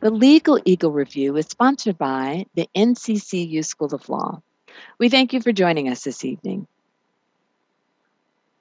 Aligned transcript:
The 0.00 0.10
Legal 0.12 0.60
Eagle 0.64 0.92
Review 0.92 1.36
is 1.36 1.46
sponsored 1.46 1.98
by 1.98 2.46
the 2.54 2.68
NCCU 2.76 3.64
School 3.64 3.92
of 3.92 4.08
Law. 4.08 4.40
We 4.98 5.08
thank 5.08 5.32
you 5.32 5.40
for 5.40 5.50
joining 5.50 5.88
us 5.88 6.04
this 6.04 6.24
evening. 6.24 6.68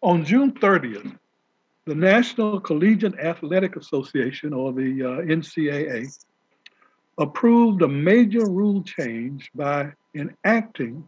On 0.02 0.26
June 0.26 0.52
30th, 0.52 1.16
the 1.86 1.94
National 1.94 2.60
Collegiate 2.60 3.20
Athletic 3.20 3.76
Association, 3.76 4.52
or 4.52 4.74
the 4.74 5.04
uh, 5.04 5.22
NCAA, 5.22 6.08
approved 7.20 7.84
a 7.84 7.88
major 7.88 8.50
rule 8.50 8.82
change 8.82 9.52
by 9.54 9.92
enacting 10.16 11.08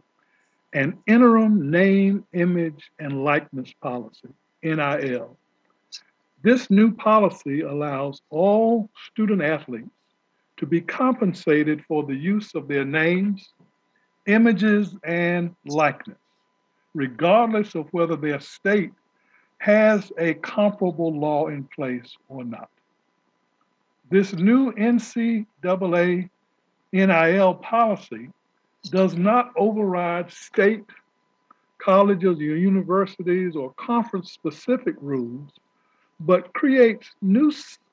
an 0.74 0.96
interim 1.08 1.72
name, 1.72 2.24
image, 2.34 2.92
and 3.00 3.24
likeness 3.24 3.72
policy, 3.82 4.28
NIL. 4.62 5.36
This 6.42 6.70
new 6.70 6.92
policy 6.94 7.62
allows 7.62 8.22
all 8.30 8.88
student 9.12 9.42
athletes 9.42 9.90
to 10.60 10.66
be 10.66 10.82
compensated 10.82 11.82
for 11.88 12.02
the 12.04 12.14
use 12.14 12.54
of 12.54 12.68
their 12.68 12.84
names, 12.84 13.54
images, 14.26 14.94
and 15.04 15.56
likeness, 15.64 16.18
regardless 16.92 17.74
of 17.74 17.88
whether 17.92 18.14
their 18.14 18.38
state 18.40 18.92
has 19.56 20.12
a 20.18 20.34
comparable 20.34 21.18
law 21.18 21.48
in 21.48 21.64
place 21.64 22.14
or 22.28 22.44
not. 22.44 22.68
This 24.10 24.34
new 24.34 24.72
NCAA 24.72 26.28
NIL 26.92 27.54
policy 27.54 28.28
does 28.90 29.16
not 29.16 29.52
override 29.56 30.30
state, 30.30 30.84
colleges, 31.78 32.38
or 32.38 32.56
universities, 32.56 33.56
or 33.56 33.72
conference 33.78 34.32
specific 34.32 34.96
rules, 35.00 35.52
but 36.20 36.52
creates 36.52 37.12
new 37.22 37.50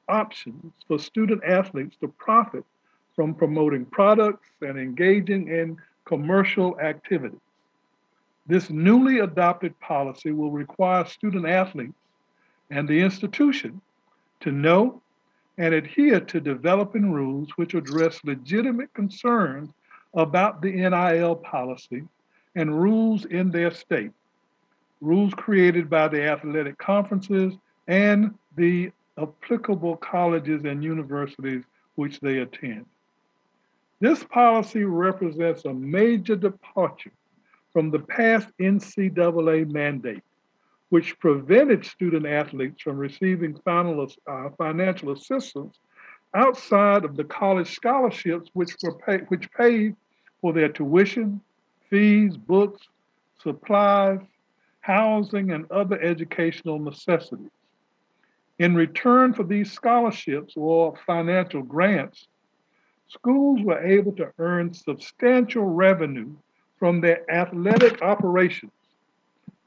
options 0.09 0.73
for 0.87 0.99
student 0.99 1.43
athletes 1.43 1.95
to 2.01 2.07
profit 2.07 2.63
from 3.15 3.33
promoting 3.33 3.85
products 3.85 4.47
and 4.61 4.77
engaging 4.77 5.47
in 5.47 5.77
commercial 6.05 6.79
activities. 6.79 7.39
This 8.45 8.69
newly 8.69 9.19
adopted 9.19 9.77
policy 9.79 10.31
will 10.31 10.51
require 10.51 11.05
student 11.05 11.45
athletes 11.45 11.97
and 12.69 12.87
the 12.87 13.01
institution 13.01 13.81
to 14.39 14.51
know 14.51 15.01
and 15.57 15.73
adhere 15.73 16.19
to 16.19 16.39
developing 16.39 17.11
rules 17.11 17.49
which 17.55 17.73
address 17.73 18.19
legitimate 18.23 18.93
concerns 18.93 19.69
about 20.13 20.61
the 20.61 20.71
NIL 20.71 21.35
policy 21.35 22.03
and 22.55 22.79
rules 22.79 23.25
in 23.25 23.51
their 23.51 23.71
state, 23.71 24.11
rules 25.01 25.33
created 25.33 25.89
by 25.89 26.07
the 26.07 26.23
athletic 26.23 26.77
conferences 26.77 27.53
and 27.87 28.33
the 28.55 28.91
applicable 29.21 29.97
colleges 29.97 30.63
and 30.65 30.83
universities 30.83 31.63
which 31.95 32.19
they 32.19 32.39
attend. 32.39 32.85
This 33.99 34.23
policy 34.23 34.83
represents 34.83 35.65
a 35.65 35.73
major 35.73 36.35
departure 36.35 37.11
from 37.73 37.89
the 37.89 37.99
past 37.99 38.47
NCAA 38.59 39.71
mandate, 39.71 40.23
which 40.89 41.17
prevented 41.19 41.85
student 41.85 42.25
athletes 42.25 42.81
from 42.81 42.97
receiving 42.97 43.59
uh, 43.65 44.49
financial 44.57 45.11
assistance 45.11 45.79
outside 46.33 47.05
of 47.05 47.15
the 47.15 47.23
college 47.23 47.73
scholarships, 47.73 48.49
which 48.53 48.71
were 48.83 48.97
pay, 48.99 49.17
which 49.29 49.51
paid 49.51 49.95
for 50.41 50.53
their 50.53 50.69
tuition, 50.69 51.41
fees, 51.89 52.37
books, 52.37 52.87
supplies, 53.41 54.19
housing, 54.81 55.51
and 55.51 55.69
other 55.71 55.99
educational 56.01 56.79
necessities. 56.79 57.49
In 58.59 58.73
return 58.73 59.33
for 59.33 59.43
these 59.43 59.71
scholarships 59.71 60.55
or 60.57 60.95
financial 61.05 61.61
grants, 61.61 62.27
schools 63.07 63.61
were 63.61 63.85
able 63.85 64.11
to 64.13 64.31
earn 64.39 64.73
substantial 64.73 65.65
revenue 65.65 66.33
from 66.79 66.99
their 66.99 67.29
athletic 67.31 68.01
operations, 68.01 68.71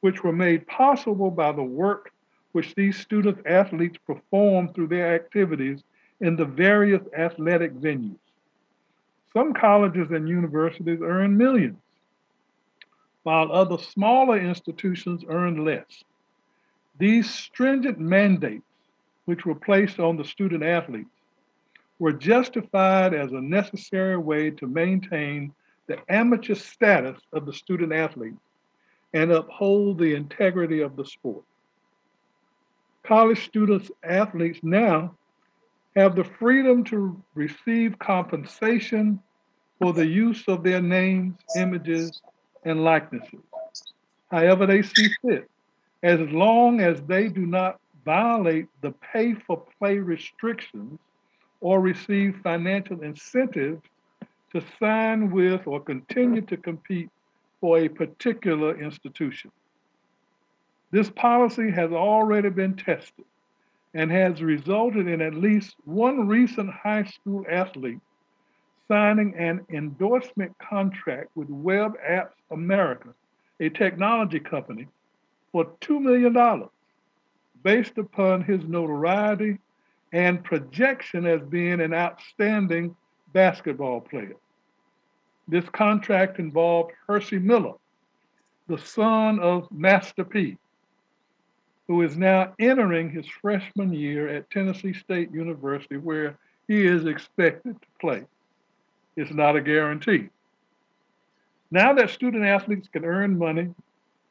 which 0.00 0.24
were 0.24 0.32
made 0.32 0.66
possible 0.66 1.30
by 1.30 1.52
the 1.52 1.62
work 1.62 2.10
which 2.52 2.74
these 2.74 2.98
student 2.98 3.46
athletes 3.46 3.96
performed 4.06 4.74
through 4.74 4.88
their 4.88 5.14
activities 5.14 5.84
in 6.20 6.34
the 6.34 6.44
various 6.44 7.02
athletic 7.16 7.72
venues. 7.74 8.18
Some 9.32 9.54
colleges 9.54 10.10
and 10.10 10.28
universities 10.28 10.98
earn 11.00 11.36
millions, 11.36 11.78
while 13.22 13.52
other 13.52 13.78
smaller 13.78 14.38
institutions 14.38 15.22
earn 15.28 15.64
less. 15.64 16.02
These 16.98 17.30
stringent 17.30 18.00
mandates 18.00 18.64
which 19.30 19.46
were 19.46 19.54
placed 19.54 20.00
on 20.00 20.16
the 20.16 20.24
student 20.24 20.64
athletes 20.64 21.08
were 22.00 22.12
justified 22.12 23.14
as 23.14 23.30
a 23.30 23.40
necessary 23.40 24.16
way 24.16 24.50
to 24.50 24.66
maintain 24.66 25.54
the 25.86 25.96
amateur 26.08 26.56
status 26.56 27.16
of 27.32 27.46
the 27.46 27.52
student 27.52 27.92
athlete 27.92 28.34
and 29.14 29.30
uphold 29.30 29.98
the 29.98 30.16
integrity 30.16 30.80
of 30.80 30.96
the 30.96 31.04
sport. 31.04 31.44
College 33.04 33.44
students 33.44 33.88
athletes 34.02 34.58
now 34.64 35.14
have 35.94 36.16
the 36.16 36.24
freedom 36.24 36.82
to 36.82 37.22
receive 37.34 37.96
compensation 38.00 39.20
for 39.78 39.92
the 39.92 40.06
use 40.06 40.42
of 40.48 40.64
their 40.64 40.82
names, 40.82 41.36
images, 41.56 42.20
and 42.64 42.82
likenesses, 42.82 43.44
however 44.28 44.66
they 44.66 44.82
see 44.82 45.08
fit, 45.22 45.48
as 46.02 46.18
long 46.30 46.80
as 46.80 47.00
they 47.02 47.28
do 47.28 47.46
not 47.46 47.78
violate 48.04 48.66
the 48.80 48.92
pay 49.12 49.34
for 49.34 49.64
play 49.78 49.98
restrictions 49.98 50.98
or 51.60 51.80
receive 51.80 52.40
financial 52.42 53.02
incentives 53.02 53.82
to 54.52 54.62
sign 54.78 55.30
with 55.30 55.66
or 55.66 55.80
continue 55.80 56.40
to 56.42 56.56
compete 56.56 57.10
for 57.60 57.78
a 57.78 57.88
particular 57.88 58.80
institution. 58.80 59.50
This 60.90 61.10
policy 61.10 61.70
has 61.70 61.92
already 61.92 62.48
been 62.48 62.74
tested 62.74 63.24
and 63.94 64.10
has 64.10 64.42
resulted 64.42 65.06
in 65.06 65.20
at 65.20 65.34
least 65.34 65.76
one 65.84 66.26
recent 66.26 66.70
high 66.70 67.04
school 67.04 67.44
athlete 67.50 68.00
signing 68.88 69.34
an 69.36 69.64
endorsement 69.72 70.52
contract 70.58 71.28
with 71.36 71.48
Web 71.48 71.92
Apps 72.08 72.34
America, 72.50 73.14
a 73.60 73.68
technology 73.68 74.40
company, 74.40 74.88
for 75.52 75.66
$2 75.80 76.00
million 76.00 76.34
based 77.62 77.98
upon 77.98 78.42
his 78.42 78.64
notoriety 78.64 79.58
and 80.12 80.42
projection 80.42 81.26
as 81.26 81.40
being 81.42 81.80
an 81.80 81.94
outstanding 81.94 82.96
basketball 83.32 84.00
player. 84.00 84.36
This 85.48 85.68
contract 85.70 86.38
involved 86.38 86.92
Hercy 87.06 87.38
Miller, 87.38 87.74
the 88.68 88.78
son 88.78 89.40
of 89.40 89.70
Master 89.70 90.24
P, 90.24 90.56
who 91.88 92.02
is 92.02 92.16
now 92.16 92.54
entering 92.60 93.10
his 93.10 93.26
freshman 93.26 93.92
year 93.92 94.28
at 94.28 94.50
Tennessee 94.50 94.92
State 94.92 95.32
University, 95.32 95.96
where 95.96 96.38
he 96.68 96.86
is 96.86 97.06
expected 97.06 97.74
to 97.80 97.88
play. 98.00 98.22
It's 99.16 99.32
not 99.32 99.56
a 99.56 99.60
guarantee. 99.60 100.28
Now 101.72 101.92
that 101.94 102.10
student 102.10 102.44
athletes 102.44 102.88
can 102.92 103.04
earn 103.04 103.36
money, 103.36 103.74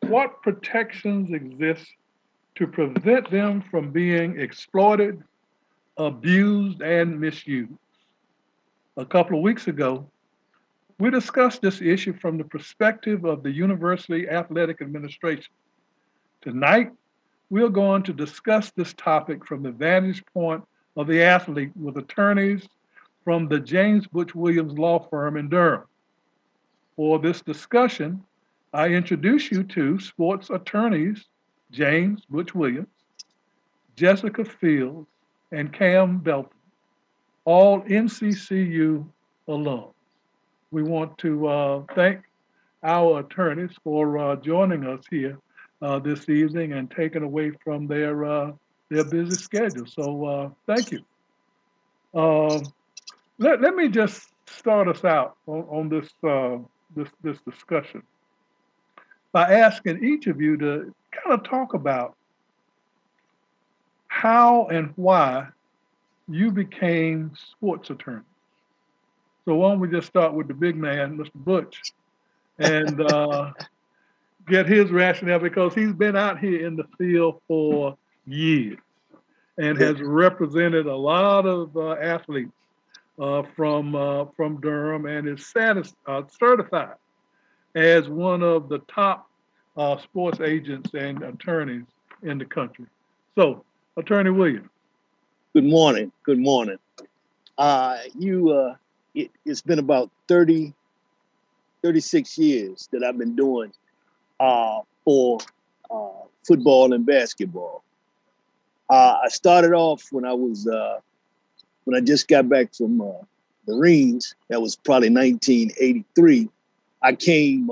what 0.03 0.41
protections 0.41 1.31
exist 1.31 1.91
to 2.59 2.67
prevent 2.67 3.31
them 3.31 3.61
from 3.71 3.89
being 3.89 4.37
exploited, 4.37 5.23
abused, 5.95 6.81
and 6.81 7.17
misused. 7.17 7.71
A 8.97 9.05
couple 9.05 9.37
of 9.37 9.43
weeks 9.43 9.69
ago, 9.69 10.05
we 10.99 11.09
discussed 11.09 11.61
this 11.61 11.79
issue 11.79 12.11
from 12.11 12.37
the 12.37 12.43
perspective 12.43 13.23
of 13.23 13.43
the 13.43 13.51
University 13.51 14.27
Athletic 14.27 14.81
Administration. 14.81 15.53
Tonight, 16.41 16.91
we're 17.49 17.69
going 17.69 18.03
to 18.03 18.11
discuss 18.11 18.71
this 18.71 18.93
topic 18.93 19.45
from 19.45 19.63
the 19.63 19.71
vantage 19.71 20.21
point 20.33 20.61
of 20.97 21.07
the 21.07 21.23
athlete 21.23 21.71
with 21.77 21.95
attorneys 21.95 22.67
from 23.23 23.47
the 23.47 23.61
James 23.61 24.05
Butch 24.05 24.35
Williams 24.35 24.77
Law 24.77 24.99
Firm 24.99 25.37
in 25.37 25.47
Durham. 25.47 25.83
For 26.97 27.19
this 27.19 27.39
discussion, 27.39 28.21
I 28.73 28.89
introduce 28.89 29.49
you 29.49 29.63
to 29.63 29.97
sports 29.97 30.49
attorneys 30.49 31.28
James 31.71 32.21
Butch 32.29 32.55
Williams, 32.55 32.87
Jessica 33.95 34.43
Fields, 34.45 35.07
and 35.51 35.71
Cam 35.73 36.19
Belton, 36.19 36.51
all 37.45 37.81
NCCU 37.81 39.05
alums. 39.47 39.93
we 40.71 40.83
want 40.83 41.17
to 41.17 41.47
uh, 41.47 41.83
thank 41.95 42.21
our 42.83 43.19
attorneys 43.19 43.71
for 43.83 44.17
uh, 44.17 44.35
joining 44.37 44.85
us 44.85 45.03
here 45.09 45.37
uh, 45.81 45.99
this 45.99 46.29
evening 46.29 46.73
and 46.73 46.89
taking 46.91 47.23
away 47.23 47.51
from 47.63 47.87
their 47.87 48.25
uh, 48.25 48.51
their 48.89 49.03
busy 49.03 49.35
schedule. 49.35 49.85
So 49.85 50.25
uh, 50.25 50.49
thank 50.67 50.91
you. 50.91 51.03
Um, 52.13 52.63
let, 53.37 53.61
let 53.61 53.75
me 53.75 53.87
just 53.87 54.29
start 54.47 54.87
us 54.87 55.03
out 55.03 55.37
on, 55.47 55.61
on 55.69 55.89
this 55.89 56.09
uh, 56.23 56.57
this 56.95 57.09
this 57.23 57.37
discussion 57.41 58.03
by 59.31 59.53
asking 59.53 60.03
each 60.03 60.27
of 60.27 60.41
you 60.41 60.57
to 60.57 60.93
kind 61.11 61.39
of 61.39 61.43
talk 61.43 61.73
about 61.73 62.15
how 64.07 64.67
and 64.67 64.91
why 64.95 65.47
you 66.27 66.51
became 66.51 67.31
sports 67.51 67.89
attorney. 67.89 68.23
So 69.45 69.55
why 69.55 69.69
don't 69.69 69.79
we 69.79 69.87
just 69.87 70.07
start 70.07 70.33
with 70.33 70.47
the 70.47 70.53
big 70.53 70.75
man, 70.75 71.17
Mr. 71.17 71.31
Butch, 71.33 71.81
and 72.59 73.01
uh, 73.01 73.51
get 74.47 74.67
his 74.67 74.91
rationale 74.91 75.39
because 75.39 75.73
he's 75.73 75.93
been 75.93 76.15
out 76.15 76.39
here 76.39 76.65
in 76.67 76.75
the 76.75 76.85
field 76.97 77.41
for 77.47 77.97
years 78.27 78.77
and 79.57 79.77
has 79.77 79.99
represented 80.01 80.85
a 80.85 80.95
lot 80.95 81.45
of 81.45 81.75
uh, 81.75 81.91
athletes 81.93 82.51
uh, 83.19 83.43
from 83.55 83.95
uh, 83.95 84.25
from 84.35 84.61
Durham 84.61 85.05
and 85.05 85.27
is 85.27 85.47
satis- 85.47 85.95
uh, 86.07 86.23
certified 86.39 86.95
as 87.75 88.07
one 88.09 88.41
of 88.41 88.69
the 88.69 88.79
top 88.79 89.28
uh, 89.79 89.97
sports 89.97 90.41
agents 90.41 90.91
and 90.93 91.23
attorneys 91.23 91.85
in 92.23 92.37
the 92.37 92.45
country. 92.45 92.85
So, 93.35 93.63
Attorney 93.95 94.29
Williams. 94.29 94.67
Good 95.53 95.63
morning. 95.63 96.11
Good 96.23 96.37
morning. 96.37 96.77
Uh, 97.57 97.97
you, 98.17 98.51
uh, 98.51 98.75
it, 99.15 99.31
has 99.47 99.61
been 99.61 99.79
about 99.79 100.11
30, 100.27 100.73
36 101.81 102.37
years 102.37 102.89
that 102.91 103.03
I've 103.03 103.17
been 103.17 103.37
doing 103.37 103.71
uh, 104.41 104.81
for 105.05 105.39
uh, 105.89 106.25
football 106.45 106.93
and 106.93 107.05
basketball. 107.05 107.83
Uh, 108.89 109.19
I 109.23 109.29
started 109.29 109.71
off 109.71 110.03
when 110.11 110.25
I 110.25 110.33
was 110.33 110.67
uh, 110.67 110.99
when 111.85 111.95
I 111.95 112.01
just 112.03 112.27
got 112.27 112.49
back 112.49 112.73
from 112.75 113.01
Marines. 113.67 114.35
That 114.49 114.61
was 114.61 114.75
probably 114.75 115.09
1983. 115.09 116.49
I 117.01 117.13
came 117.13 117.69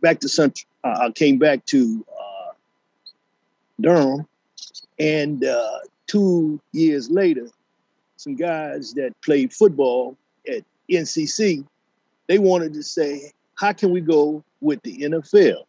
back 0.00 0.18
to 0.20 0.28
Central. 0.28 0.71
I 0.84 1.10
came 1.10 1.38
back 1.38 1.64
to 1.66 2.04
uh, 2.10 2.52
Durham, 3.80 4.26
and 4.98 5.44
uh, 5.44 5.78
two 6.06 6.60
years 6.72 7.10
later, 7.10 7.48
some 8.16 8.34
guys 8.34 8.92
that 8.94 9.18
played 9.22 9.52
football 9.52 10.16
at 10.48 10.64
NCC, 10.90 11.64
they 12.26 12.38
wanted 12.38 12.72
to 12.74 12.82
say, 12.82 13.32
"How 13.54 13.72
can 13.72 13.90
we 13.90 14.00
go 14.00 14.42
with 14.60 14.82
the 14.82 14.98
NFL? 14.98 15.64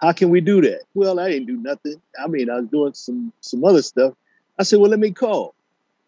How 0.00 0.12
can 0.12 0.30
we 0.30 0.40
do 0.40 0.60
that?" 0.62 0.82
Well, 0.94 1.20
I 1.20 1.30
didn't 1.30 1.46
do 1.46 1.56
nothing. 1.56 2.00
I 2.22 2.26
mean, 2.26 2.50
I 2.50 2.60
was 2.60 2.68
doing 2.68 2.94
some 2.94 3.32
some 3.40 3.64
other 3.64 3.82
stuff. 3.82 4.14
I 4.58 4.62
said, 4.62 4.80
"Well, 4.80 4.90
let 4.90 5.00
me 5.00 5.10
call." 5.10 5.54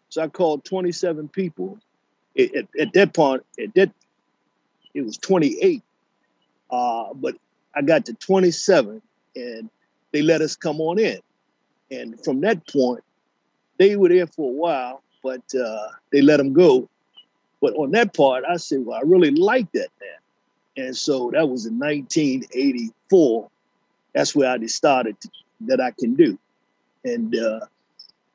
So 0.09 0.23
I 0.23 0.29
called 0.29 0.65
27 0.65 1.29
people. 1.29 1.79
At, 2.39 2.55
at, 2.55 2.67
at 2.79 2.93
that 2.95 3.15
point, 3.15 3.45
at 3.63 3.75
that 3.75 3.93
it 4.95 5.03
was 5.03 5.17
28. 5.19 5.83
Uh, 6.71 7.15
but 7.15 7.37
I 7.75 7.83
got 7.83 8.07
to 8.07 8.15
27 8.15 9.01
and 9.37 9.71
they 10.13 10.23
let 10.23 10.41
us 10.41 10.57
come 10.57 10.81
on 10.81 10.99
in. 10.99 11.19
And 11.91 12.23
from 12.25 12.41
that 12.43 12.67
point, 12.69 13.03
they 13.79 13.97
were 13.97 14.09
there 14.09 14.27
for 14.27 14.51
a 14.51 14.53
while, 14.53 15.03
but 15.23 15.43
uh, 15.55 15.89
they 16.13 16.21
let 16.21 16.37
them 16.37 16.53
go. 16.53 16.89
But 17.61 17.75
on 17.75 17.91
that 17.93 18.15
part, 18.15 18.45
I 18.49 18.57
said, 18.57 18.85
well, 18.85 18.99
I 18.99 19.03
really 19.05 19.31
like 19.31 19.71
that 19.73 19.89
man. 20.01 20.87
And 20.87 20.97
so 20.97 21.31
that 21.33 21.49
was 21.49 21.67
in 21.67 21.79
1984. 21.79 23.49
That's 24.15 24.35
where 24.35 24.51
I 24.51 24.59
decided 24.59 25.21
to, 25.21 25.31
that 25.63 25.81
I 25.81 25.91
can 25.93 26.15
do. 26.15 26.39
And 27.05 27.37
uh, 27.37 27.61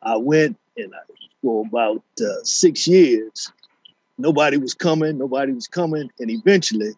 I 0.02 0.18
went 0.18 0.58
and 0.78 0.94
I, 0.94 1.00
for 1.42 1.66
about 1.66 2.04
uh, 2.22 2.44
six 2.44 2.88
years, 2.88 3.52
nobody 4.18 4.58
was 4.58 4.74
coming, 4.74 5.18
nobody 5.18 5.54
was 5.54 5.68
coming. 5.68 6.10
And 6.20 6.30
eventually, 6.30 6.94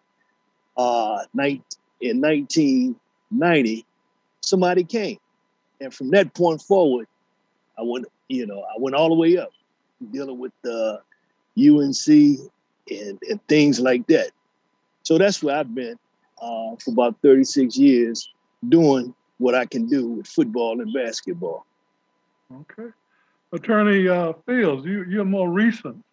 uh, 0.76 1.24
night, 1.34 1.62
in 2.00 2.20
1990, 2.20 3.84
somebody 4.40 4.84
came. 4.84 5.18
And 5.80 5.92
from 5.92 6.10
that 6.10 6.34
point 6.34 6.62
forward, 6.62 7.06
I 7.78 7.82
went, 7.82 8.06
you 8.28 8.46
know, 8.46 8.60
I 8.62 8.78
went 8.78 8.96
all 8.96 9.08
the 9.08 9.14
way 9.14 9.36
up 9.38 9.50
dealing 10.12 10.38
with 10.38 10.52
the 10.62 11.00
UNC 11.58 12.08
and, 12.90 13.18
and 13.28 13.48
things 13.48 13.80
like 13.80 14.06
that. 14.08 14.30
So 15.02 15.18
that's 15.18 15.42
where 15.42 15.56
I've 15.56 15.74
been 15.74 15.98
uh, 16.40 16.76
for 16.76 16.90
about 16.90 17.16
36 17.22 17.76
years 17.76 18.28
doing 18.68 19.14
what 19.38 19.54
I 19.54 19.66
can 19.66 19.86
do 19.86 20.08
with 20.08 20.26
football 20.26 20.80
and 20.80 20.92
basketball. 20.92 21.64
Okay. 22.52 22.90
Attorney 23.52 24.08
uh, 24.08 24.32
Fields, 24.46 24.84
you, 24.84 25.04
you're 25.04 25.24
more 25.24 25.50
recent 25.50 26.04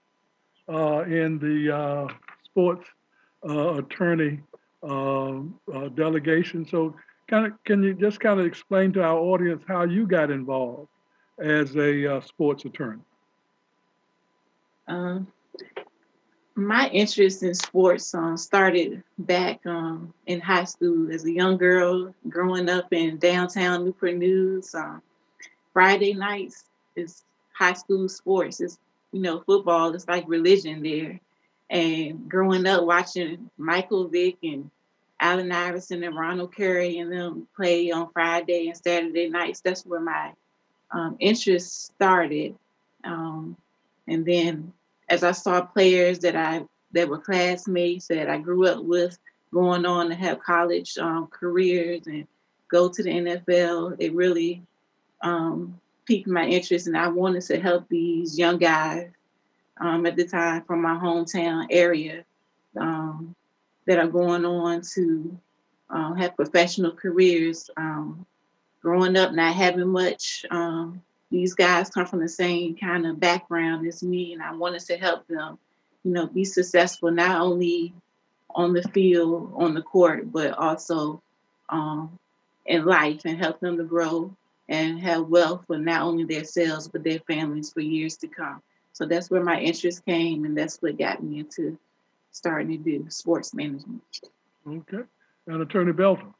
uh, 0.70 1.04
in 1.04 1.38
the 1.40 1.76
uh, 1.76 2.08
sports 2.44 2.88
uh, 3.48 3.76
attorney 3.76 4.42
delegation. 5.96 6.66
So, 6.68 6.96
kind 7.28 7.48
of, 7.48 7.64
can 7.64 7.84
you 7.84 7.94
just 7.94 8.20
kind 8.20 8.40
of 8.40 8.46
explain 8.46 8.94
to 8.94 9.04
our 9.04 9.18
audience 9.18 9.64
how 9.68 9.84
you 9.84 10.08
got 10.08 10.32
involved 10.32 10.90
as 11.40 11.76
a 11.76 12.18
uh, 12.18 12.22
sports 12.22 12.66
attorney? 12.66 13.02
Um, 14.88 15.28
my 16.56 16.88
interest 16.90 17.44
in 17.44 17.54
sports 17.54 18.14
um, 18.14 18.38
started 18.38 19.04
back 19.18 19.60
um, 19.66 20.14
in 20.26 20.40
high 20.40 20.64
school 20.64 21.12
as 21.12 21.26
a 21.26 21.32
young 21.32 21.58
girl 21.58 22.14
growing 22.30 22.70
up 22.70 22.94
in 22.94 23.18
downtown 23.18 23.84
Newport 23.84 24.16
News. 24.16 24.74
Um, 24.74 25.02
Friday 25.74 26.14
nights 26.14 26.66
is 26.96 27.24
high 27.54 27.74
school 27.74 28.08
sports. 28.08 28.62
It's 28.62 28.80
you 29.12 29.22
know 29.22 29.42
football. 29.42 29.94
It's 29.94 30.08
like 30.08 30.24
religion 30.28 30.82
there. 30.82 31.20
And 31.70 32.30
growing 32.30 32.66
up 32.68 32.84
watching 32.84 33.50
Michael 33.58 34.08
Vick 34.08 34.38
and 34.44 34.70
Allen 35.26 35.52
Iverson 35.52 36.04
and 36.04 36.16
Ronald 36.16 36.56
Curry 36.56 37.00
and 37.00 37.12
them 37.12 37.48
play 37.56 37.90
on 37.90 38.12
Friday 38.14 38.68
and 38.68 38.78
Saturday 38.78 39.28
nights. 39.28 39.60
That's 39.60 39.84
where 39.84 40.00
my 40.00 40.34
um, 40.92 41.18
interest 41.20 41.86
started. 41.86 42.56
Um, 43.04 43.58
and 44.08 44.24
then 44.24 44.72
as 45.10 45.24
I 45.24 45.32
saw 45.32 45.62
players 45.62 46.20
that 46.20 46.36
I 46.36 46.64
that 46.92 47.10
were 47.10 47.18
classmates 47.18 48.08
that 48.08 48.30
I 48.30 48.38
grew 48.38 48.68
up 48.68 48.84
with 48.84 49.18
going 49.52 49.86
on 49.86 50.10
to 50.10 50.16
have 50.16 50.44
college 50.44 50.96
um, 51.00 51.28
careers 51.28 52.06
and 52.06 52.28
go 52.70 52.88
to 52.88 53.04
the 53.04 53.10
NFL, 53.10 53.96
it 54.00 54.14
really 54.14 54.62
um, 55.22 55.80
piqued 56.06 56.28
my 56.28 56.46
interest, 56.46 56.86
and 56.86 56.96
I 56.96 57.08
wanted 57.08 57.42
to 57.44 57.60
help 57.60 57.90
these 57.90 58.38
young 58.38 58.60
guys 58.60 59.10
um, 59.82 60.06
at 60.06 60.16
the 60.16 60.28
time 60.28 60.64
from 60.66 60.84
my 60.84 60.96
hometown 60.96 61.66
area 61.72 62.24
um, 62.80 63.35
that 63.86 64.00
are 64.00 64.08
going 64.08 64.46
on 64.46 64.82
to 64.94 65.38
uh, 65.90 66.14
have 66.14 66.36
professional 66.36 66.92
careers. 66.92 67.70
Um, 67.78 68.26
growing 68.82 69.18
up, 69.18 69.34
not 69.34 69.56
having 69.56 69.88
much, 69.88 70.46
um, 70.52 71.02
these 71.32 71.56
guys 71.56 71.90
come 71.90 72.06
from 72.06 72.20
the 72.20 72.30
same 72.30 72.76
kind 72.76 73.08
of 73.08 73.20
background 73.20 73.88
as 73.88 74.04
me, 74.04 74.32
and 74.34 74.44
I 74.44 74.54
wanted 74.54 74.82
to 74.82 74.98
help 74.98 75.28
them, 75.28 75.58
you 76.04 76.12
know, 76.12 76.28
be 76.28 76.46
successful 76.46 77.10
not 77.10 77.42
only 77.42 77.94
on 78.54 78.74
the 78.74 78.84
field, 78.84 79.52
on 79.56 79.74
the 79.74 79.82
court, 79.82 80.32
but 80.32 80.52
also 80.54 81.20
um, 81.70 82.20
in 82.68 82.86
life 82.86 83.22
and 83.26 83.40
help 83.40 83.60
them 83.60 83.76
to 83.78 83.84
grow 83.84 84.32
and 84.70 85.00
have 85.00 85.28
wealth 85.28 85.64
for 85.66 85.78
not 85.78 86.04
only 86.04 86.24
themselves 86.24 86.88
but 86.88 87.04
their 87.04 87.20
families 87.20 87.74
for 87.74 87.82
years 87.82 88.18
to 88.18 88.28
come. 88.28 88.62
So 88.94 89.06
that's 89.06 89.30
where 89.32 89.44
my 89.44 89.60
interest 89.60 90.06
came, 90.06 90.46
and 90.46 90.56
that's 90.56 90.80
what 90.82 90.98
got 90.98 91.24
me 91.24 91.40
into 91.40 91.78
starting 92.36 92.68
to 92.68 92.78
do 92.78 93.06
sports 93.10 93.54
management. 93.54 94.02
Okay. 94.68 95.04
And 95.48 95.62
Attorney 95.62 95.94
Belton. 95.94 96.34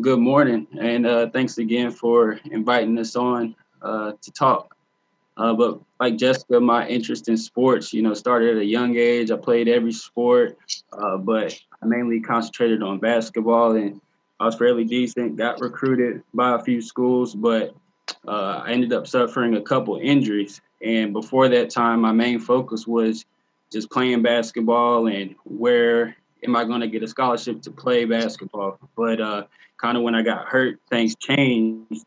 Good 0.00 0.18
morning, 0.18 0.66
and 0.80 1.06
uh, 1.06 1.30
thanks 1.30 1.58
again 1.58 1.90
for 1.90 2.40
inviting 2.50 2.98
us 2.98 3.14
on 3.14 3.54
uh, 3.82 4.12
to 4.20 4.32
talk. 4.32 4.76
Uh, 5.36 5.52
but 5.54 5.80
like 6.00 6.16
Jessica, 6.16 6.58
my 6.58 6.86
interest 6.88 7.28
in 7.28 7.36
sports, 7.36 7.92
you 7.92 8.02
know, 8.02 8.14
started 8.14 8.56
at 8.56 8.62
a 8.62 8.64
young 8.64 8.96
age. 8.96 9.30
I 9.30 9.36
played 9.36 9.68
every 9.68 9.92
sport, 9.92 10.58
uh, 10.92 11.18
but 11.18 11.56
I 11.82 11.86
mainly 11.86 12.20
concentrated 12.20 12.82
on 12.82 12.98
basketball, 12.98 13.76
and 13.76 14.00
I 14.40 14.46
was 14.46 14.56
fairly 14.56 14.84
decent. 14.84 15.36
Got 15.36 15.60
recruited 15.60 16.22
by 16.34 16.56
a 16.56 16.62
few 16.62 16.80
schools, 16.82 17.34
but 17.34 17.74
uh, 18.26 18.62
I 18.64 18.72
ended 18.72 18.92
up 18.92 19.06
suffering 19.06 19.56
a 19.56 19.62
couple 19.62 19.98
injuries, 20.02 20.60
and 20.82 21.12
before 21.12 21.48
that 21.48 21.70
time, 21.70 22.00
my 22.00 22.12
main 22.12 22.38
focus 22.38 22.86
was 22.86 23.24
just 23.72 23.90
playing 23.90 24.22
basketball 24.22 25.06
and 25.08 25.34
where 25.44 26.16
am 26.44 26.56
I 26.56 26.64
going 26.64 26.80
to 26.80 26.88
get 26.88 27.02
a 27.02 27.08
scholarship 27.08 27.62
to 27.62 27.70
play 27.70 28.04
basketball. 28.04 28.78
But 28.96 29.20
uh, 29.20 29.44
kind 29.76 29.96
of 29.96 30.02
when 30.02 30.14
I 30.14 30.22
got 30.22 30.46
hurt, 30.46 30.78
things 30.88 31.14
changed. 31.16 32.04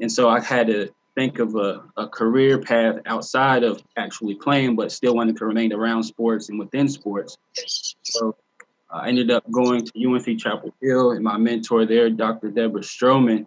And 0.00 0.10
so 0.10 0.28
I 0.28 0.40
had 0.40 0.66
to 0.68 0.88
think 1.14 1.38
of 1.38 1.54
a, 1.56 1.82
a 1.96 2.06
career 2.06 2.58
path 2.58 2.96
outside 3.06 3.64
of 3.64 3.82
actually 3.96 4.34
playing, 4.34 4.76
but 4.76 4.92
still 4.92 5.14
wanted 5.14 5.36
to 5.38 5.46
remain 5.46 5.72
around 5.72 6.02
sports 6.02 6.48
and 6.48 6.58
within 6.58 6.88
sports. 6.88 7.38
So 8.02 8.36
I 8.90 9.08
ended 9.08 9.30
up 9.30 9.50
going 9.50 9.84
to 9.84 10.06
UNC 10.06 10.38
Chapel 10.38 10.74
Hill, 10.80 11.12
and 11.12 11.24
my 11.24 11.38
mentor 11.38 11.86
there, 11.86 12.10
Dr. 12.10 12.50
Deborah 12.50 12.82
Stroman, 12.82 13.46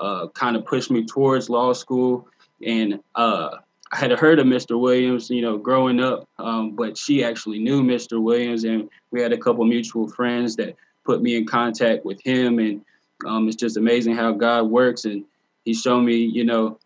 uh, 0.00 0.28
kind 0.28 0.56
of 0.56 0.64
pushed 0.66 0.90
me 0.90 1.04
towards 1.04 1.48
law 1.48 1.72
school. 1.72 2.28
And 2.64 3.00
uh, 3.14 3.58
I 3.94 3.96
had 3.96 4.10
heard 4.10 4.40
of 4.40 4.46
Mr. 4.46 4.78
Williams, 4.78 5.30
you 5.30 5.40
know, 5.40 5.56
growing 5.56 6.00
up, 6.00 6.28
um, 6.40 6.72
but 6.72 6.98
she 6.98 7.22
actually 7.22 7.60
knew 7.60 7.80
Mr. 7.80 8.20
Williams, 8.20 8.64
and 8.64 8.90
we 9.12 9.22
had 9.22 9.32
a 9.32 9.38
couple 9.38 9.64
mutual 9.64 10.08
friends 10.08 10.56
that 10.56 10.74
put 11.04 11.22
me 11.22 11.36
in 11.36 11.46
contact 11.46 12.04
with 12.04 12.20
him. 12.20 12.58
And 12.58 12.84
um, 13.24 13.46
it's 13.46 13.56
just 13.56 13.76
amazing 13.76 14.16
how 14.16 14.32
God 14.32 14.62
works, 14.64 15.04
and 15.04 15.24
He 15.64 15.74
showed 15.74 16.00
me, 16.00 16.16
you 16.16 16.44
know, 16.44 16.76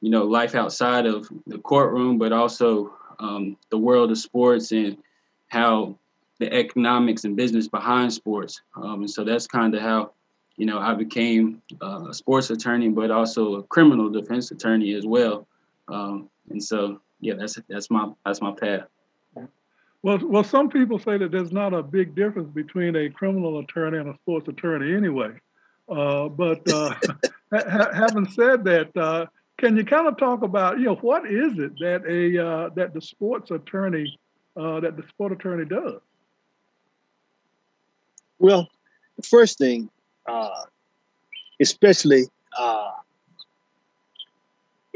you 0.00 0.10
know, 0.10 0.24
life 0.24 0.56
outside 0.56 1.06
of 1.06 1.28
the 1.46 1.58
courtroom, 1.58 2.18
but 2.18 2.32
also 2.32 2.92
um, 3.20 3.56
the 3.70 3.78
world 3.78 4.10
of 4.10 4.18
sports 4.18 4.72
and 4.72 4.96
how 5.46 5.96
the 6.40 6.52
economics 6.52 7.22
and 7.22 7.36
business 7.36 7.68
behind 7.68 8.12
sports. 8.12 8.62
Um, 8.74 9.02
and 9.02 9.10
so 9.10 9.22
that's 9.22 9.46
kind 9.46 9.76
of 9.76 9.80
how, 9.80 10.10
you 10.56 10.66
know, 10.66 10.80
I 10.80 10.94
became 10.94 11.62
uh, 11.80 12.06
a 12.08 12.14
sports 12.14 12.50
attorney, 12.50 12.88
but 12.88 13.12
also 13.12 13.54
a 13.54 13.62
criminal 13.62 14.10
defense 14.10 14.50
attorney 14.50 14.94
as 14.94 15.06
well. 15.06 15.46
Um, 15.88 16.28
and 16.50 16.62
so, 16.62 17.00
yeah, 17.20 17.34
that's 17.34 17.58
that's 17.68 17.90
my 17.90 18.10
that's 18.24 18.40
my 18.40 18.52
path. 18.52 18.86
Well, 20.02 20.18
well, 20.22 20.44
some 20.44 20.70
people 20.70 20.98
say 20.98 21.18
that 21.18 21.32
there's 21.32 21.50
not 21.50 21.74
a 21.74 21.82
big 21.82 22.14
difference 22.14 22.48
between 22.54 22.94
a 22.94 23.10
criminal 23.10 23.58
attorney 23.58 23.98
and 23.98 24.08
a 24.08 24.14
sports 24.22 24.46
attorney 24.48 24.94
anyway. 24.94 25.32
Uh, 25.88 26.28
but 26.28 26.66
uh, 26.68 26.94
ha- 27.52 27.92
having 27.92 28.28
said 28.28 28.64
that, 28.64 28.96
uh, 28.96 29.26
can 29.58 29.76
you 29.76 29.84
kind 29.84 30.06
of 30.06 30.16
talk 30.16 30.42
about, 30.42 30.78
you 30.78 30.84
know, 30.84 30.94
what 30.96 31.26
is 31.26 31.58
it 31.58 31.72
that 31.80 32.04
a 32.08 32.46
uh, 32.46 32.68
that 32.76 32.94
the 32.94 33.00
sports 33.00 33.50
attorney 33.50 34.18
uh, 34.56 34.80
that 34.80 34.96
the 34.96 35.02
sport 35.08 35.32
attorney 35.32 35.64
does? 35.64 36.00
Well, 38.38 38.68
the 39.16 39.22
first 39.22 39.58
thing, 39.58 39.90
uh, 40.28 40.64
especially 41.60 42.26
uh, 42.56 42.92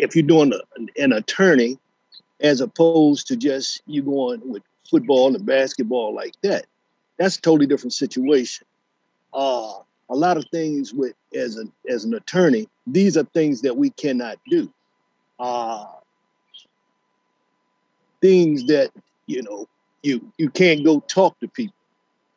if 0.02 0.16
you're 0.16 0.22
doing 0.22 0.52
a, 0.52 1.02
an 1.02 1.12
attorney, 1.12 1.78
as 2.40 2.60
opposed 2.60 3.28
to 3.28 3.36
just 3.36 3.82
you 3.86 4.02
going 4.02 4.40
with 4.48 4.62
football 4.90 5.34
and 5.34 5.46
basketball 5.46 6.12
like 6.14 6.34
that, 6.42 6.66
that's 7.18 7.36
a 7.36 7.40
totally 7.40 7.66
different 7.66 7.92
situation. 7.92 8.66
Uh, 9.32 9.74
a 10.10 10.14
lot 10.14 10.36
of 10.36 10.44
things 10.50 10.92
with 10.92 11.14
as 11.34 11.56
an 11.56 11.72
as 11.88 12.04
an 12.04 12.14
attorney, 12.14 12.68
these 12.86 13.16
are 13.16 13.24
things 13.24 13.62
that 13.62 13.76
we 13.76 13.90
cannot 13.90 14.38
do. 14.50 14.70
Uh, 15.38 15.86
things 18.20 18.64
that 18.66 18.90
you 19.26 19.42
know 19.42 19.66
you 20.02 20.32
you 20.36 20.50
can't 20.50 20.84
go 20.84 21.00
talk 21.00 21.38
to 21.40 21.48
people 21.48 21.74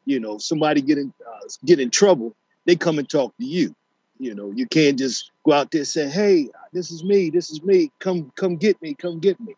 you 0.06 0.20
know 0.20 0.38
somebody 0.38 0.82
get 0.82 0.98
in 0.98 1.12
uh, 1.28 1.48
get 1.66 1.80
in 1.80 1.90
trouble 1.90 2.36
they 2.66 2.76
come 2.76 2.98
and 2.98 3.10
talk 3.10 3.36
to 3.38 3.46
you 3.46 3.76
you 4.20 4.34
know 4.34 4.52
you 4.56 4.66
can't 4.68 4.98
just 4.98 5.32
go 5.46 5.54
out 5.54 5.72
there 5.72 5.80
and 5.80 5.88
say 5.88 6.10
hey 6.10 6.50
this 6.74 6.92
is 6.92 7.04
me 7.04 7.30
this 7.30 7.50
is 7.52 7.64
me. 7.64 7.92
Come 8.00 8.32
come 8.36 8.58
get 8.58 8.82
me 8.82 8.94
come 8.94 9.20
get 9.20 9.40
me. 9.40 9.56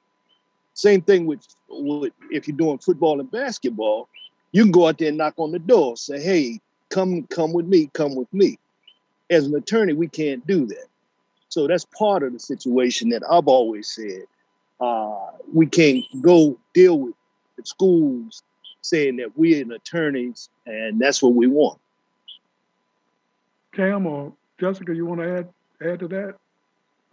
Same 0.74 1.02
thing 1.02 1.26
with, 1.26 1.48
with 1.70 2.14
if 2.30 2.48
you're 2.48 2.58
doing 2.58 2.78
football 2.78 3.20
and 3.20 3.32
basketball 3.32 4.10
you 4.52 4.64
can 4.64 4.72
go 4.72 4.88
out 4.88 4.98
there 4.98 5.10
and 5.10 5.18
knock 5.18 5.34
on 5.38 5.52
the 5.52 5.60
door 5.60 5.98
say 5.98 6.22
hey 6.22 6.60
come 6.90 7.24
come 7.28 7.54
with 7.54 7.66
me 7.66 7.90
come 7.94 8.16
with 8.16 8.32
me. 8.34 8.60
As 9.30 9.46
an 9.46 9.56
attorney 9.56 9.94
we 9.94 10.08
can't 10.08 10.46
do 10.46 10.66
that. 10.68 10.86
So 11.50 11.68
that's 11.68 11.86
part 11.86 12.24
of 12.24 12.34
the 12.34 12.40
situation 12.40 13.10
that 13.10 13.24
i've 13.30 13.48
always 13.48 13.88
said 13.88 14.24
uh, 14.80 15.32
we 15.52 15.66
can't 15.66 16.06
go 16.22 16.58
deal 16.74 17.00
with 17.00 17.16
the 17.58 17.66
schools 17.66 18.44
saying 18.82 19.18
that 19.18 19.38
we're 19.38 19.62
an 19.62 19.72
attorneys 19.72 20.50
and 20.66 21.00
that's 21.00 21.22
what 21.22 21.34
we 21.34 21.48
want. 21.48 21.80
Cam 23.74 24.06
or 24.08 24.34
Jessica, 24.60 24.96
you 24.96 25.06
want 25.06 25.22
to 25.22 25.38
add 25.38 25.50
add 25.82 26.00
to 26.00 26.08
that? 26.10 26.36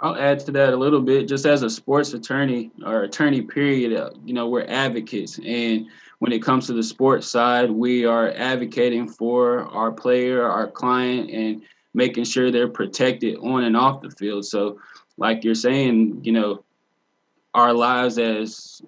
I'll 0.00 0.16
add 0.16 0.40
to 0.40 0.52
that 0.52 0.72
a 0.72 0.76
little 0.76 1.00
bit. 1.00 1.28
Just 1.28 1.46
as 1.46 1.62
a 1.62 1.70
sports 1.70 2.12
attorney 2.14 2.70
or 2.84 3.04
attorney, 3.04 3.42
period, 3.42 3.98
uh, 3.98 4.10
you 4.24 4.34
know, 4.34 4.48
we're 4.48 4.66
advocates. 4.68 5.38
And 5.38 5.86
when 6.18 6.32
it 6.32 6.42
comes 6.42 6.66
to 6.66 6.72
the 6.72 6.82
sports 6.82 7.28
side, 7.28 7.70
we 7.70 8.04
are 8.04 8.32
advocating 8.32 9.08
for 9.08 9.62
our 9.66 9.92
player, 9.92 10.48
our 10.48 10.68
client, 10.70 11.30
and 11.30 11.62
making 11.94 12.24
sure 12.24 12.50
they're 12.50 12.68
protected 12.68 13.36
on 13.36 13.64
and 13.64 13.76
off 13.76 14.02
the 14.02 14.10
field. 14.10 14.44
So, 14.44 14.80
like 15.16 15.44
you're 15.44 15.54
saying, 15.54 16.20
you 16.24 16.32
know, 16.32 16.64
our 17.54 17.72
lives 17.72 18.18
as 18.18 18.82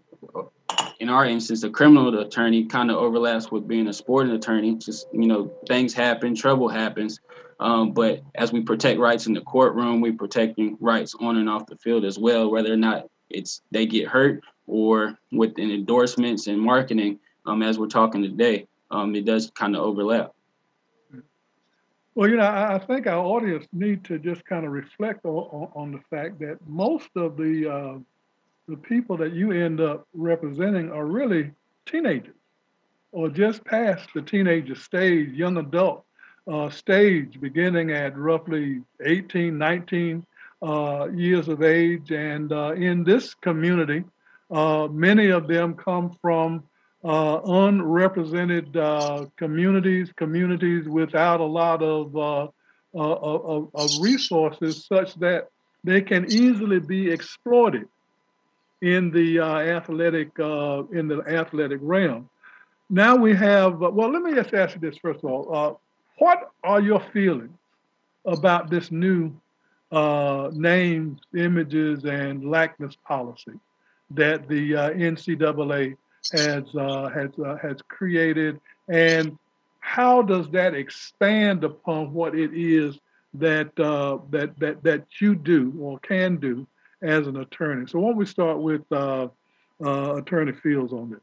in 0.98 1.08
our 1.08 1.26
instance, 1.26 1.62
a 1.62 1.70
criminal 1.70 2.18
attorney 2.18 2.64
kind 2.64 2.90
of 2.90 2.96
overlaps 2.96 3.50
with 3.50 3.68
being 3.68 3.86
a 3.88 3.92
sporting 3.92 4.32
attorney. 4.32 4.74
Just 4.74 5.06
you 5.12 5.26
know, 5.26 5.52
things 5.68 5.94
happen, 5.94 6.34
trouble 6.34 6.68
happens. 6.68 7.20
Um, 7.58 7.92
but 7.92 8.22
as 8.34 8.52
we 8.52 8.60
protect 8.60 9.00
rights 9.00 9.26
in 9.26 9.32
the 9.32 9.40
courtroom, 9.40 10.00
we 10.00 10.12
protecting 10.12 10.76
rights 10.80 11.14
on 11.20 11.38
and 11.38 11.48
off 11.48 11.66
the 11.66 11.76
field 11.76 12.04
as 12.04 12.18
well, 12.18 12.50
whether 12.50 12.72
or 12.72 12.76
not 12.76 13.08
it's 13.30 13.62
they 13.70 13.86
get 13.86 14.08
hurt 14.08 14.42
or 14.66 15.18
within 15.32 15.70
endorsements 15.70 16.46
and 16.46 16.60
marketing. 16.60 17.18
Um, 17.46 17.62
as 17.62 17.78
we're 17.78 17.86
talking 17.86 18.22
today, 18.22 18.66
um, 18.90 19.14
it 19.14 19.24
does 19.24 19.50
kind 19.50 19.76
of 19.76 19.82
overlap. 19.82 20.32
Well, 22.14 22.30
you 22.30 22.36
know, 22.36 22.46
I, 22.46 22.78
think 22.78 23.06
our 23.06 23.22
audience 23.22 23.66
need 23.74 24.02
to 24.04 24.18
just 24.18 24.44
kind 24.46 24.64
of 24.64 24.72
reflect 24.72 25.24
on, 25.24 25.68
on 25.74 25.92
the 25.92 26.00
fact 26.10 26.38
that 26.40 26.56
most 26.66 27.10
of 27.14 27.36
the 27.36 27.70
uh, 27.70 27.98
the 28.68 28.76
people 28.76 29.18
that 29.18 29.32
you 29.32 29.52
end 29.52 29.80
up 29.80 30.08
representing 30.14 30.90
are 30.90 31.04
really 31.04 31.52
teenagers 31.84 32.34
or 33.12 33.28
just 33.28 33.64
past 33.64 34.08
the 34.14 34.22
teenager 34.22 34.74
stage, 34.74 35.28
young 35.30 35.58
adult 35.58 36.05
uh, 36.50 36.70
stage, 36.70 37.40
beginning 37.40 37.90
at 37.90 38.16
roughly 38.16 38.82
18, 39.04 39.56
19 39.56 40.26
uh, 40.62 41.08
years 41.12 41.48
of 41.48 41.62
age. 41.62 42.10
And 42.10 42.52
uh, 42.52 42.72
in 42.72 43.04
this 43.04 43.34
community, 43.34 44.04
uh, 44.50 44.88
many 44.90 45.28
of 45.28 45.48
them 45.48 45.74
come 45.74 46.16
from 46.20 46.64
uh, 47.04 47.40
unrepresented 47.44 48.72
communities, 49.36 50.10
communities 50.16 50.88
without 50.88 51.40
a 51.40 51.44
lot 51.44 51.82
of, 51.82 52.16
of, 52.16 53.70
of 53.74 53.90
resources 54.00 54.86
such 54.86 55.14
that 55.16 55.48
they 55.84 56.00
can 56.00 56.24
easily 56.30 56.80
be 56.80 57.10
exploited 57.10 57.88
in 58.82 59.10
the 59.10 59.40
uh, 59.40 59.58
athletic 59.58 60.38
uh, 60.38 60.82
in 60.92 61.08
the 61.08 61.20
athletic 61.26 61.78
realm. 61.82 62.28
Now 62.90 63.16
we 63.16 63.34
have. 63.34 63.78
Well, 63.78 64.12
let 64.12 64.22
me 64.22 64.34
just 64.34 64.52
ask 64.52 64.74
you 64.74 64.80
this 64.80 64.98
first 64.98 65.24
of 65.24 65.30
all. 65.30 65.80
Uh, 66.66 66.70
are 66.70 66.80
your 66.80 67.00
feelings 67.12 67.56
about 68.24 68.70
this 68.70 68.90
new 68.90 69.32
uh, 69.92 70.50
names, 70.52 71.20
images, 71.34 72.04
and 72.04 72.44
likeness 72.44 72.96
policy 73.06 73.58
that 74.10 74.48
the 74.48 74.76
uh, 74.76 74.90
NCAA 74.90 75.96
has 76.32 76.64
has 76.74 77.30
has 77.62 77.76
created, 77.88 78.60
and 78.88 79.38
how 79.80 80.22
does 80.22 80.50
that 80.50 80.74
expand 80.74 81.62
upon 81.62 82.12
what 82.12 82.34
it 82.34 82.50
is 82.52 82.98
that 83.34 83.74
that 83.76 84.52
that 84.58 84.82
that 84.82 85.04
you 85.20 85.34
do 85.34 85.72
or 85.80 85.98
can 86.00 86.36
do 86.36 86.66
as 87.02 87.26
an 87.26 87.36
attorney. 87.36 87.86
So 87.86 88.00
why 88.00 88.08
don't 88.08 88.16
we 88.16 88.26
start 88.26 88.58
with 88.58 88.82
uh, 88.90 89.28
uh, 89.84 90.16
Attorney 90.16 90.52
Fields 90.52 90.92
on 90.92 91.10
this? 91.10 91.20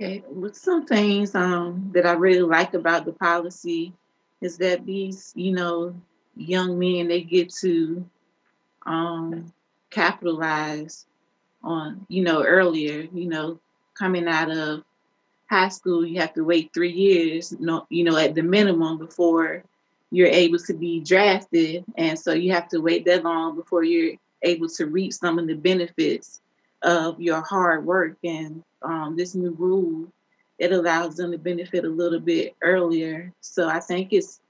Okay, 0.00 0.24
some 0.52 0.84
things 0.86 1.34
um, 1.34 1.90
that 1.94 2.04
I 2.04 2.12
really 2.12 2.42
like 2.42 2.74
about 2.74 3.04
the 3.04 3.12
policy 3.12 3.92
is 4.40 4.58
that 4.58 4.84
these, 4.84 5.32
you 5.34 5.52
know, 5.52 5.94
young 6.36 6.78
men 6.78 7.08
they 7.08 7.22
get 7.22 7.52
to 7.54 8.04
um, 8.86 9.52
capitalize 9.90 11.06
on, 11.62 12.04
you 12.08 12.22
know, 12.22 12.42
earlier, 12.44 13.08
you 13.12 13.26
know, 13.26 13.58
coming 13.94 14.28
out 14.28 14.50
of 14.50 14.82
high 15.48 15.68
school, 15.68 16.04
you 16.04 16.20
have 16.20 16.34
to 16.34 16.44
wait 16.44 16.70
three 16.74 16.92
years, 16.92 17.54
you 17.88 18.04
know, 18.04 18.16
at 18.16 18.34
the 18.34 18.42
minimum 18.42 18.98
before 18.98 19.62
you're 20.10 20.28
able 20.28 20.58
to 20.58 20.74
be 20.74 21.00
drafted, 21.00 21.84
and 21.96 22.18
so 22.18 22.32
you 22.32 22.52
have 22.52 22.68
to 22.68 22.80
wait 22.80 23.04
that 23.04 23.24
long 23.24 23.56
before 23.56 23.82
you're 23.82 24.14
able 24.42 24.68
to 24.68 24.86
reap 24.86 25.12
some 25.12 25.38
of 25.38 25.46
the 25.46 25.54
benefits 25.54 26.40
of 26.82 27.20
your 27.20 27.40
hard 27.40 27.84
work. 27.84 28.16
And 28.22 28.62
um, 28.82 29.16
this 29.16 29.34
new 29.34 29.50
rule, 29.52 30.12
it 30.58 30.72
allows 30.72 31.16
them 31.16 31.32
to 31.32 31.38
benefit 31.38 31.84
a 31.84 31.88
little 31.88 32.20
bit 32.20 32.54
earlier. 32.62 33.32
So 33.40 33.68
I 33.68 33.80
think 33.80 34.12
it's 34.12 34.40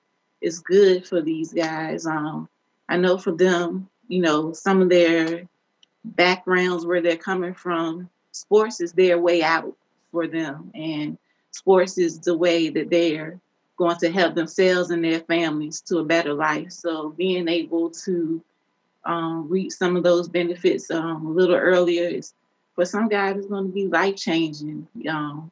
it's 0.40 0.58
good 0.58 1.06
for 1.06 1.22
these 1.22 1.52
guys. 1.52 2.06
Um, 2.06 2.48
I 2.88 2.98
know 2.98 3.16
for 3.16 3.32
them, 3.32 3.88
you 4.08 4.20
know, 4.20 4.52
some 4.52 4.82
of 4.82 4.90
their 4.90 5.48
backgrounds 6.04 6.84
where 6.84 7.00
they're 7.00 7.16
coming 7.16 7.54
from, 7.54 8.10
sports 8.32 8.80
is 8.80 8.92
their 8.92 9.18
way 9.18 9.42
out 9.42 9.74
for 10.12 10.26
them, 10.26 10.70
and 10.74 11.16
sports 11.52 11.96
is 11.96 12.18
the 12.18 12.36
way 12.36 12.68
that 12.68 12.90
they're 12.90 13.40
going 13.76 13.96
to 13.96 14.10
help 14.10 14.34
themselves 14.34 14.90
and 14.90 15.02
their 15.02 15.20
families 15.20 15.80
to 15.80 15.98
a 15.98 16.04
better 16.04 16.34
life. 16.34 16.70
So 16.70 17.10
being 17.10 17.48
able 17.48 17.90
to 17.90 18.42
um, 19.04 19.48
reap 19.48 19.72
some 19.72 19.96
of 19.96 20.02
those 20.02 20.28
benefits 20.28 20.90
um, 20.90 21.26
a 21.26 21.30
little 21.30 21.56
earlier. 21.56 22.08
is 22.08 22.34
for 22.74 22.84
some 22.84 23.08
guys, 23.08 23.36
it's 23.36 23.46
going 23.46 23.66
to 23.66 23.72
be 23.72 23.86
life 23.86 24.16
changing. 24.16 24.86
Um, 25.08 25.50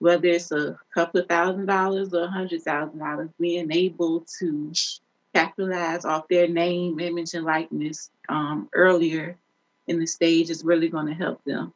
whether 0.00 0.28
it's 0.28 0.50
a 0.50 0.78
couple 0.92 1.20
of 1.20 1.28
thousand 1.28 1.66
dollars 1.66 2.12
or 2.12 2.24
a 2.24 2.30
hundred 2.30 2.62
thousand 2.62 2.98
dollars, 2.98 3.28
being 3.38 3.70
able 3.70 4.26
to 4.38 4.72
capitalize 5.34 6.04
off 6.04 6.26
their 6.28 6.48
name, 6.48 6.98
image, 6.98 7.34
and 7.34 7.44
likeness 7.44 8.10
um, 8.28 8.68
earlier 8.72 9.36
in 9.86 10.00
the 10.00 10.06
stage 10.06 10.50
is 10.50 10.64
really 10.64 10.88
going 10.88 11.06
to 11.06 11.14
help 11.14 11.42
them. 11.44 11.72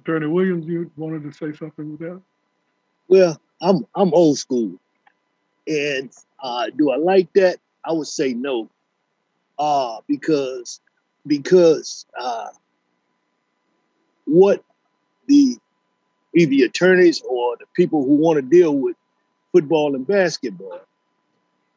Attorney 0.00 0.28
Williams, 0.28 0.66
you 0.66 0.90
wanted 0.96 1.22
to 1.24 1.32
say 1.32 1.56
something 1.56 1.90
with 1.90 2.00
that? 2.00 2.20
Well, 3.08 3.40
I'm 3.60 3.84
I'm 3.94 4.14
old 4.14 4.38
school, 4.38 4.78
and 5.66 6.10
uh, 6.42 6.70
do 6.76 6.90
I 6.90 6.96
like 6.96 7.30
that? 7.34 7.58
I 7.84 7.92
would 7.92 8.06
say 8.06 8.32
no, 8.32 8.70
uh, 9.58 9.98
because 10.06 10.80
because 11.26 12.06
uh, 12.18 12.48
what 14.24 14.62
the 15.26 15.58
either 16.34 16.66
attorneys 16.66 17.22
or 17.28 17.56
the 17.58 17.66
people 17.74 18.04
who 18.04 18.16
want 18.16 18.36
to 18.36 18.42
deal 18.42 18.76
with 18.76 18.96
football 19.52 19.94
and 19.94 20.06
basketball, 20.06 20.80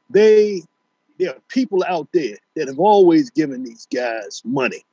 they 0.09 0.63
there 1.19 1.31
are 1.31 1.39
people 1.47 1.83
out 1.87 2.07
there 2.13 2.37
that 2.55 2.67
have 2.67 2.79
always 2.79 3.29
given 3.29 3.63
these 3.63 3.87
guys 3.93 4.41
money 4.43 4.83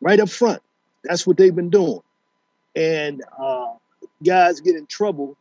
right 0.00 0.20
up 0.20 0.28
front. 0.28 0.62
That's 1.04 1.26
what 1.26 1.36
they've 1.36 1.54
been 1.54 1.70
doing. 1.70 2.00
And 2.74 3.22
uh, 3.38 3.72
guys 4.24 4.60
get 4.60 4.76
in 4.76 4.86
trouble, 4.86 5.36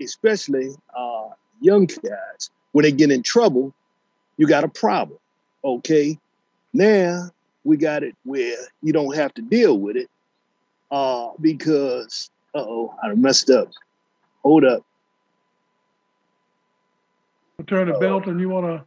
especially 0.00 0.70
uh, 0.96 1.28
young 1.60 1.86
guys. 1.86 2.50
When 2.72 2.84
they 2.84 2.92
get 2.92 3.10
in 3.10 3.22
trouble, 3.22 3.74
you 4.36 4.46
got 4.46 4.64
a 4.64 4.68
problem. 4.68 5.18
Okay. 5.64 6.18
Now 6.72 7.30
we 7.64 7.76
got 7.76 8.02
it 8.02 8.16
where 8.24 8.56
you 8.82 8.92
don't 8.92 9.14
have 9.16 9.34
to 9.34 9.42
deal 9.42 9.78
with 9.78 9.96
it 9.96 10.08
uh, 10.90 11.30
because, 11.40 12.30
oh, 12.54 12.94
I 13.02 13.14
messed 13.14 13.50
up. 13.50 13.68
Hold 14.42 14.64
up. 14.64 14.84
Attorney 17.58 17.92
Belton, 18.00 18.32
and 18.32 18.40
you 18.40 18.48
want 18.48 18.66
to 18.66 18.84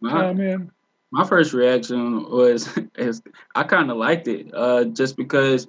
My, 0.00 0.10
chime 0.10 0.40
in? 0.40 0.70
my 1.10 1.26
first 1.26 1.52
reaction 1.52 2.30
was 2.30 2.68
is 2.96 3.22
I 3.54 3.64
kind 3.64 3.90
of 3.90 3.96
liked 3.96 4.28
it, 4.28 4.50
uh, 4.54 4.84
just 4.84 5.16
because 5.16 5.66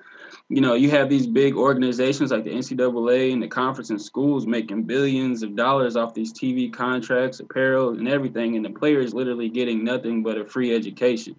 you 0.50 0.62
know 0.62 0.74
you 0.74 0.90
have 0.92 1.10
these 1.10 1.28
big 1.28 1.56
organizations 1.56 2.32
like 2.32 2.44
the 2.44 2.52
NCAA 2.52 3.34
and 3.34 3.42
the 3.42 3.48
conference 3.48 3.90
and 3.90 4.02
schools 4.02 4.46
making 4.46 4.84
billions 4.84 5.44
of 5.44 5.56
dollars 5.56 5.96
off 5.96 6.14
these 6.14 6.34
TV 6.34 6.72
contracts, 6.72 7.40
apparel, 7.40 7.90
and 7.90 8.08
everything, 8.08 8.56
and 8.56 8.66
the 8.66 8.70
players 8.70 9.14
literally 9.14 9.50
getting 9.50 9.84
nothing 9.84 10.22
but 10.22 10.38
a 10.38 10.46
free 10.46 10.76
education. 10.76 11.36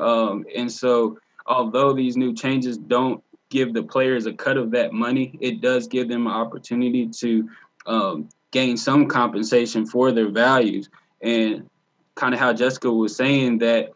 Um, 0.00 0.46
and 0.56 0.70
so, 0.70 1.18
although 1.46 1.92
these 1.92 2.16
new 2.16 2.32
changes 2.34 2.78
don't 2.78 3.22
give 3.52 3.74
the 3.74 3.82
players 3.82 4.24
a 4.26 4.32
cut 4.32 4.56
of 4.56 4.70
that 4.70 4.92
money, 4.94 5.38
it 5.40 5.60
does 5.60 5.86
give 5.86 6.08
them 6.08 6.26
an 6.26 6.32
opportunity 6.32 7.06
to 7.06 7.48
um, 7.86 8.28
gain 8.50 8.76
some 8.76 9.06
compensation 9.06 9.86
for 9.86 10.10
their 10.10 10.30
values. 10.30 10.88
And 11.20 11.68
kind 12.14 12.32
of 12.34 12.40
how 12.40 12.52
Jessica 12.54 12.90
was 12.90 13.14
saying 13.14 13.58
that, 13.58 13.92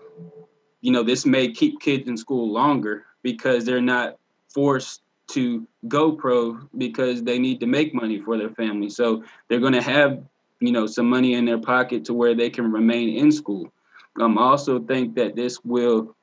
you 0.83 0.93
know, 0.93 1.03
this 1.03 1.25
may 1.25 1.51
keep 1.51 1.81
kids 1.81 2.07
in 2.07 2.17
school 2.17 2.53
longer 2.53 3.07
because 3.23 3.65
they're 3.65 3.81
not 3.81 4.19
forced 4.53 5.01
to 5.29 5.67
go 5.89 6.13
pro 6.13 6.61
because 6.77 7.23
they 7.23 7.39
need 7.39 7.59
to 7.61 7.67
make 7.67 7.95
money 7.95 8.21
for 8.21 8.37
their 8.37 8.51
family. 8.51 8.91
So 8.91 9.25
they're 9.49 9.65
going 9.67 9.73
to 9.73 9.83
have, 9.83 10.23
you 10.61 10.71
know, 10.71 10.87
some 10.87 11.09
money 11.09 11.35
in 11.35 11.47
their 11.47 11.59
pocket 11.59 12.05
to 12.05 12.15
where 12.15 12.35
they 12.35 12.51
can 12.51 12.71
remain 12.71 13.17
in 13.17 13.33
school. 13.33 13.73
Um, 14.21 14.39
I 14.39 14.43
also 14.43 14.79
think 14.81 15.15
that 15.17 15.35
this 15.35 15.65
will, 15.65 16.15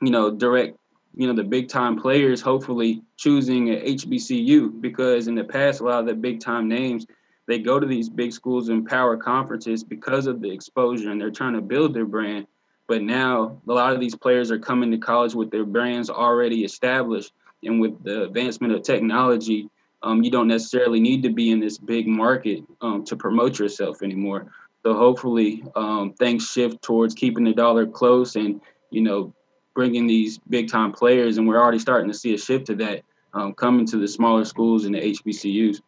you 0.00 0.10
know, 0.10 0.30
direct, 0.30 0.78
you 1.20 1.26
know, 1.26 1.34
the 1.34 1.44
big 1.44 1.68
time 1.68 2.00
players 2.00 2.40
hopefully 2.40 3.02
choosing 3.18 3.68
a 3.68 3.94
HBCU 3.94 4.80
because 4.80 5.28
in 5.28 5.34
the 5.34 5.44
past, 5.44 5.80
a 5.80 5.84
lot 5.84 6.00
of 6.00 6.06
the 6.06 6.14
big 6.14 6.40
time 6.40 6.66
names 6.66 7.06
they 7.46 7.58
go 7.58 7.78
to 7.78 7.86
these 7.86 8.08
big 8.08 8.32
schools 8.32 8.70
and 8.70 8.88
power 8.88 9.18
conferences 9.18 9.84
because 9.84 10.26
of 10.26 10.40
the 10.40 10.50
exposure 10.50 11.10
and 11.10 11.20
they're 11.20 11.30
trying 11.30 11.52
to 11.52 11.60
build 11.60 11.92
their 11.92 12.06
brand. 12.06 12.46
But 12.86 13.02
now 13.02 13.60
a 13.68 13.72
lot 13.72 13.92
of 13.92 14.00
these 14.00 14.14
players 14.14 14.50
are 14.50 14.58
coming 14.58 14.90
to 14.92 14.98
college 14.98 15.34
with 15.34 15.50
their 15.50 15.66
brands 15.66 16.08
already 16.08 16.64
established. 16.64 17.34
And 17.64 17.82
with 17.82 18.02
the 18.02 18.22
advancement 18.22 18.72
of 18.72 18.82
technology, 18.82 19.68
um, 20.02 20.22
you 20.22 20.30
don't 20.30 20.48
necessarily 20.48 21.00
need 21.00 21.22
to 21.24 21.30
be 21.30 21.50
in 21.50 21.60
this 21.60 21.76
big 21.76 22.06
market 22.06 22.64
um, 22.80 23.04
to 23.04 23.14
promote 23.14 23.58
yourself 23.58 24.00
anymore. 24.02 24.50
So 24.84 24.94
hopefully 24.94 25.62
um, 25.76 26.14
things 26.14 26.48
shift 26.48 26.80
towards 26.80 27.14
keeping 27.14 27.44
the 27.44 27.52
dollar 27.52 27.86
close 27.86 28.36
and, 28.36 28.60
you 28.90 29.02
know, 29.02 29.34
bringing 29.74 30.06
these 30.06 30.38
big 30.48 30.70
time 30.70 30.92
players. 30.92 31.38
And 31.38 31.46
we're 31.46 31.60
already 31.60 31.78
starting 31.78 32.10
to 32.10 32.16
see 32.16 32.34
a 32.34 32.38
shift 32.38 32.66
to 32.66 32.74
that 32.76 33.02
um, 33.34 33.54
coming 33.54 33.86
to 33.86 33.96
the 33.96 34.08
smaller 34.08 34.44
schools 34.44 34.84
and 34.84 34.94
the 34.94 35.00
HBCUs. 35.00 35.80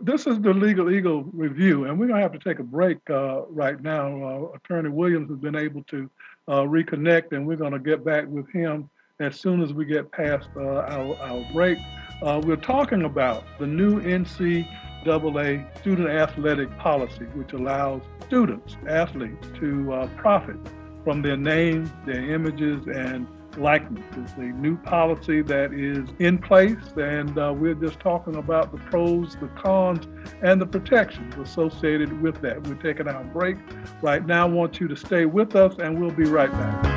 This 0.00 0.26
is 0.26 0.40
the 0.40 0.52
Legal 0.52 0.90
Eagle 0.90 1.22
review, 1.32 1.84
and 1.84 1.98
we're 1.98 2.08
going 2.08 2.18
to 2.18 2.22
have 2.22 2.32
to 2.32 2.38
take 2.38 2.58
a 2.58 2.64
break 2.64 2.98
uh, 3.08 3.42
right 3.46 3.80
now. 3.80 4.50
Uh, 4.52 4.56
Attorney 4.56 4.90
Williams 4.90 5.30
has 5.30 5.38
been 5.38 5.54
able 5.54 5.84
to 5.84 6.10
uh, 6.48 6.62
reconnect, 6.62 7.32
and 7.32 7.46
we're 7.46 7.56
going 7.56 7.72
to 7.72 7.78
get 7.78 8.04
back 8.04 8.26
with 8.26 8.50
him 8.50 8.90
as 9.20 9.38
soon 9.38 9.62
as 9.62 9.72
we 9.72 9.84
get 9.84 10.10
past 10.10 10.48
uh, 10.56 10.60
our, 10.60 11.16
our 11.16 11.46
break. 11.52 11.78
Uh, 12.22 12.40
we're 12.44 12.56
talking 12.56 13.04
about 13.04 13.44
the 13.60 13.66
new 13.66 14.00
NCAA 14.00 15.78
student 15.78 16.08
athletic 16.08 16.76
policy, 16.78 17.24
which 17.34 17.52
allows 17.52 18.02
students, 18.26 18.76
athletes, 18.88 19.46
to 19.60 19.92
uh, 19.92 20.08
profit 20.16 20.56
from 21.04 21.22
their 21.22 21.36
names, 21.36 21.90
their 22.06 22.30
images, 22.32 22.86
and 22.86 23.28
likeness. 23.56 24.02
It's 24.16 24.32
a 24.32 24.40
new 24.40 24.76
policy 24.76 25.42
that 25.42 25.72
is 25.72 26.08
in 26.18 26.38
place, 26.38 26.76
and 26.96 27.38
uh, 27.38 27.54
we're 27.56 27.74
just 27.74 28.00
talking 28.00 28.36
about 28.36 28.72
the 28.72 28.78
pros, 28.78 29.36
the 29.36 29.48
cons, 29.48 30.08
and 30.42 30.60
the 30.60 30.66
protections 30.66 31.34
associated 31.36 32.20
with 32.20 32.40
that. 32.40 32.66
We're 32.66 32.74
taking 32.74 33.06
our 33.06 33.22
break 33.24 33.56
right 34.02 34.26
now. 34.26 34.46
I 34.46 34.50
want 34.50 34.80
you 34.80 34.88
to 34.88 34.96
stay 34.96 35.26
with 35.26 35.54
us, 35.54 35.76
and 35.78 36.00
we'll 36.00 36.10
be 36.10 36.24
right 36.24 36.50
back. 36.50 36.94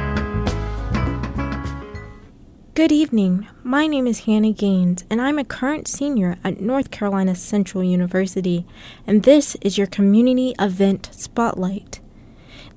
Good 2.74 2.92
evening. 2.92 3.48
My 3.64 3.88
name 3.88 4.06
is 4.06 4.22
Hannah 4.22 4.52
Gaines, 4.52 5.04
and 5.10 5.20
I'm 5.20 5.40
a 5.40 5.44
current 5.44 5.88
senior 5.88 6.38
at 6.44 6.62
North 6.62 6.92
Carolina 6.92 7.34
Central 7.34 7.84
University, 7.84 8.68
and 9.06 9.24
this 9.24 9.56
is 9.62 9.78
your 9.80 9.88
community 9.88 10.54
event 10.60 11.10
spotlight. 11.12 12.00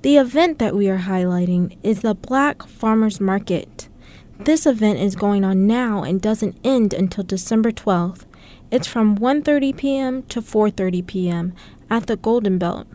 The 0.01 0.17
event 0.17 0.57
that 0.57 0.75
we 0.75 0.89
are 0.89 0.97
highlighting 0.97 1.77
is 1.83 2.01
the 2.01 2.15
Black 2.15 2.63
Farmers 2.63 3.21
Market. 3.21 3.87
This 4.39 4.65
event 4.65 4.97
is 4.97 5.15
going 5.15 5.43
on 5.43 5.67
now 5.67 6.01
and 6.01 6.19
doesn't 6.19 6.57
end 6.63 6.91
until 6.91 7.23
December 7.23 7.71
12th. 7.71 8.25
It's 8.71 8.87
from 8.87 9.15
1:30 9.15 9.77
p.m. 9.77 10.23
to 10.23 10.41
4:30 10.41 11.05
p.m. 11.05 11.53
at 11.87 12.07
the 12.07 12.17
Golden 12.17 12.57
Belt. 12.57 12.87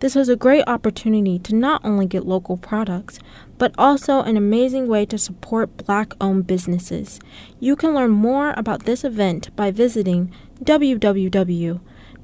This 0.00 0.14
is 0.14 0.28
a 0.28 0.36
great 0.36 0.64
opportunity 0.66 1.38
to 1.38 1.54
not 1.54 1.80
only 1.82 2.04
get 2.04 2.26
local 2.26 2.58
products, 2.58 3.18
but 3.56 3.74
also 3.78 4.20
an 4.20 4.36
amazing 4.36 4.86
way 4.86 5.06
to 5.06 5.16
support 5.16 5.78
black 5.86 6.12
owned 6.20 6.46
businesses. 6.46 7.20
You 7.58 7.74
can 7.74 7.94
learn 7.94 8.10
more 8.10 8.52
about 8.58 8.84
this 8.84 9.02
event 9.02 9.48
by 9.56 9.70
visiting 9.70 10.30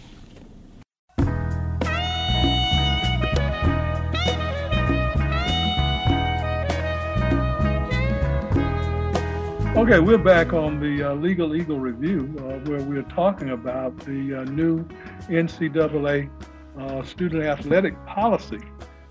Okay, 9.76 10.00
we're 10.00 10.18
back 10.18 10.52
on 10.52 10.80
the 10.80 11.04
uh, 11.04 11.14
Legal 11.14 11.54
Eagle 11.54 11.78
Review, 11.78 12.34
uh, 12.38 12.58
where 12.68 12.82
we're 12.82 13.02
talking 13.02 13.50
about 13.50 13.96
the 14.00 14.40
uh, 14.40 14.44
new 14.44 14.84
NCAA 15.28 16.28
uh, 16.76 17.02
student 17.04 17.44
athletic 17.44 17.94
policy 18.04 18.58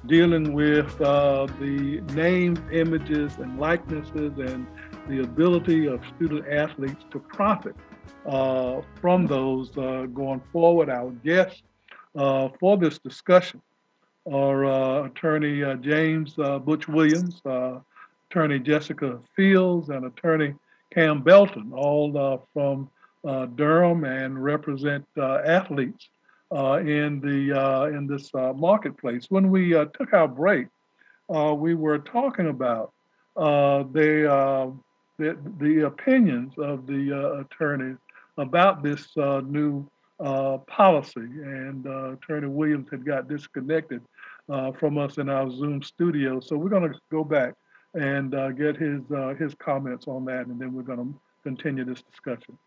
dealing 0.08 0.54
with 0.54 1.00
uh, 1.02 1.46
the 1.60 2.02
names, 2.14 2.60
images, 2.72 3.38
and 3.38 3.60
likenesses 3.60 4.38
and 4.38 4.66
the 5.08 5.22
ability 5.24 5.88
of 5.88 6.02
student 6.16 6.48
athletes 6.48 7.04
to 7.12 7.20
profit 7.20 7.76
uh, 8.26 8.82
from 9.02 9.26
those 9.26 9.70
going 9.70 10.42
forward. 10.52 10.90
Our 10.90 11.12
guests 11.24 11.64
for 12.14 12.78
this 12.78 13.00
discussion 13.00 13.62
are 14.32 15.06
Attorney 15.06 15.64
James 15.82 16.34
Butch 16.34 16.88
Williams, 16.88 17.42
Attorney 18.30 18.60
Jessica 18.60 19.20
Fields 19.36 19.90
and 19.90 20.06
Attorney 20.06 20.54
Cam 20.94 21.22
Belton, 21.22 21.72
all 21.74 22.18
uh, 22.18 22.38
from 22.54 22.90
uh, 23.26 23.46
Durham 23.46 24.04
and 24.04 24.42
represent 24.42 25.06
uh, 25.18 25.40
athletes 25.46 26.10
uh, 26.52 26.80
in 26.80 27.20
the 27.20 27.60
uh, 27.60 27.86
in 27.86 28.08
this 28.08 28.32
marketplace. 28.34 29.26
When 29.30 29.50
we 29.50 29.72
took 29.72 30.14
our 30.14 30.28
break, 30.28 30.68
we 31.28 31.76
were 31.76 32.00
talking 32.00 32.48
about 32.48 32.94
the, 33.36 34.74
the, 35.18 35.38
the 35.60 35.86
opinions 35.86 36.54
of 36.58 36.86
the 36.88 37.46
attorneys 37.46 37.98
about 38.38 38.84
this 38.84 39.08
new 39.16 39.90
uh, 40.20 40.58
policy. 40.68 41.22
And 41.22 41.86
uh, 41.86 42.14
Attorney 42.14 42.48
Williams 42.48 42.88
had 42.90 43.06
got 43.06 43.28
disconnected 43.28 44.02
uh, 44.50 44.72
from 44.74 44.98
us 44.98 45.18
in 45.18 45.30
our 45.30 45.50
Zoom 45.50 45.82
studio. 45.82 46.40
So 46.40 46.58
we're 46.58 46.70
going 46.70 46.92
to 46.92 47.00
go 47.12 47.24
back 47.24 47.54
and 47.94 48.34
uh, 48.34 48.52
get 48.52 48.78
his 48.78 49.02
uh, 49.12 49.34
his 49.40 49.54
comments 49.56 50.08
on 50.08 50.26
that, 50.26 50.48
and 50.48 50.60
then 50.60 50.74
we're 50.74 50.84
going 50.84 51.00
to 51.00 51.20
continue 51.44 51.84
this 51.84 52.02
discussion. 52.02 52.58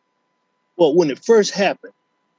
Well, 0.76 0.94
when 0.94 1.10
it 1.10 1.24
first 1.24 1.52
happened, 1.52 1.92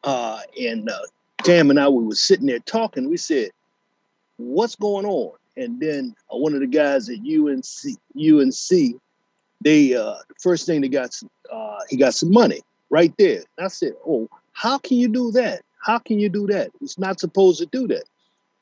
uh, 0.03 0.39
and 0.59 0.89
uh, 0.89 0.99
Tam 1.43 1.69
and 1.69 1.79
I 1.79 1.87
we 1.87 2.03
were 2.03 2.15
sitting 2.15 2.47
there 2.47 2.59
talking, 2.59 3.09
we 3.09 3.17
said, 3.17 3.51
"What's 4.37 4.75
going 4.75 5.05
on?" 5.05 5.33
And 5.57 5.79
then 5.79 6.15
uh, 6.33 6.37
one 6.37 6.53
of 6.53 6.59
the 6.59 6.67
guys 6.67 7.09
at 7.09 7.19
UNC, 7.19 7.97
UNC, 8.17 9.01
they 9.61 9.95
uh, 9.95 10.15
first 10.39 10.65
thing 10.65 10.81
they 10.81 10.89
got, 10.89 11.17
uh, 11.51 11.79
he 11.89 11.97
got 11.97 12.13
some 12.13 12.31
money 12.31 12.61
right 12.89 13.13
there. 13.17 13.43
And 13.57 13.65
I 13.65 13.67
said, 13.67 13.93
"Oh, 14.05 14.29
how 14.53 14.77
can 14.77 14.97
you 14.97 15.07
do 15.07 15.31
that? 15.31 15.61
How 15.83 15.97
can 15.97 16.19
you 16.19 16.29
do 16.29 16.47
that? 16.47 16.71
It's 16.81 16.99
not 16.99 17.19
supposed 17.19 17.59
to 17.59 17.65
do 17.67 17.87
that." 17.87 18.03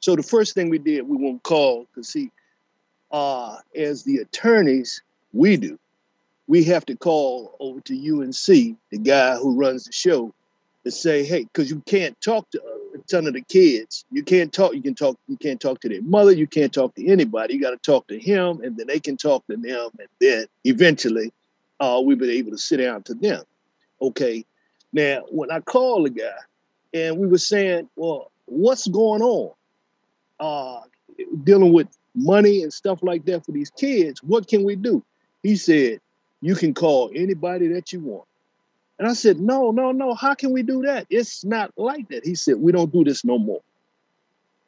So 0.01 0.15
the 0.15 0.23
first 0.23 0.53
thing 0.53 0.69
we 0.69 0.77
did, 0.77 1.07
we 1.07 1.17
won't 1.17 1.43
call 1.43 1.85
because 1.85 2.09
see, 2.09 2.31
uh, 3.11 3.57
as 3.75 4.03
the 4.03 4.17
attorneys, 4.17 5.01
we 5.33 5.57
do. 5.57 5.77
We 6.47 6.63
have 6.65 6.85
to 6.87 6.95
call 6.95 7.55
over 7.59 7.79
to 7.81 8.21
UNC, 8.21 8.77
the 8.89 8.97
guy 8.97 9.35
who 9.35 9.55
runs 9.55 9.85
the 9.85 9.91
show, 9.91 10.33
to 10.83 10.91
say, 10.91 11.23
hey, 11.23 11.43
because 11.43 11.69
you 11.69 11.81
can't 11.85 12.19
talk 12.21 12.49
to 12.51 12.61
ton 13.07 13.27
of 13.27 13.33
the 13.33 13.41
kids. 13.41 14.05
You 14.11 14.23
can't 14.23 14.51
talk. 14.51 14.73
You 14.73 14.81
can 14.81 14.95
talk. 14.95 15.17
You 15.27 15.37
can't 15.37 15.59
talk 15.59 15.79
to 15.81 15.89
their 15.89 16.01
mother. 16.01 16.31
You 16.31 16.47
can't 16.47 16.73
talk 16.73 16.95
to 16.95 17.07
anybody. 17.07 17.55
You 17.55 17.61
got 17.61 17.71
to 17.71 17.77
talk 17.77 18.07
to 18.07 18.19
him, 18.19 18.61
and 18.61 18.77
then 18.77 18.87
they 18.87 18.99
can 18.99 19.17
talk 19.17 19.45
to 19.47 19.57
them, 19.57 19.91
and 19.99 20.07
then 20.19 20.45
eventually, 20.63 21.31
uh, 21.79 22.01
we've 22.03 22.19
been 22.19 22.29
able 22.29 22.51
to 22.51 22.57
sit 22.57 22.77
down 22.77 23.03
to 23.03 23.13
them. 23.13 23.43
Okay. 24.01 24.45
Now, 24.91 25.23
when 25.29 25.51
I 25.51 25.59
called 25.59 26.05
the 26.07 26.09
guy, 26.09 26.37
and 26.93 27.17
we 27.17 27.27
were 27.27 27.37
saying, 27.37 27.89
well, 27.95 28.31
what's 28.45 28.87
going 28.87 29.21
on? 29.21 29.51
Uh, 30.39 30.81
dealing 31.43 31.73
with 31.73 31.87
money 32.15 32.63
and 32.63 32.73
stuff 32.73 32.99
like 33.03 33.25
that 33.25 33.45
for 33.45 33.51
these 33.51 33.69
kids. 33.69 34.23
What 34.23 34.47
can 34.47 34.63
we 34.63 34.75
do? 34.75 35.03
He 35.43 35.55
said, 35.55 35.99
you 36.41 36.55
can 36.55 36.73
call 36.73 37.11
anybody 37.13 37.67
that 37.67 37.91
you 37.93 37.99
want. 37.99 38.27
And 38.99 39.07
I 39.07 39.13
said, 39.13 39.39
no, 39.39 39.71
no, 39.71 39.93
no. 39.93 40.13
How 40.13 40.35
can 40.35 40.51
we 40.51 40.61
do 40.61 40.81
that? 40.81 41.07
It's 41.09 41.45
not 41.45 41.71
like 41.77 42.09
that. 42.09 42.25
He 42.25 42.35
said, 42.35 42.57
we 42.57 42.73
don't 42.73 42.91
do 42.91 43.05
this 43.05 43.23
no 43.23 43.37
more. 43.39 43.61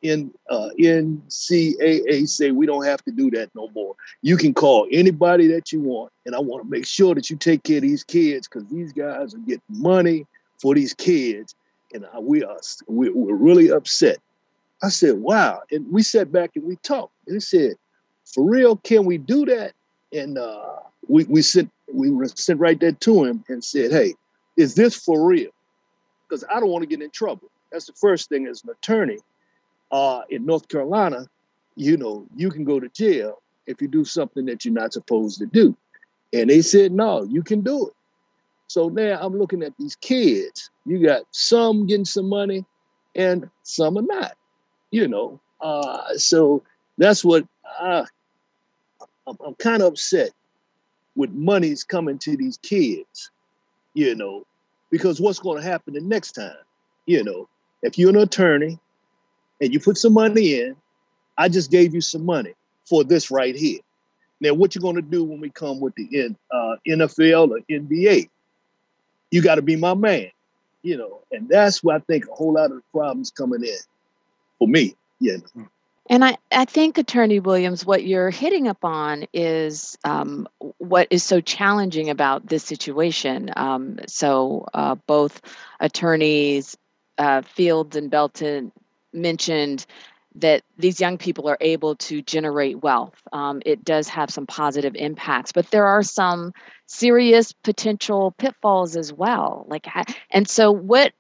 In 0.02 0.34
uh, 0.50 0.70
NCAA 0.80 2.28
say 2.28 2.50
we 2.50 2.66
don't 2.66 2.86
have 2.86 3.04
to 3.04 3.12
do 3.12 3.30
that 3.32 3.52
no 3.54 3.70
more. 3.76 3.96
You 4.24 4.36
can 4.36 4.52
call 4.52 4.88
anybody 4.92 5.46
that 5.48 5.72
you 5.72 5.80
want, 5.80 6.12
and 6.26 6.34
I 6.34 6.40
want 6.40 6.64
to 6.64 6.70
make 6.70 6.88
sure 6.88 7.14
that 7.14 7.30
you 7.30 7.36
take 7.36 7.62
care 7.62 7.78
of 7.78 7.84
these 7.84 8.04
kids 8.04 8.48
because 8.48 8.68
these 8.68 8.92
guys 8.94 9.36
are 9.36 9.40
getting 9.40 9.62
money 9.70 10.26
for 10.60 10.74
these 10.74 10.96
kids, 10.96 11.54
and 11.94 12.04
we 12.20 12.44
are 12.44 12.58
we, 12.88 13.10
we're 13.10 13.36
really 13.36 13.70
upset. 13.70 14.18
I 14.82 14.90
said, 14.90 15.16
wow. 15.20 15.62
And 15.72 15.92
we 15.92 16.02
sat 16.02 16.32
back 16.32 16.52
and 16.56 16.66
we 16.66 16.78
talked. 16.78 17.14
And 17.28 17.36
he 17.36 17.40
said, 17.40 17.76
for 18.26 18.50
real, 18.50 18.78
can 18.78 19.06
we 19.06 19.20
do 19.20 19.46
that? 19.46 19.74
And 20.12 20.38
uh, 20.38 20.78
we, 21.08 21.26
we 21.26 21.42
sent 21.42 21.72
we 21.94 22.10
sent 22.28 22.60
right 22.60 22.80
there 22.80 22.94
to 22.94 23.24
him 23.24 23.44
and 23.50 23.64
said, 23.64 23.92
hey, 23.92 24.16
is 24.58 24.76
this 24.76 24.96
for 24.96 25.26
real? 25.26 25.52
Because 26.28 26.44
I 26.54 26.60
don't 26.60 26.70
want 26.70 26.84
to 26.84 26.88
get 26.88 27.02
in 27.02 27.12
trouble. 27.12 27.50
That's 27.72 27.86
the 27.86 27.94
first 27.94 28.30
thing 28.30 28.48
as 28.48 28.64
an 28.64 28.72
attorney 28.72 29.18
uh, 29.92 30.22
in 30.30 30.46
North 30.46 30.68
Carolina, 30.68 31.28
you 31.76 31.98
know, 31.98 32.28
you 32.36 32.50
can 32.50 32.64
go 32.64 32.80
to 32.80 32.90
jail 32.90 33.42
if 33.68 33.82
you 33.82 33.88
do 33.88 34.04
something 34.04 34.46
that 34.46 34.66
you're 34.66 34.74
not 34.74 34.94
supposed 34.94 35.40
to 35.40 35.46
do. 35.46 35.76
And 36.34 36.50
they 36.50 36.62
said, 36.62 36.92
no, 36.92 37.24
you 37.24 37.44
can 37.44 37.62
do 37.62 37.88
it. 37.88 37.94
So 38.68 38.88
now 38.88 39.20
I'm 39.22 39.38
looking 39.38 39.64
at 39.64 39.74
these 39.78 39.96
kids. 39.98 40.70
You 40.86 41.06
got 41.06 41.24
some 41.32 41.86
getting 41.88 42.06
some 42.06 42.30
money 42.30 42.66
and 43.16 43.50
some 43.64 43.98
are 43.98 44.04
not 44.04 44.34
you 44.92 45.08
know. 45.08 45.40
Uh, 45.60 46.16
so 46.18 46.64
that's 46.98 47.24
what 47.24 47.46
uh, 47.80 48.06
I'm, 49.26 49.38
I'm 49.46 49.56
kind 49.56 49.82
of 49.82 49.94
upset 49.94 50.32
with 51.16 51.32
money's 51.32 51.84
coming 51.84 52.20
to 52.20 52.38
these 52.38 52.58
kids, 52.58 53.32
you 53.94 54.16
know, 54.16 54.46
because 54.90 55.20
what's 55.20 55.40
going 55.40 55.62
to 55.62 55.68
happen 55.68 55.94
the 55.94 56.02
next 56.02 56.34
time, 56.34 56.56
you 57.06 57.24
know, 57.24 57.48
if 57.82 57.98
you're 57.98 58.10
an 58.10 58.18
attorney 58.18 58.80
and 59.60 59.74
you 59.74 59.80
put 59.80 59.98
some 59.98 60.14
money 60.14 60.62
in, 60.62 60.76
I 61.38 61.50
just 61.50 61.72
gave 61.72 61.94
you 61.94 62.02
some 62.02 62.26
money 62.26 62.54
for 62.86 63.04
this 63.04 63.32
right 63.32 63.56
here. 63.56 63.80
Now, 64.40 64.54
what 64.54 64.76
you're 64.76 64.82
going 64.82 64.96
to 64.96 65.02
do 65.02 65.24
when 65.24 65.40
we 65.40 65.50
come 65.50 65.80
with 65.80 65.96
the 65.96 66.36
uh, 66.52 66.76
NFL 66.88 67.52
or 67.52 67.60
NBA? 67.70 68.30
You 69.30 69.42
got 69.42 69.56
to 69.56 69.62
be 69.62 69.76
my 69.76 69.94
man, 69.94 70.30
you 70.82 70.98
know, 70.98 71.22
and 71.32 71.48
that's 71.48 71.84
where 71.84 71.96
I 71.96 72.00
think 72.00 72.28
a 72.28 72.34
whole 72.34 72.54
lot 72.54 72.72
of 72.72 72.78
the 72.78 72.84
problems 72.92 73.32
coming 73.32 73.64
in 73.64 73.78
for 74.60 74.68
me. 74.68 74.96
Yeah. 75.20 75.38
And 76.12 76.26
I, 76.26 76.38
I 76.52 76.66
think, 76.66 76.98
Attorney 76.98 77.40
Williams, 77.40 77.86
what 77.86 78.04
you're 78.04 78.32
hitting 78.32 78.68
upon 78.68 79.28
is 79.34 79.98
um, 80.04 80.46
what 80.78 81.08
is 81.10 81.24
so 81.24 81.40
challenging 81.40 82.10
about 82.10 82.46
this 82.46 82.66
situation. 82.66 83.50
Um, 83.56 83.98
so, 84.08 84.68
uh, 84.74 84.96
both 85.08 85.42
attorneys, 85.80 86.76
uh, 87.18 87.44
Fields 87.44 87.96
and 87.96 88.12
Belton, 88.12 88.74
mentioned 89.14 89.86
that 90.36 90.64
these 90.78 91.00
young 91.00 91.18
people 91.18 91.48
are 91.48 91.58
able 91.62 91.96
to 91.96 92.22
generate 92.22 92.84
wealth. 92.84 93.16
Um, 93.32 93.62
it 93.66 93.86
does 93.86 94.10
have 94.10 94.30
some 94.32 94.48
positive 94.48 94.96
impacts, 94.96 95.54
but 95.54 95.72
there 95.72 95.86
are 95.86 96.04
some 96.04 96.52
serious 96.88 97.54
potential 97.54 98.36
pitfalls 98.38 98.98
as 98.98 99.14
well. 99.14 99.66
Like, 99.70 99.88
and 100.30 100.46
so, 100.46 100.74
what 100.74 101.14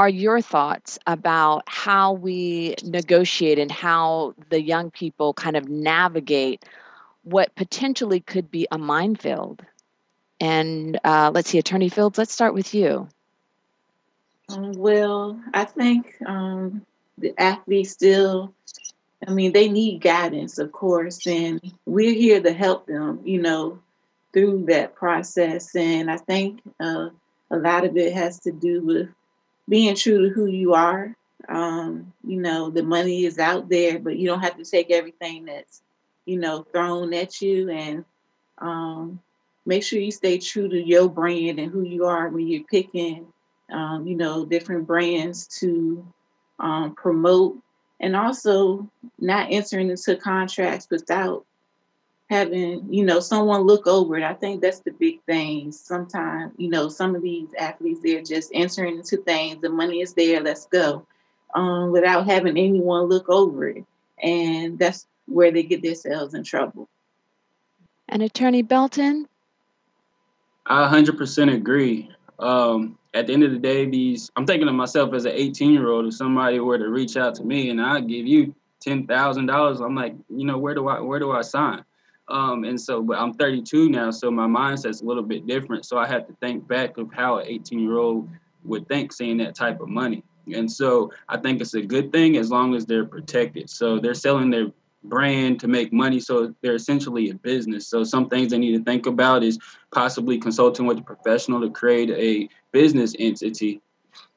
are 0.00 0.08
your 0.08 0.40
thoughts 0.40 0.98
about 1.06 1.64
how 1.66 2.14
we 2.14 2.74
negotiate 2.82 3.58
and 3.58 3.70
how 3.70 4.34
the 4.48 4.58
young 4.58 4.90
people 4.90 5.34
kind 5.34 5.58
of 5.58 5.68
navigate 5.68 6.64
what 7.22 7.54
potentially 7.54 8.20
could 8.20 8.50
be 8.50 8.66
a 8.72 8.78
minefield? 8.78 9.60
And 10.40 10.98
uh, 11.04 11.32
let's 11.34 11.50
see, 11.50 11.58
Attorney 11.58 11.90
Fields, 11.90 12.16
let's 12.16 12.32
start 12.32 12.54
with 12.54 12.72
you. 12.72 13.08
Um, 14.48 14.72
well, 14.72 15.38
I 15.52 15.64
think 15.66 16.16
um, 16.24 16.86
the 17.18 17.34
athletes 17.38 17.90
still, 17.90 18.54
I 19.28 19.32
mean, 19.32 19.52
they 19.52 19.68
need 19.68 20.00
guidance, 20.00 20.58
of 20.58 20.72
course, 20.72 21.26
and 21.26 21.60
we're 21.84 22.14
here 22.14 22.40
to 22.40 22.54
help 22.54 22.86
them, 22.86 23.20
you 23.24 23.42
know, 23.42 23.80
through 24.32 24.64
that 24.68 24.94
process. 24.94 25.76
And 25.76 26.10
I 26.10 26.16
think 26.16 26.62
uh, 26.80 27.10
a 27.50 27.58
lot 27.58 27.84
of 27.84 27.98
it 27.98 28.14
has 28.14 28.40
to 28.40 28.50
do 28.50 28.80
with 28.80 29.10
being 29.68 29.94
true 29.94 30.28
to 30.28 30.34
who 30.34 30.46
you 30.46 30.74
are. 30.74 31.14
Um, 31.48 32.12
you 32.24 32.40
know, 32.40 32.70
the 32.70 32.82
money 32.82 33.24
is 33.24 33.38
out 33.38 33.68
there, 33.68 33.98
but 33.98 34.16
you 34.16 34.26
don't 34.26 34.42
have 34.42 34.56
to 34.58 34.64
take 34.64 34.90
everything 34.90 35.46
that's, 35.46 35.82
you 36.26 36.38
know, 36.38 36.62
thrown 36.62 37.14
at 37.14 37.40
you 37.40 37.70
and 37.70 38.04
um, 38.58 39.20
make 39.66 39.82
sure 39.82 39.98
you 39.98 40.12
stay 40.12 40.38
true 40.38 40.68
to 40.68 40.80
your 40.80 41.08
brand 41.08 41.58
and 41.58 41.72
who 41.72 41.82
you 41.82 42.04
are 42.04 42.28
when 42.28 42.46
you're 42.46 42.64
picking, 42.64 43.26
um, 43.72 44.06
you 44.06 44.16
know, 44.16 44.44
different 44.44 44.86
brands 44.86 45.46
to 45.58 46.06
um, 46.58 46.94
promote 46.94 47.56
and 48.00 48.16
also 48.16 48.88
not 49.18 49.48
entering 49.50 49.90
into 49.90 50.16
contracts 50.16 50.88
without 50.90 51.44
having 52.30 52.86
you 52.88 53.04
know 53.04 53.20
someone 53.20 53.62
look 53.62 53.86
over 53.86 54.16
it. 54.16 54.22
I 54.22 54.34
think 54.34 54.62
that's 54.62 54.78
the 54.80 54.92
big 54.92 55.20
thing. 55.24 55.72
Sometimes 55.72 56.52
you 56.56 56.70
know 56.70 56.88
some 56.88 57.14
of 57.14 57.22
these 57.22 57.48
athletes 57.58 58.00
they're 58.02 58.22
just 58.22 58.50
entering 58.54 58.96
into 58.96 59.18
things. 59.18 59.60
The 59.60 59.68
money 59.68 60.00
is 60.00 60.14
there. 60.14 60.40
Let's 60.40 60.66
go. 60.66 61.06
Um, 61.54 61.90
without 61.90 62.26
having 62.26 62.56
anyone 62.56 63.06
look 63.06 63.28
over 63.28 63.68
it. 63.68 63.84
And 64.22 64.78
that's 64.78 65.06
where 65.26 65.50
they 65.50 65.64
get 65.64 65.82
themselves 65.82 66.32
in 66.34 66.44
trouble. 66.44 66.88
And 68.08 68.22
attorney 68.22 68.62
belton? 68.62 69.26
I 70.66 70.88
100% 70.88 71.52
agree. 71.52 72.08
Um, 72.38 72.96
at 73.14 73.26
the 73.26 73.32
end 73.32 73.42
of 73.42 73.50
the 73.50 73.58
day 73.58 73.86
these 73.86 74.30
i'm 74.36 74.46
thinking 74.46 74.68
of 74.68 74.74
myself 74.74 75.12
as 75.14 75.24
an 75.24 75.32
18 75.34 75.72
year 75.72 75.88
old 75.88 76.06
if 76.06 76.14
somebody 76.14 76.60
were 76.60 76.78
to 76.78 76.88
reach 76.88 77.16
out 77.16 77.34
to 77.34 77.44
me 77.44 77.70
and 77.70 77.80
i 77.80 78.00
give 78.00 78.26
you 78.26 78.54
$10000 78.86 79.84
i'm 79.84 79.94
like 79.94 80.14
you 80.28 80.44
know 80.46 80.56
where 80.56 80.74
do 80.74 80.86
i 80.88 81.00
where 81.00 81.18
do 81.18 81.32
i 81.32 81.42
sign 81.42 81.84
um, 82.30 82.64
and 82.64 82.80
so, 82.80 83.02
but 83.02 83.18
I'm 83.18 83.34
32 83.34 83.88
now, 83.88 84.10
so 84.10 84.30
my 84.30 84.46
mindset's 84.46 85.02
a 85.02 85.04
little 85.04 85.22
bit 85.22 85.46
different. 85.46 85.84
So 85.84 85.98
I 85.98 86.06
have 86.06 86.26
to 86.28 86.32
think 86.40 86.66
back 86.68 86.96
of 86.98 87.12
how 87.12 87.38
an 87.38 87.46
18 87.46 87.78
year 87.78 87.98
old 87.98 88.28
would 88.64 88.88
think 88.88 89.12
seeing 89.12 89.38
that 89.38 89.54
type 89.54 89.80
of 89.80 89.88
money. 89.88 90.22
And 90.52 90.70
so 90.70 91.12
I 91.28 91.36
think 91.36 91.60
it's 91.60 91.74
a 91.74 91.82
good 91.82 92.12
thing 92.12 92.36
as 92.36 92.50
long 92.50 92.74
as 92.74 92.86
they're 92.86 93.04
protected. 93.04 93.70
So 93.70 93.98
they're 93.98 94.14
selling 94.14 94.50
their 94.50 94.68
brand 95.04 95.60
to 95.60 95.68
make 95.68 95.92
money. 95.92 96.20
So 96.20 96.54
they're 96.60 96.74
essentially 96.74 97.30
a 97.30 97.34
business. 97.34 97.86
So 97.86 98.04
some 98.04 98.28
things 98.28 98.50
they 98.50 98.58
need 98.58 98.76
to 98.76 98.84
think 98.84 99.06
about 99.06 99.42
is 99.42 99.58
possibly 99.92 100.38
consulting 100.38 100.86
with 100.86 100.98
a 100.98 101.02
professional 101.02 101.60
to 101.60 101.70
create 101.70 102.10
a 102.10 102.48
business 102.72 103.14
entity. 103.18 103.80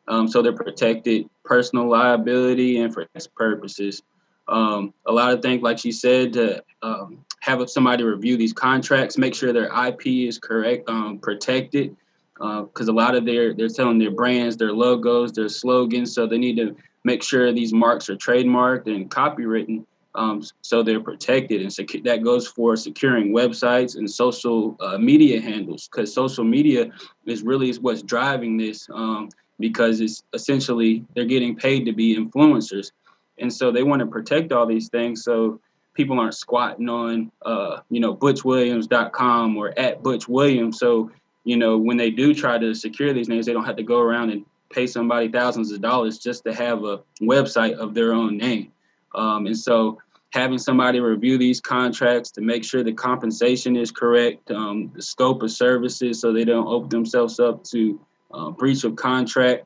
Um, 0.07 0.27
so 0.27 0.41
they're 0.41 0.53
protected 0.53 1.29
personal 1.43 1.89
liability 1.89 2.79
and 2.79 2.93
for 2.93 3.07
purposes. 3.35 4.01
Um, 4.47 4.93
a 5.05 5.11
lot 5.11 5.31
of 5.31 5.41
things, 5.41 5.61
like 5.61 5.79
she 5.79 5.91
said, 5.91 6.33
to 6.33 6.63
um, 6.81 7.23
have 7.39 7.69
somebody 7.69 8.03
review 8.03 8.37
these 8.37 8.53
contracts, 8.53 9.17
make 9.17 9.35
sure 9.35 9.53
their 9.53 9.71
IP 9.87 10.07
is 10.07 10.37
correct, 10.37 10.89
um, 10.89 11.19
protected. 11.19 11.95
because 12.35 12.89
uh, 12.89 12.91
a 12.91 12.93
lot 12.93 13.15
of 13.15 13.25
their 13.25 13.53
they're 13.53 13.69
selling 13.69 13.99
their 13.99 14.11
brands, 14.11 14.57
their 14.57 14.73
logos, 14.73 15.31
their 15.31 15.49
slogans, 15.49 16.13
so 16.13 16.27
they 16.27 16.37
need 16.37 16.57
to 16.57 16.75
make 17.03 17.23
sure 17.23 17.51
these 17.51 17.73
marks 17.73 18.09
are 18.09 18.15
trademarked 18.15 18.87
and 18.87 19.09
copywritten 19.09 19.85
um, 20.15 20.43
so 20.61 20.83
they're 20.83 20.99
protected. 20.99 21.61
And 21.61 21.69
secu- 21.69 22.03
that 22.03 22.23
goes 22.23 22.47
for 22.47 22.75
securing 22.75 23.33
websites 23.33 23.97
and 23.97 24.09
social 24.09 24.77
uh, 24.79 24.97
media 24.97 25.41
handles 25.41 25.87
because 25.87 26.13
social 26.13 26.43
media 26.43 26.91
is 27.25 27.43
really 27.43 27.73
what's 27.73 28.03
driving 28.03 28.57
this 28.57 28.87
um, 28.93 29.29
because 29.59 30.01
it's 30.01 30.23
essentially 30.33 31.03
they're 31.15 31.25
getting 31.25 31.55
paid 31.55 31.85
to 31.85 31.93
be 31.93 32.15
influencers. 32.15 32.91
And 33.39 33.51
so 33.51 33.71
they 33.71 33.83
want 33.83 33.99
to 34.01 34.05
protect 34.05 34.51
all 34.51 34.65
these 34.65 34.89
things 34.89 35.23
so 35.23 35.59
people 35.93 36.19
aren't 36.19 36.35
squatting 36.35 36.89
on, 36.89 37.31
uh, 37.43 37.79
you 37.89 37.99
know, 37.99 38.15
butchwilliams.com 38.15 39.57
or 39.57 39.77
at 39.77 40.03
Butch 40.03 40.27
Williams. 40.27 40.79
So, 40.79 41.11
you 41.43 41.57
know, 41.57 41.77
when 41.77 41.97
they 41.97 42.09
do 42.09 42.33
try 42.33 42.57
to 42.57 42.73
secure 42.73 43.13
these 43.13 43.29
names, 43.29 43.45
they 43.45 43.53
don't 43.53 43.65
have 43.65 43.75
to 43.77 43.83
go 43.83 43.99
around 43.99 44.31
and 44.31 44.45
pay 44.71 44.87
somebody 44.87 45.29
thousands 45.29 45.71
of 45.71 45.81
dollars 45.81 46.17
just 46.17 46.43
to 46.45 46.53
have 46.53 46.83
a 46.83 47.01
website 47.21 47.73
of 47.73 47.93
their 47.93 48.13
own 48.13 48.37
name. 48.37 48.71
Um, 49.13 49.45
and 49.45 49.57
so 49.57 49.99
having 50.31 50.57
somebody 50.57 50.99
review 50.99 51.37
these 51.37 51.61
contracts 51.61 52.31
to 52.31 52.41
make 52.41 52.63
sure 52.63 52.83
the 52.83 52.93
compensation 52.93 53.75
is 53.75 53.91
correct, 53.91 54.49
um, 54.49 54.91
the 54.95 55.01
scope 55.01 55.43
of 55.43 55.51
services 55.51 56.19
so 56.19 56.33
they 56.33 56.43
don't 56.43 56.67
open 56.67 56.89
themselves 56.89 57.39
up 57.39 57.63
to 57.65 57.99
uh, 58.33 58.49
breach 58.49 58.83
of 58.83 58.95
contract, 58.95 59.65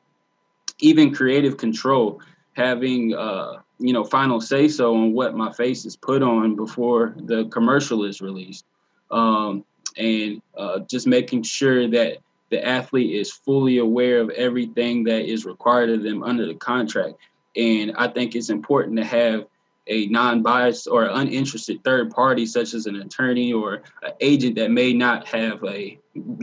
even 0.80 1.14
creative 1.14 1.56
control, 1.56 2.22
having 2.58 3.14
uh, 3.14 3.62
you 3.80 3.94
know 3.94 4.04
final 4.04 4.42
say 4.42 4.68
so 4.68 4.96
on 4.96 5.14
what 5.14 5.36
my 5.36 5.54
face 5.54 5.86
is 5.86 5.96
put 5.96 6.24
on 6.24 6.56
before 6.56 7.14
the 7.16 7.46
commercial 7.46 8.04
is 8.04 8.20
released, 8.20 8.66
um, 9.12 9.64
and 9.96 10.42
uh, 10.58 10.80
just 10.80 11.08
making 11.08 11.44
sure 11.44 11.88
that 11.88 12.18
the 12.50 12.66
athlete 12.66 13.16
is 13.16 13.32
fully 13.32 13.78
aware 13.78 14.20
of 14.20 14.30
everything 14.32 15.04
that 15.04 15.30
is 15.32 15.46
required 15.46 15.90
of 15.90 16.02
them 16.02 16.24
under 16.24 16.48
the 16.48 16.56
contract. 16.56 17.16
And 17.56 17.94
I 17.98 18.08
think 18.08 18.36
it's 18.36 18.50
important 18.50 18.98
to 18.98 19.06
have 19.06 19.46
a 19.88 20.08
non-biased 20.08 20.88
or 20.88 21.06
uninterested 21.06 21.84
third 21.84 22.12
party, 22.12 22.46
such 22.46 22.74
as 22.74 22.86
an 22.86 22.98
attorney 22.98 23.54
or 23.54 23.82
an 24.04 24.12
agent 24.20 24.56
that 24.56 24.72
may 24.72 24.94
not 24.94 25.28
have 25.28 25.64
a 25.64 25.98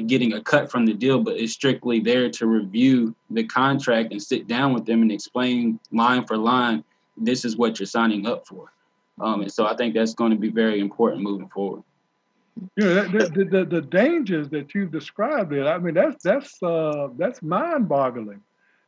getting 0.07 0.35
a 0.35 0.40
cut 0.40 0.70
from 0.70 0.87
the 0.87 0.94
deal, 0.94 1.20
but 1.20 1.37
is 1.37 1.52
strictly 1.52 2.00
there 2.00 2.30
to 2.30 2.46
review 2.46 3.14
the 3.30 3.44
contract 3.44 4.12
and 4.12 4.22
sit 4.22 4.46
down 4.46 4.72
with 4.72 4.87
them 4.87 5.02
and 5.02 5.11
explain 5.11 5.80
line 5.92 6.24
for 6.26 6.37
line, 6.37 6.85
this 7.16 7.44
is 7.44 7.57
what 7.57 7.78
you're 7.78 7.87
signing 7.87 8.26
up 8.26 8.46
for. 8.46 8.72
Um, 9.20 9.42
and 9.42 9.52
so 9.52 9.66
I 9.66 9.76
think 9.76 9.94
that's 9.94 10.14
going 10.14 10.30
to 10.30 10.37
be 10.37 10.48
very 10.48 10.80
important 10.80 11.22
moving 11.22 11.48
forward. 11.48 11.83
Yeah, 12.76 13.02
the, 13.02 13.30
the, 13.35 13.44
the, 13.44 13.64
the 13.64 13.80
dangers 13.80 14.48
that 14.50 14.74
you've 14.74 14.92
described 14.92 15.50
there, 15.50 15.66
I 15.66 15.78
mean, 15.78 15.94
that's 15.94 16.22
that's 16.22 16.62
uh, 16.62 17.09
that's 17.16 17.42
mind-boggling. 17.42 18.40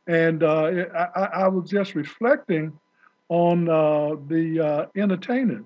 And 0.07 0.41
uh, 0.41 0.85
I, 0.95 1.23
I 1.33 1.47
was 1.49 1.69
just 1.69 1.93
reflecting 1.95 2.71
on 3.29 3.69
uh, 3.69 4.15
the 4.27 4.59
uh, 4.59 4.85
entertainers 4.95 5.65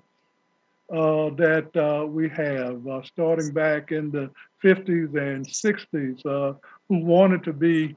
uh, 0.91 1.29
that 1.35 1.69
uh, 1.77 2.05
we 2.05 2.27
have, 2.27 2.85
uh, 2.85 3.01
starting 3.03 3.51
back 3.53 3.93
in 3.93 4.11
the 4.11 4.29
50s 4.61 5.15
and 5.15 5.47
60s, 5.47 6.25
uh, 6.25 6.57
who 6.89 6.97
wanted 6.97 7.43
to 7.43 7.53
be 7.53 7.95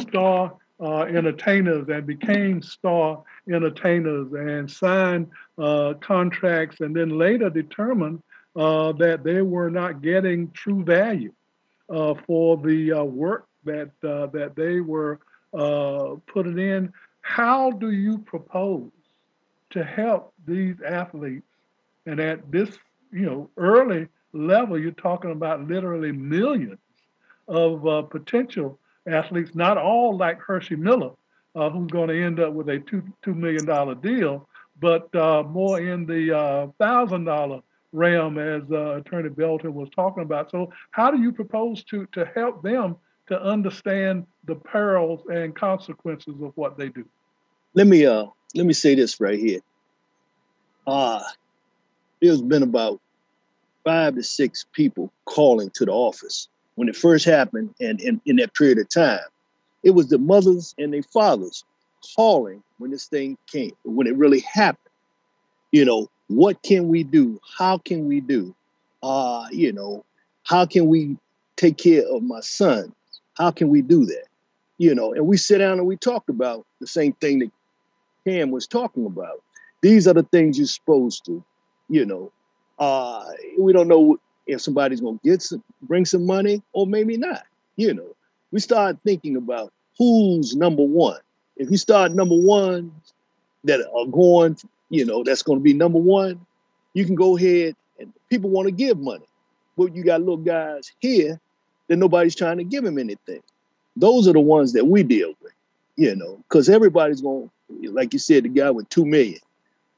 star 0.00 0.54
entertainers 0.80 1.88
and 1.88 2.06
became 2.06 2.62
star 2.62 3.24
entertainers 3.50 4.32
and 4.32 4.70
signed 4.70 5.28
contracts 6.00 6.80
and 6.80 6.94
then 6.94 7.18
later 7.18 7.50
determined 7.50 8.22
that 8.54 9.22
they 9.24 9.42
were 9.42 9.70
not 9.70 10.00
getting 10.00 10.48
true 10.52 10.84
value 10.84 11.32
for 11.88 12.56
the 12.58 12.92
work 13.04 13.48
that, 13.64 13.90
that 14.00 14.52
they 14.54 14.80
were 14.80 15.18
putting 16.26 16.58
in 16.58 16.92
how 17.26 17.72
do 17.72 17.90
you 17.90 18.18
propose 18.18 18.92
to 19.70 19.82
help 19.82 20.32
these 20.46 20.76
athletes? 20.86 21.44
And 22.06 22.20
at 22.20 22.52
this, 22.52 22.78
you 23.12 23.26
know, 23.26 23.50
early 23.56 24.06
level, 24.32 24.78
you're 24.78 24.92
talking 24.92 25.32
about 25.32 25.66
literally 25.66 26.12
millions 26.12 26.78
of 27.48 27.84
uh, 27.84 28.02
potential 28.02 28.78
athletes, 29.08 29.56
not 29.56 29.76
all 29.76 30.16
like 30.16 30.38
Hercy 30.40 30.76
Miller, 30.76 31.10
uh, 31.56 31.68
who's 31.68 31.90
going 31.90 32.10
to 32.10 32.22
end 32.22 32.38
up 32.38 32.52
with 32.52 32.68
a 32.68 32.78
two 32.78 33.02
two 33.24 33.34
million 33.34 33.66
dollar 33.66 33.96
deal, 33.96 34.48
but 34.80 35.12
uh, 35.16 35.42
more 35.42 35.80
in 35.80 36.06
the 36.06 36.32
uh, 36.34 36.68
thousand 36.78 37.24
dollar 37.24 37.60
realm, 37.90 38.38
as 38.38 38.62
uh, 38.70 38.98
Attorney 38.98 39.30
Belton 39.30 39.74
was 39.74 39.88
talking 39.90 40.22
about. 40.22 40.52
So, 40.52 40.72
how 40.92 41.10
do 41.10 41.20
you 41.20 41.32
propose 41.32 41.82
to 41.84 42.06
to 42.12 42.24
help 42.36 42.62
them 42.62 42.96
to 43.28 43.42
understand 43.42 44.26
the 44.44 44.54
perils 44.54 45.20
and 45.28 45.54
consequences 45.54 46.34
of 46.42 46.52
what 46.54 46.78
they 46.78 46.88
do? 46.88 47.04
let 47.76 47.86
me 47.86 48.04
uh 48.06 48.26
let 48.56 48.66
me 48.66 48.72
say 48.72 48.96
this 48.96 49.20
right 49.20 49.38
here. 49.38 49.60
Uh 50.88 51.22
there's 52.20 52.42
been 52.42 52.62
about 52.62 53.00
five 53.84 54.16
to 54.16 54.22
six 54.22 54.66
people 54.72 55.12
calling 55.26 55.70
to 55.70 55.84
the 55.84 55.92
office 55.92 56.48
when 56.74 56.88
it 56.88 56.96
first 56.96 57.24
happened 57.24 57.72
and 57.80 58.00
in, 58.00 58.36
that 58.36 58.54
period 58.54 58.78
of 58.78 58.88
time. 58.88 59.20
It 59.84 59.90
was 59.90 60.08
the 60.08 60.18
mothers 60.18 60.74
and 60.78 60.92
their 60.92 61.02
fathers 61.02 61.64
calling 62.16 62.62
when 62.78 62.90
this 62.90 63.06
thing 63.06 63.36
came, 63.46 63.72
when 63.84 64.06
it 64.06 64.16
really 64.16 64.40
happened. 64.40 64.92
You 65.70 65.84
know, 65.84 66.10
what 66.28 66.62
can 66.62 66.88
we 66.88 67.04
do? 67.04 67.40
How 67.58 67.78
can 67.78 68.08
we 68.08 68.20
do? 68.20 68.54
Uh, 69.02 69.46
you 69.52 69.72
know, 69.72 70.04
how 70.44 70.64
can 70.64 70.86
we 70.86 71.16
take 71.56 71.76
care 71.76 72.02
of 72.08 72.22
my 72.22 72.40
son? 72.40 72.94
How 73.36 73.50
can 73.50 73.68
we 73.68 73.82
do 73.82 74.04
that? 74.06 74.24
You 74.78 74.94
know, 74.94 75.12
and 75.12 75.26
we 75.26 75.36
sit 75.36 75.58
down 75.58 75.78
and 75.78 75.86
we 75.86 75.96
talk 75.96 76.28
about 76.28 76.66
the 76.80 76.86
same 76.86 77.12
thing 77.14 77.38
that 77.40 77.50
Cam 78.24 78.50
was 78.50 78.66
talking 78.66 79.06
about. 79.06 79.42
These 79.80 80.06
are 80.08 80.14
the 80.14 80.22
things 80.24 80.58
you're 80.58 80.66
supposed 80.66 81.24
to, 81.26 81.42
you 81.88 82.04
know. 82.04 82.32
Uh, 82.78 83.24
we 83.58 83.72
don't 83.72 83.88
know 83.88 84.18
if 84.46 84.60
somebody's 84.60 85.00
gonna 85.00 85.18
get 85.24 85.42
some, 85.42 85.62
bring 85.82 86.04
some 86.04 86.26
money 86.26 86.62
or 86.72 86.86
maybe 86.86 87.16
not. 87.16 87.44
You 87.76 87.94
know, 87.94 88.16
we 88.52 88.60
start 88.60 88.98
thinking 89.04 89.36
about 89.36 89.72
who's 89.98 90.56
number 90.56 90.82
one. 90.82 91.20
If 91.56 91.70
you 91.70 91.76
start 91.76 92.12
number 92.12 92.36
one 92.36 92.92
that 93.64 93.80
are 93.80 94.06
going, 94.06 94.56
you 94.90 95.04
know, 95.04 95.22
that's 95.24 95.42
going 95.42 95.58
to 95.58 95.62
be 95.62 95.72
number 95.72 95.98
one, 95.98 96.40
you 96.94 97.04
can 97.04 97.14
go 97.14 97.36
ahead 97.36 97.74
and 97.98 98.12
people 98.30 98.50
want 98.50 98.66
to 98.66 98.72
give 98.72 98.98
money. 98.98 99.26
But 99.76 99.94
you 99.94 100.04
got 100.04 100.20
little 100.20 100.36
guys 100.36 100.92
here 101.00 101.40
that 101.88 101.96
nobody's 101.96 102.34
trying 102.34 102.58
to 102.58 102.64
give 102.64 102.84
him 102.84 102.98
anything. 102.98 103.42
Those 103.96 104.28
are 104.28 104.32
the 104.32 104.40
ones 104.40 104.72
that 104.74 104.86
we 104.86 105.02
deal 105.02 105.34
with, 105.42 105.52
you 105.96 106.14
know, 106.14 106.42
because 106.48 106.68
everybody's 106.68 107.20
going 107.20 107.50
like 107.68 108.12
you 108.12 108.18
said, 108.18 108.44
the 108.44 108.48
guy 108.48 108.70
with 108.70 108.88
two 108.88 109.04
million. 109.04 109.40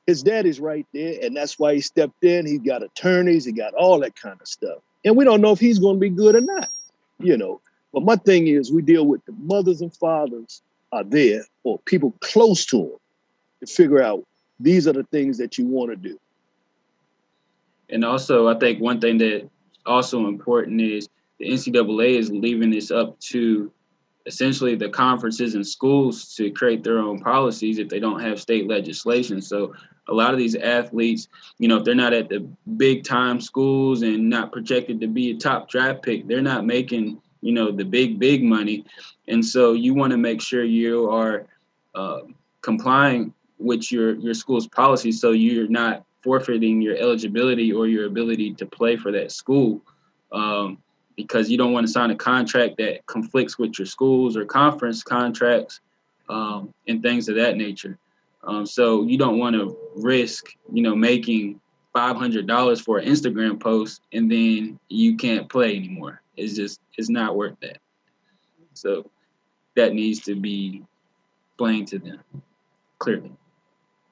His 0.07 0.23
daddy's 0.23 0.59
right 0.59 0.87
there, 0.95 1.19
and 1.23 1.37
that's 1.37 1.59
why 1.59 1.75
he 1.75 1.81
stepped 1.81 2.25
in. 2.25 2.47
He 2.47 2.59
got 2.59 2.83
attorneys, 2.83 3.45
he 3.45 3.53
got 3.53 3.75
all 3.75 3.99
that 4.01 4.17
kind 4.17 4.41
of 4.41 4.49
stuff. 4.49 4.79
And 5.05 5.17
we 5.17 5.25
don't 5.25 5.41
know 5.41 5.53
if 5.53 5.61
he's 5.61 5.79
going 5.79 5.97
to 5.97 6.01
be 6.01 6.09
good 6.09 6.35
or 6.35 6.41
not, 6.41 6.71
you 7.19 7.37
know. 7.37 7.61
But 7.93 8.05
my 8.05 8.17
thing 8.17 8.47
is, 8.47 8.73
we 8.73 8.83
deal 8.83 9.07
with 9.07 9.25
the 9.27 9.33
mothers 9.33 9.81
and 9.81 9.95
fathers 9.95 10.63
are 10.93 11.05
there, 11.05 11.45
or 11.63 11.79
people 11.81 12.15
close 12.21 12.65
to 12.67 12.79
them, 12.79 12.97
to 13.61 13.67
figure 13.67 14.03
out 14.03 14.25
these 14.59 14.89
are 14.89 14.93
the 14.93 15.05
things 15.05 15.37
that 15.39 15.59
you 15.59 15.67
want 15.67 15.91
to 15.91 15.97
do. 15.97 16.19
And 17.91 18.05
also, 18.05 18.49
I 18.49 18.59
think 18.59 18.81
one 18.81 19.01
thing 19.01 19.19
that 19.19 19.49
also 19.85 20.27
important 20.27 20.81
is 20.81 21.09
the 21.39 21.49
NCAA 21.51 22.19
is 22.19 22.31
leaving 22.31 22.71
this 22.71 22.91
up 22.91 23.19
to 23.21 23.73
essentially 24.27 24.75
the 24.75 24.89
conferences 24.89 25.55
and 25.55 25.67
schools 25.67 26.35
to 26.37 26.51
create 26.51 26.85
their 26.85 26.99
own 26.99 27.19
policies 27.19 27.79
if 27.79 27.89
they 27.89 27.99
don't 27.99 28.21
have 28.21 28.41
state 28.41 28.69
legislation. 28.69 29.41
So 29.41 29.75
a 30.09 30.13
lot 30.13 30.33
of 30.33 30.39
these 30.39 30.55
athletes, 30.55 31.29
you 31.59 31.67
know, 31.67 31.79
if 31.79 31.85
they're 31.85 31.95
not 31.95 32.13
at 32.13 32.29
the 32.29 32.41
big 32.77 33.05
time 33.05 33.41
schools 33.41 34.03
and 34.03 34.29
not 34.29 34.53
projected 34.53 35.01
to 35.01 35.07
be 35.07 35.31
a 35.31 35.37
top 35.37 35.69
draft 35.71 36.03
pick, 36.03 36.27
they're 36.27 36.43
not 36.43 36.67
making, 36.67 37.21
you 37.41 37.53
know, 37.53 37.71
the 37.71 37.85
big, 37.85 38.19
big 38.19 38.43
money. 38.43 38.85
And 39.29 39.45
so 39.45 39.73
you 39.73 39.95
want 39.95 40.11
to 40.11 40.19
make 40.19 40.43
sure 40.43 40.63
you 40.65 41.11
are 41.11 41.47
uh, 41.95 42.21
complying 42.61 43.33
with 43.59 43.91
your, 43.91 44.15
your 44.17 44.35
school's 44.35 44.67
policy 44.69 45.11
so 45.11 45.33
you're 45.33 45.69
not 45.69 46.05
forfeiting 46.23 46.83
your 46.83 46.97
eligibility 46.97 47.73
or 47.73 47.87
your 47.87 48.07
ability 48.07 48.55
to 48.55 48.67
play 48.67 48.97
for 48.97 49.11
that 49.13 49.33
school. 49.33 49.81
Um, 50.33 50.79
because 51.19 51.51
you 51.51 51.59
don't 51.59 51.73
want 51.73 51.85
to 51.85 51.93
sign 51.93 52.13
a 52.13 52.15
contract 52.15 52.77
that 52.77 53.05
conflicts 53.07 53.59
with 53.59 53.77
your 53.77 53.87
schools 53.87 54.37
or 54.37 54.45
conference 54.45 55.03
contracts 55.03 55.81
um, 56.29 56.73
and 56.87 57.03
things 57.03 57.29
of 57.29 57.35
that 57.35 57.57
nature. 57.57 57.99
Um, 58.45 58.65
so 58.65 59.03
you 59.03 59.19
don't 59.19 59.37
want 59.37 59.57
to 59.57 59.77
risk, 59.97 60.57
you 60.73 60.81
know, 60.81 60.95
making 60.95 61.61
five 61.93 62.17
hundred 62.17 62.47
dollars 62.47 62.81
for 62.81 62.99
an 62.99 63.09
Instagram 63.09 63.59
post 63.59 64.01
and 64.13 64.31
then 64.31 64.79
you 64.89 65.17
can't 65.17 65.49
play 65.49 65.75
anymore. 65.75 66.23
It's 66.37 66.55
just 66.55 66.81
it's 66.97 67.09
not 67.09 67.35
worth 67.35 67.59
that. 67.63 67.79
So 68.75 69.11
that 69.75 69.95
needs 69.95 70.21
to 70.21 70.37
be 70.37 70.85
explained 71.49 71.89
to 71.89 71.99
them 71.99 72.21
clearly. 73.01 73.33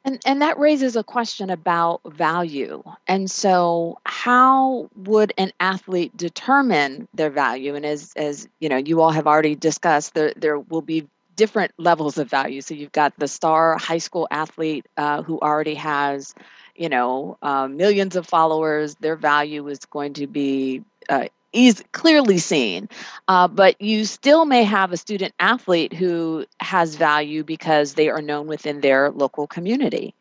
And, 0.07 0.21
and 0.25 0.43
that 0.43 0.59
raises 0.61 0.95
a 0.95 1.03
question 1.03 1.51
about 1.51 2.01
value. 2.07 2.85
And 3.09 3.29
so, 3.29 3.99
how 4.07 4.89
would 4.95 5.33
an 5.37 5.51
athlete 5.59 6.17
determine 6.17 7.09
their 7.13 7.31
value? 7.31 7.75
And 7.75 7.85
as, 7.85 8.13
as 8.15 8.49
you 8.61 8.69
know, 8.69 8.77
you 8.77 9.03
all 9.03 9.11
have 9.11 9.27
already 9.27 9.57
discussed, 9.57 10.15
there, 10.15 10.33
there 10.37 10.61
will 10.61 10.81
be 10.81 11.09
different 11.35 11.73
levels 11.77 12.19
of 12.19 12.31
value. 12.31 12.61
So 12.61 12.75
you've 12.75 12.93
got 12.93 13.19
the 13.19 13.27
star 13.27 13.77
high 13.77 13.99
school 13.99 14.29
athlete 14.31 14.87
uh, 14.97 15.23
who 15.23 15.41
already 15.41 15.75
has, 15.75 16.35
you 16.77 16.89
know, 16.89 17.37
uh, 17.43 17.67
millions 17.67 18.15
of 18.15 18.27
followers. 18.29 18.95
Their 18.95 19.17
value 19.17 19.67
is 19.69 19.81
going 19.81 20.15
to 20.15 20.29
be 20.29 20.83
uh, 21.09 21.27
is 21.57 21.83
clearly 21.93 22.39
seen. 22.39 22.89
Uh, 23.27 23.49
but 23.49 23.81
you 23.81 24.05
still 24.05 24.45
may 24.45 24.65
have 24.65 24.93
a 24.93 24.97
student 24.97 25.35
athlete 25.39 25.93
who 25.93 26.45
has 26.61 26.97
value 26.97 27.43
because 27.43 27.95
they 27.95 28.09
are 28.11 28.23
known 28.23 28.47
within 28.47 28.81
their 28.81 29.11
local 29.11 29.47
community. 29.47 30.15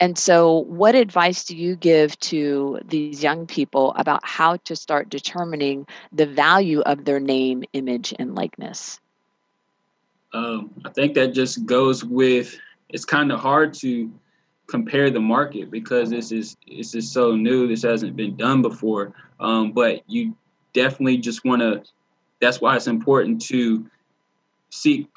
And 0.00 0.18
so, 0.18 0.58
what 0.58 0.94
advice 0.94 1.44
do 1.44 1.56
you 1.56 1.76
give 1.76 2.18
to 2.20 2.80
these 2.84 3.22
young 3.22 3.46
people 3.46 3.94
about 3.96 4.20
how 4.24 4.56
to 4.64 4.76
start 4.76 5.08
determining 5.08 5.86
the 6.12 6.26
value 6.26 6.80
of 6.80 7.04
their 7.04 7.20
name, 7.20 7.64
image, 7.72 8.12
and 8.18 8.34
likeness? 8.34 9.00
Um, 10.32 10.72
I 10.84 10.90
think 10.90 11.14
that 11.14 11.32
just 11.32 11.64
goes 11.64 12.04
with 12.04 12.58
it's 12.88 13.04
kind 13.04 13.32
of 13.32 13.40
hard 13.40 13.72
to 13.74 14.12
compare 14.66 15.10
the 15.10 15.20
market 15.20 15.70
because 15.70 16.10
this 16.10 16.32
is 16.32 16.56
this 16.66 16.94
is 16.94 17.10
so 17.10 17.36
new. 17.36 17.68
This 17.68 17.82
hasn't 17.82 18.16
been 18.16 18.36
done 18.36 18.62
before. 18.62 19.14
Um, 19.38 19.72
but 19.72 20.02
you 20.06 20.36
definitely 20.74 21.16
just 21.16 21.44
want 21.44 21.62
to. 21.62 21.82
That's 22.40 22.60
why 22.60 22.76
it's 22.76 22.88
important 22.88 23.40
to 23.46 23.86
seek 24.68 25.08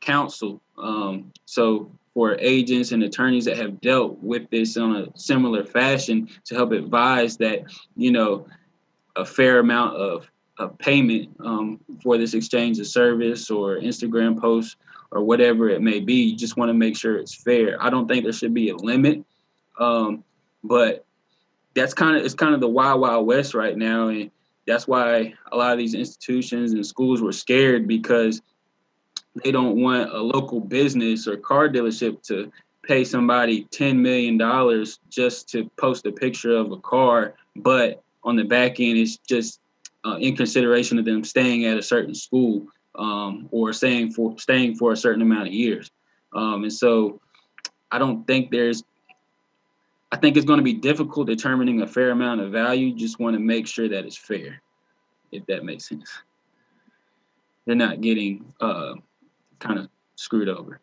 counsel. 0.00 0.60
Um, 0.78 1.32
so 1.46 1.90
for 2.14 2.36
agents 2.38 2.92
and 2.92 3.02
attorneys 3.02 3.44
that 3.46 3.56
have 3.56 3.80
dealt 3.80 4.18
with 4.22 4.48
this 4.50 4.76
on 4.76 4.96
a 4.96 5.18
similar 5.18 5.64
fashion 5.64 6.28
to 6.44 6.54
help 6.54 6.72
advise 6.72 7.36
that 7.38 7.64
you 7.96 8.12
know 8.12 8.46
a 9.16 9.24
fair 9.24 9.58
amount 9.58 9.96
of, 9.96 10.30
of 10.58 10.78
payment 10.78 11.28
um, 11.40 11.80
for 12.02 12.16
this 12.16 12.34
exchange 12.34 12.78
of 12.78 12.86
service 12.86 13.50
or 13.50 13.76
Instagram 13.76 14.38
post 14.40 14.76
or 15.10 15.22
whatever 15.22 15.68
it 15.68 15.82
may 15.82 16.00
be. 16.00 16.14
You 16.14 16.36
just 16.36 16.56
want 16.56 16.68
to 16.68 16.74
make 16.74 16.96
sure 16.96 17.16
it's 17.16 17.34
fair. 17.34 17.82
I 17.82 17.90
don't 17.90 18.06
think 18.06 18.24
there 18.24 18.32
should 18.32 18.54
be 18.54 18.70
a 18.70 18.76
limit, 18.76 19.24
um, 19.78 20.24
but 20.62 21.04
that's 21.74 21.94
kind 21.94 22.16
of 22.16 22.24
it's 22.24 22.34
kind 22.34 22.54
of 22.54 22.60
the 22.60 22.68
wild 22.68 23.00
wild 23.00 23.26
west 23.26 23.54
right 23.54 23.76
now, 23.76 24.08
and 24.08 24.30
that's 24.66 24.88
why 24.88 25.34
a 25.52 25.56
lot 25.56 25.72
of 25.72 25.78
these 25.78 25.94
institutions 25.94 26.72
and 26.72 26.84
schools 26.84 27.22
were 27.22 27.32
scared 27.32 27.86
because 27.86 28.42
they 29.44 29.52
don't 29.52 29.80
want 29.80 30.12
a 30.12 30.20
local 30.20 30.60
business 30.60 31.28
or 31.28 31.36
car 31.36 31.68
dealership 31.68 32.22
to 32.22 32.50
pay 32.82 33.04
somebody 33.04 33.64
$10 33.66 33.96
million 33.96 34.38
just 35.08 35.48
to 35.50 35.68
post 35.76 36.06
a 36.06 36.12
picture 36.12 36.56
of 36.56 36.72
a 36.72 36.78
car. 36.78 37.34
But 37.56 38.02
on 38.24 38.36
the 38.36 38.44
back 38.44 38.80
end 38.80 38.98
it's 38.98 39.18
just 39.18 39.60
uh, 40.04 40.16
in 40.16 40.36
consideration 40.36 40.98
of 40.98 41.04
them 41.04 41.24
staying 41.24 41.64
at 41.64 41.76
a 41.76 41.82
certain 41.82 42.14
school 42.14 42.66
um, 42.94 43.48
or 43.50 43.72
staying 43.72 44.12
for 44.12 44.38
staying 44.38 44.76
for 44.76 44.92
a 44.92 44.96
certain 44.96 45.22
amount 45.22 45.48
of 45.48 45.52
years. 45.52 45.90
Um, 46.32 46.64
and 46.64 46.72
so 46.72 47.20
i 47.90 47.98
don't 47.98 48.26
think 48.26 48.50
there's 48.50 48.82
I 50.16 50.18
think 50.18 50.38
it's 50.38 50.46
going 50.46 50.56
to 50.56 50.64
be 50.64 50.72
difficult 50.72 51.26
determining 51.26 51.82
a 51.82 51.86
fair 51.86 52.10
amount 52.10 52.40
of 52.40 52.50
value. 52.50 52.94
Just 52.94 53.20
want 53.20 53.34
to 53.34 53.38
make 53.38 53.66
sure 53.66 53.86
that 53.86 54.06
it's 54.06 54.16
fair, 54.16 54.62
if 55.30 55.44
that 55.44 55.62
makes 55.62 55.86
sense. 55.86 56.10
They're 57.66 57.76
not 57.76 58.00
getting 58.00 58.50
uh, 58.58 58.94
kind 59.58 59.78
of 59.78 59.90
screwed 60.14 60.48
over. 60.48 60.80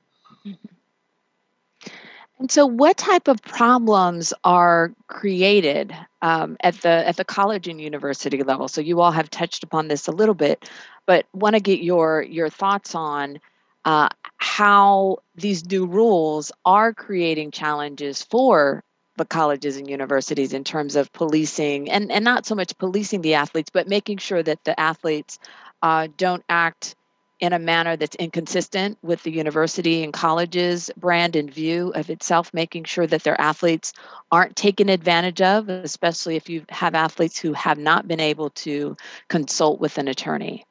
And 2.37 2.51
so, 2.51 2.67
what 2.67 2.95
type 2.95 3.27
of 3.27 3.41
problems 3.41 4.35
are 4.43 4.93
created 5.07 5.95
um, 6.21 6.55
at 6.59 6.75
the 6.81 6.89
at 6.89 7.17
the 7.17 7.25
college 7.25 7.67
and 7.67 7.81
university 7.81 8.43
level? 8.43 8.67
So, 8.67 8.81
you 8.81 9.01
all 9.01 9.11
have 9.11 9.31
touched 9.31 9.63
upon 9.63 9.87
this 9.87 10.07
a 10.07 10.11
little 10.11 10.35
bit, 10.35 10.69
but 11.07 11.25
want 11.33 11.55
to 11.55 11.59
get 11.59 11.81
your 11.81 12.21
your 12.21 12.49
thoughts 12.49 12.93
on 12.93 13.39
uh, 13.83 14.09
how 14.37 15.23
these 15.33 15.65
new 15.65 15.87
rules 15.87 16.51
are 16.65 16.93
creating 16.93 17.49
challenges 17.49 18.21
for 18.21 18.83
the 19.15 19.25
colleges 19.25 19.77
and 19.77 19.89
universities 19.89 20.53
in 20.53 20.63
terms 20.63 20.95
of 20.95 21.11
policing 21.13 21.89
and, 21.89 22.11
and 22.11 22.25
not 22.25 22.45
so 22.45 22.55
much 22.55 22.77
policing 22.77 23.21
the 23.21 23.35
athletes, 23.35 23.69
but 23.71 23.87
making 23.87 24.17
sure 24.17 24.41
that 24.41 24.63
the 24.63 24.79
athletes 24.79 25.39
uh, 25.81 26.07
don't 26.17 26.43
act 26.49 26.95
in 27.39 27.51
a 27.51 27.59
manner 27.59 27.97
that's 27.97 28.15
inconsistent 28.15 28.97
with 29.01 29.21
the 29.23 29.31
university 29.31 30.03
and 30.03 30.13
college's 30.13 30.89
brand 30.95 31.35
and 31.35 31.53
view 31.53 31.91
of 31.93 32.09
itself, 32.09 32.53
making 32.53 32.85
sure 32.85 33.05
that 33.05 33.23
their 33.23 33.39
athletes 33.39 33.91
aren't 34.31 34.55
taken 34.55 34.87
advantage 34.87 35.41
of, 35.41 35.67
especially 35.67 36.37
if 36.37 36.49
you 36.49 36.63
have 36.69 36.95
athletes 36.95 37.37
who 37.37 37.51
have 37.51 37.77
not 37.77 38.07
been 38.07 38.21
able 38.21 38.49
to 38.51 38.95
consult 39.27 39.81
with 39.81 39.97
an 39.97 40.07
attorney. 40.07 40.65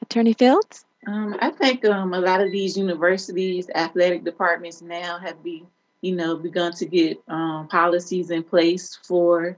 Attorney 0.00 0.32
Fields? 0.32 0.84
Um, 1.06 1.36
I 1.40 1.50
think 1.50 1.84
um, 1.84 2.14
a 2.14 2.20
lot 2.20 2.40
of 2.40 2.50
these 2.50 2.76
universities, 2.76 3.68
athletic 3.74 4.24
departments 4.24 4.80
now 4.80 5.18
have 5.18 5.42
been 5.42 5.66
you 6.02 6.14
know, 6.14 6.36
begun 6.36 6.72
to 6.72 6.86
get 6.86 7.20
um, 7.28 7.68
policies 7.68 8.30
in 8.30 8.42
place 8.42 8.98
for 9.02 9.56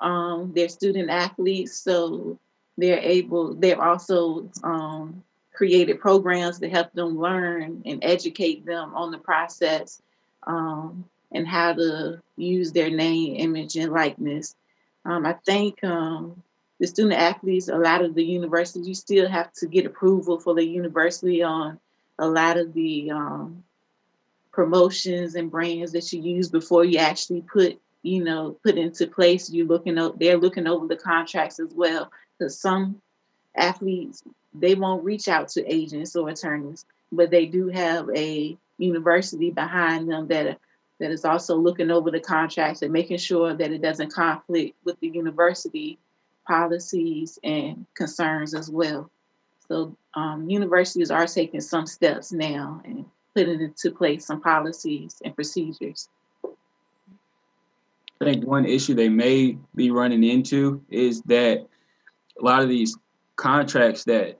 um, 0.00 0.52
their 0.54 0.68
student 0.68 1.10
athletes. 1.10 1.76
So 1.76 2.38
they're 2.76 2.98
able, 2.98 3.54
they've 3.54 3.78
also 3.78 4.50
um, 4.62 5.22
created 5.52 6.00
programs 6.00 6.58
to 6.58 6.68
help 6.68 6.92
them 6.92 7.18
learn 7.18 7.82
and 7.86 8.02
educate 8.02 8.66
them 8.66 8.92
on 8.94 9.12
the 9.12 9.18
process 9.18 10.02
um, 10.46 11.04
and 11.32 11.46
how 11.46 11.72
to 11.74 12.20
use 12.36 12.72
their 12.72 12.90
name, 12.90 13.36
image, 13.36 13.76
and 13.76 13.92
likeness. 13.92 14.56
Um, 15.04 15.26
I 15.26 15.34
think 15.44 15.82
um, 15.84 16.42
the 16.80 16.86
student 16.86 17.20
athletes, 17.20 17.68
a 17.68 17.76
lot 17.76 18.02
of 18.02 18.14
the 18.14 18.24
universities, 18.24 18.98
still 18.98 19.28
have 19.28 19.52
to 19.54 19.66
get 19.66 19.86
approval 19.86 20.40
for 20.40 20.54
the 20.54 20.64
university 20.64 21.42
on 21.42 21.78
a 22.18 22.26
lot 22.26 22.56
of 22.56 22.72
the 22.74 23.10
um, 23.10 23.62
promotions 24.54 25.34
and 25.34 25.50
brands 25.50 25.92
that 25.92 26.12
you 26.12 26.22
use 26.22 26.48
before 26.48 26.84
you 26.84 26.98
actually 26.98 27.42
put 27.42 27.80
you 28.02 28.22
know 28.22 28.56
put 28.62 28.76
into 28.76 29.06
place 29.06 29.50
you 29.50 29.66
looking 29.66 29.98
up 29.98 30.18
they're 30.18 30.38
looking 30.38 30.66
over 30.66 30.86
the 30.86 30.96
contracts 30.96 31.58
as 31.58 31.72
well. 31.74 32.10
Because 32.38 32.58
some 32.58 33.00
athletes 33.56 34.22
they 34.52 34.74
won't 34.74 35.04
reach 35.04 35.28
out 35.28 35.48
to 35.48 35.72
agents 35.72 36.14
or 36.16 36.28
attorneys 36.28 36.84
but 37.12 37.30
they 37.30 37.46
do 37.46 37.68
have 37.68 38.08
a 38.14 38.56
university 38.78 39.50
behind 39.50 40.10
them 40.10 40.26
that 40.28 40.58
that 41.00 41.10
is 41.10 41.24
also 41.24 41.56
looking 41.56 41.90
over 41.90 42.10
the 42.10 42.20
contracts 42.20 42.82
and 42.82 42.92
making 42.92 43.18
sure 43.18 43.54
that 43.54 43.72
it 43.72 43.82
doesn't 43.82 44.12
conflict 44.12 44.76
with 44.84 44.98
the 45.00 45.08
university 45.08 45.98
policies 46.46 47.38
and 47.42 47.84
concerns 47.94 48.54
as 48.54 48.70
well. 48.70 49.10
So 49.68 49.96
um, 50.14 50.48
universities 50.48 51.10
are 51.10 51.26
taking 51.26 51.60
some 51.60 51.86
steps 51.86 52.32
now 52.32 52.80
and 52.84 53.04
putting 53.34 53.60
into 53.60 53.90
place 53.90 54.26
some 54.26 54.40
policies 54.40 55.20
and 55.24 55.34
procedures. 55.34 56.08
I 58.20 58.24
think 58.24 58.46
one 58.46 58.64
issue 58.64 58.94
they 58.94 59.08
may 59.08 59.58
be 59.74 59.90
running 59.90 60.22
into 60.22 60.82
is 60.88 61.20
that 61.22 61.66
a 62.40 62.44
lot 62.44 62.62
of 62.62 62.68
these 62.68 62.96
contracts 63.36 64.04
that 64.04 64.38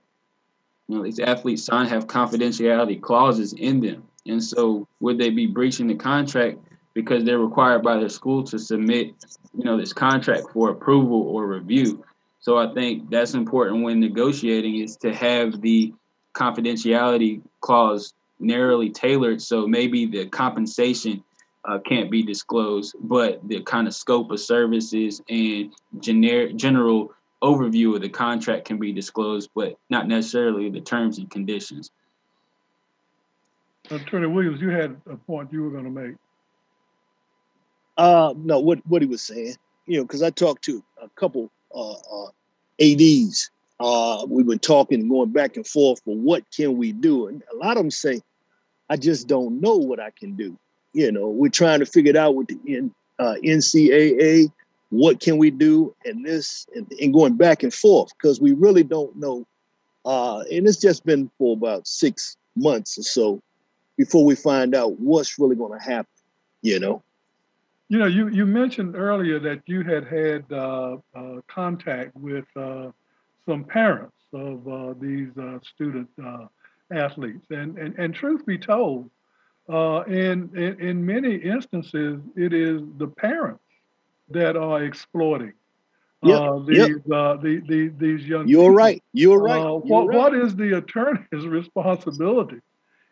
you 0.87 0.97
know 0.97 1.03
these 1.03 1.19
athletes 1.19 1.63
sign 1.63 1.87
have 1.87 2.07
confidentiality 2.07 3.01
clauses 3.01 3.53
in 3.53 3.79
them. 3.81 4.03
And 4.27 4.43
so 4.43 4.87
would 5.01 5.17
they 5.17 5.29
be 5.29 5.45
breaching 5.45 5.87
the 5.87 5.95
contract 5.95 6.57
because 6.93 7.23
they're 7.23 7.39
required 7.39 7.83
by 7.83 7.97
their 7.97 8.09
school 8.09 8.43
to 8.45 8.57
submit, 8.57 9.13
you 9.53 9.65
know, 9.65 9.77
this 9.77 9.93
contract 9.93 10.47
for 10.53 10.69
approval 10.69 11.21
or 11.21 11.45
review? 11.45 12.03
So 12.39 12.57
I 12.57 12.73
think 12.73 13.09
that's 13.09 13.33
important 13.33 13.83
when 13.83 13.99
negotiating 13.99 14.77
is 14.77 14.95
to 14.97 15.13
have 15.13 15.61
the 15.61 15.93
confidentiality 16.33 17.41
clause 17.61 18.13
narrowly 18.39 18.89
tailored 18.89 19.41
so 19.41 19.67
maybe 19.67 20.05
the 20.05 20.25
compensation 20.27 21.23
uh, 21.65 21.79
can't 21.79 22.11
be 22.11 22.21
disclosed 22.21 22.95
but 23.01 23.39
the 23.47 23.61
kind 23.63 23.87
of 23.87 23.95
scope 23.95 24.31
of 24.31 24.39
services 24.39 25.21
and 25.29 25.73
generic 25.99 26.55
general 26.55 27.13
overview 27.41 27.95
of 27.95 28.01
the 28.01 28.09
contract 28.09 28.65
can 28.65 28.77
be 28.77 28.91
disclosed 28.91 29.49
but 29.55 29.77
not 29.89 30.07
necessarily 30.07 30.69
the 30.69 30.81
terms 30.81 31.17
and 31.17 31.29
conditions. 31.29 31.91
Attorney 33.91 34.27
williams 34.27 34.61
you 34.61 34.69
had 34.69 34.99
a 35.09 35.15
point 35.15 35.51
you 35.51 35.63
were 35.63 35.69
going 35.69 35.83
to 35.83 35.89
make. 35.91 36.15
Uh 37.97 38.33
no 38.37 38.59
what 38.59 38.79
what 38.87 39.01
he 39.01 39.07
was 39.07 39.21
saying 39.21 39.55
you 39.85 39.97
know 39.97 40.03
because 40.03 40.21
i 40.21 40.29
talked 40.29 40.63
to 40.63 40.83
a 41.01 41.09
couple 41.09 41.49
uh, 41.73 41.91
uh 41.91 42.27
ads 42.81 43.51
uh, 43.79 44.25
we've 44.27 44.47
been 44.47 44.59
talking 44.59 45.01
and 45.01 45.09
going 45.09 45.31
back 45.31 45.57
and 45.57 45.67
forth 45.67 46.01
for 46.05 46.15
what 46.15 46.43
can 46.55 46.77
we 46.77 46.91
do 46.91 47.27
and 47.27 47.43
a 47.51 47.55
lot 47.57 47.71
of 47.71 47.83
them 47.83 47.91
say 47.91 48.21
i 48.89 48.95
just 48.95 49.27
don't 49.27 49.59
know 49.59 49.75
what 49.75 49.99
i 49.99 50.09
can 50.11 50.35
do 50.35 50.57
you 50.93 51.11
know 51.11 51.27
we're 51.27 51.49
trying 51.49 51.79
to 51.79 51.85
figure 51.85 52.11
it 52.11 52.15
out 52.15 52.35
with 52.35 52.47
the 52.47 52.89
uh, 53.19 53.35
ncaa 53.43 54.51
what 54.89 55.19
can 55.19 55.37
we 55.37 55.49
do 55.49 55.93
and 56.05 56.25
this 56.25 56.67
and, 56.75 56.89
and 57.01 57.13
going 57.13 57.35
back 57.35 57.63
and 57.63 57.73
forth 57.73 58.11
because 58.17 58.39
we 58.39 58.53
really 58.53 58.83
don't 58.83 59.15
know 59.15 59.45
uh, 60.05 60.43
and 60.51 60.67
it's 60.67 60.77
just 60.77 61.03
been 61.03 61.29
for 61.39 61.53
about 61.53 61.87
six 61.87 62.37
months 62.55 62.97
or 62.97 63.03
so 63.03 63.41
before 63.97 64.23
we 64.23 64.35
find 64.35 64.75
out 64.75 64.99
what's 64.99 65.39
really 65.39 65.55
going 65.55 65.77
to 65.77 65.83
happen 65.83 66.07
you 66.65 66.79
know. 66.79 67.03
You 67.87 67.99
know, 67.99 68.07
you, 68.07 68.27
you 68.29 68.45
mentioned 68.47 68.95
earlier 68.95 69.37
that 69.39 69.61
you 69.67 69.83
had 69.83 70.07
had 70.07 70.51
uh, 70.51 70.97
uh, 71.13 71.41
contact 71.47 72.15
with 72.15 72.45
uh, 72.55 72.89
some 73.47 73.63
parents 73.63 74.15
of 74.33 74.67
uh, 74.67 74.93
these 74.99 75.29
uh, 75.37 75.59
student 75.63 76.09
uh, 76.23 76.45
athletes, 76.91 77.45
and, 77.49 77.77
and 77.77 77.95
and 77.97 78.13
truth 78.13 78.45
be 78.45 78.57
told, 78.57 79.09
in, 79.69 80.49
in 80.55 80.79
in 80.79 81.05
many 81.05 81.35
instances, 81.35 82.21
it 82.35 82.53
is 82.53 82.81
the 82.97 83.07
parents 83.07 83.63
that 84.29 84.57
are 84.57 84.83
exploiting 84.83 85.53
Yep, 86.25 86.39
uh, 86.41 86.59
yep. 86.67 86.87
these 86.87 87.11
uh, 87.11 87.35
the, 87.37 87.61
the, 87.67 87.91
these 87.99 88.25
young. 88.27 88.47
You're 88.47 88.63
people. 88.63 88.75
right. 88.75 89.03
You're 89.13 89.39
right. 89.39 89.61
Uh, 89.61 89.73
what 89.75 90.07
right. 90.07 90.17
what 90.17 90.35
is 90.35 90.55
the 90.55 90.77
attorney's 90.77 91.25
responsibility 91.31 92.61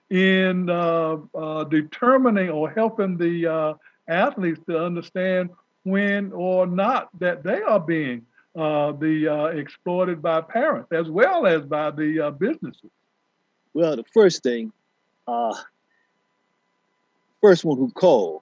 in 0.09 0.69
uh, 0.69 1.17
uh, 1.35 1.63
determining 1.65 2.49
or 2.49 2.69
helping 2.71 3.17
the 3.17 3.47
uh, 3.47 3.73
athletes 4.07 4.59
to 4.67 4.83
understand 4.83 5.49
when 5.83 6.31
or 6.31 6.65
not 6.65 7.09
that 7.19 7.43
they 7.43 7.61
are 7.61 7.79
being 7.79 8.19
uh, 8.19 8.23
the 8.55 9.27
uh, 9.27 9.45
exploited 9.45 10.21
by 10.21 10.41
parents 10.41 10.91
as 10.91 11.09
well 11.09 11.45
as 11.45 11.63
by 11.63 11.91
the 11.91 12.27
uh, 12.27 12.31
businesses? 12.31 12.91
Well, 13.73 13.95
the 13.95 14.03
first 14.13 14.43
thing, 14.43 14.71
uh, 15.27 15.55
first 17.41 17.65
one 17.65 17.77
who 17.77 17.89
called 17.91 18.41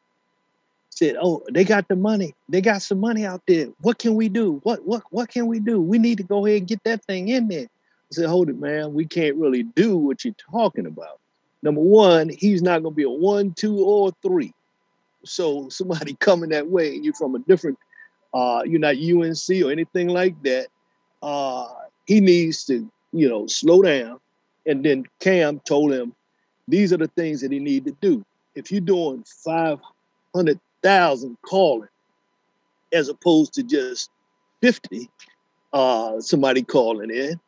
said, 0.90 1.16
"Oh, 1.22 1.44
they 1.52 1.64
got 1.64 1.88
the 1.88 1.96
money. 1.96 2.36
They 2.50 2.62
got 2.62 2.82
some 2.82 3.00
money 3.00 3.26
out 3.26 3.42
there. 3.48 3.68
What 3.82 3.98
can 3.98 4.16
we 4.16 4.30
do? 4.30 4.60
What 4.64 4.86
what 4.86 5.04
what 5.12 5.30
can 5.30 5.48
we 5.48 5.60
do? 5.60 5.82
We 5.82 5.98
need 5.98 6.18
to 6.18 6.24
go 6.24 6.46
ahead 6.46 6.60
and 6.60 6.68
get 6.68 6.84
that 6.84 7.04
thing 7.06 7.30
in 7.30 7.48
there." 7.48 7.68
I 7.68 8.12
said, 8.12 8.28
"Hold 8.28 8.50
it, 8.50 8.60
man. 8.60 8.94
We 8.94 9.06
can't 9.06 9.38
really 9.38 9.64
do 9.64 9.98
what 9.98 10.26
you're 10.26 10.36
talking 10.52 10.86
about. 10.86 11.20
Number 11.64 11.82
one, 11.82 12.30
he's 12.30 12.62
not 12.62 12.82
going 12.82 12.94
to 12.94 12.98
be 12.98 13.04
a 13.04 13.10
one, 13.10 13.54
two, 13.54 13.84
or 13.84 14.12
three. 14.22 14.54
So 15.24 15.70
somebody 15.70 16.14
coming 16.20 16.50
that 16.50 16.68
way, 16.68 16.96
you're 16.96 17.14
from 17.14 17.36
a 17.36 17.40
different, 17.40 17.78
uh, 18.34 18.64
you're 18.66 18.80
not 18.80 18.96
UNC 18.96 19.64
or 19.64 19.72
anything 19.72 20.08
like 20.08 20.42
that. 20.44 20.68
Uh, 21.22 21.68
he 22.06 22.20
needs 22.20 22.66
to, 22.66 22.90
you 23.12 23.30
know, 23.30 23.48
slow 23.48 23.82
down. 23.82 24.20
And 24.66 24.84
then 24.84 25.06
Cam 25.20 25.60
told 25.60 25.92
him, 25.92 26.14
these 26.68 26.94
are 26.94 26.98
the 26.98 27.08
things 27.10 27.42
that 27.42 27.52
he 27.52 27.60
need 27.60 27.86
to 27.86 27.96
do. 28.02 28.26
If 28.56 28.72
you're 28.72 28.82
doing 28.82 29.24
500,000 29.44 31.38
calling, 31.42 31.90
as 32.94 33.10
opposed 33.10 33.54
to 33.54 33.64
just 33.64 34.10
50, 34.62 35.10
uh, 35.74 36.20
somebody 36.20 36.62
calling 36.62 37.10
in, 37.10 37.40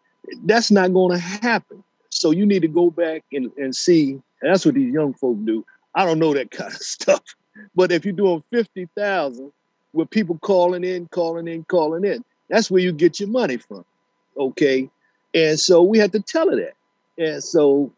that's 0.45 0.71
not 0.71 0.93
going 0.93 1.11
to 1.11 1.19
happen. 1.19 1.83
So 2.09 2.31
you 2.31 2.45
need 2.45 2.61
to 2.61 2.67
go 2.67 2.89
back 2.89 3.23
and, 3.33 3.51
and 3.57 3.75
see, 3.75 4.11
and 4.11 4.51
that's 4.51 4.65
what 4.65 4.75
these 4.75 4.93
young 4.93 5.13
folk 5.13 5.37
do. 5.45 5.65
I 5.95 6.05
don't 6.05 6.19
know 6.19 6.33
that 6.33 6.51
kind 6.51 6.71
of 6.71 6.81
stuff. 6.81 7.21
But 7.75 7.91
if 7.91 8.05
you're 8.05 8.13
doing 8.13 8.43
50,000 8.51 9.51
with 9.93 10.09
people 10.09 10.37
calling 10.39 10.83
in, 10.83 11.07
calling 11.07 11.47
in, 11.47 11.63
calling 11.65 12.03
in, 12.03 12.23
that's 12.49 12.69
where 12.69 12.81
you 12.81 12.91
get 12.91 13.19
your 13.19 13.29
money 13.29 13.57
from. 13.57 13.85
Okay. 14.37 14.89
And 15.33 15.59
so 15.59 15.81
we 15.81 15.97
had 15.97 16.11
to 16.11 16.19
tell 16.19 16.49
her 16.49 16.55
that. 16.55 16.73
And 17.17 17.43
so, 17.43 17.91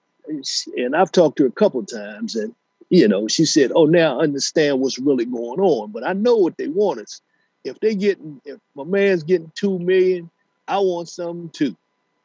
and 0.77 0.95
I've 0.95 1.11
talked 1.11 1.37
to 1.37 1.43
her 1.43 1.49
a 1.49 1.51
couple 1.51 1.79
of 1.79 1.87
times, 1.87 2.35
and 2.35 2.53
you 2.89 3.07
know, 3.07 3.27
she 3.27 3.45
said, 3.45 3.71
"Oh, 3.75 3.85
now 3.85 4.19
I 4.19 4.23
understand 4.23 4.79
what's 4.79 4.99
really 4.99 5.25
going 5.25 5.59
on." 5.59 5.91
But 5.91 6.05
I 6.05 6.13
know 6.13 6.35
what 6.35 6.57
they 6.57 6.67
want 6.67 6.99
is, 6.99 7.21
if 7.63 7.79
they 7.79 7.95
getting, 7.95 8.41
if 8.45 8.59
my 8.75 8.83
man's 8.83 9.23
getting 9.23 9.51
two 9.55 9.79
million, 9.79 10.29
I 10.67 10.79
want 10.79 11.09
something 11.09 11.49
too, 11.49 11.75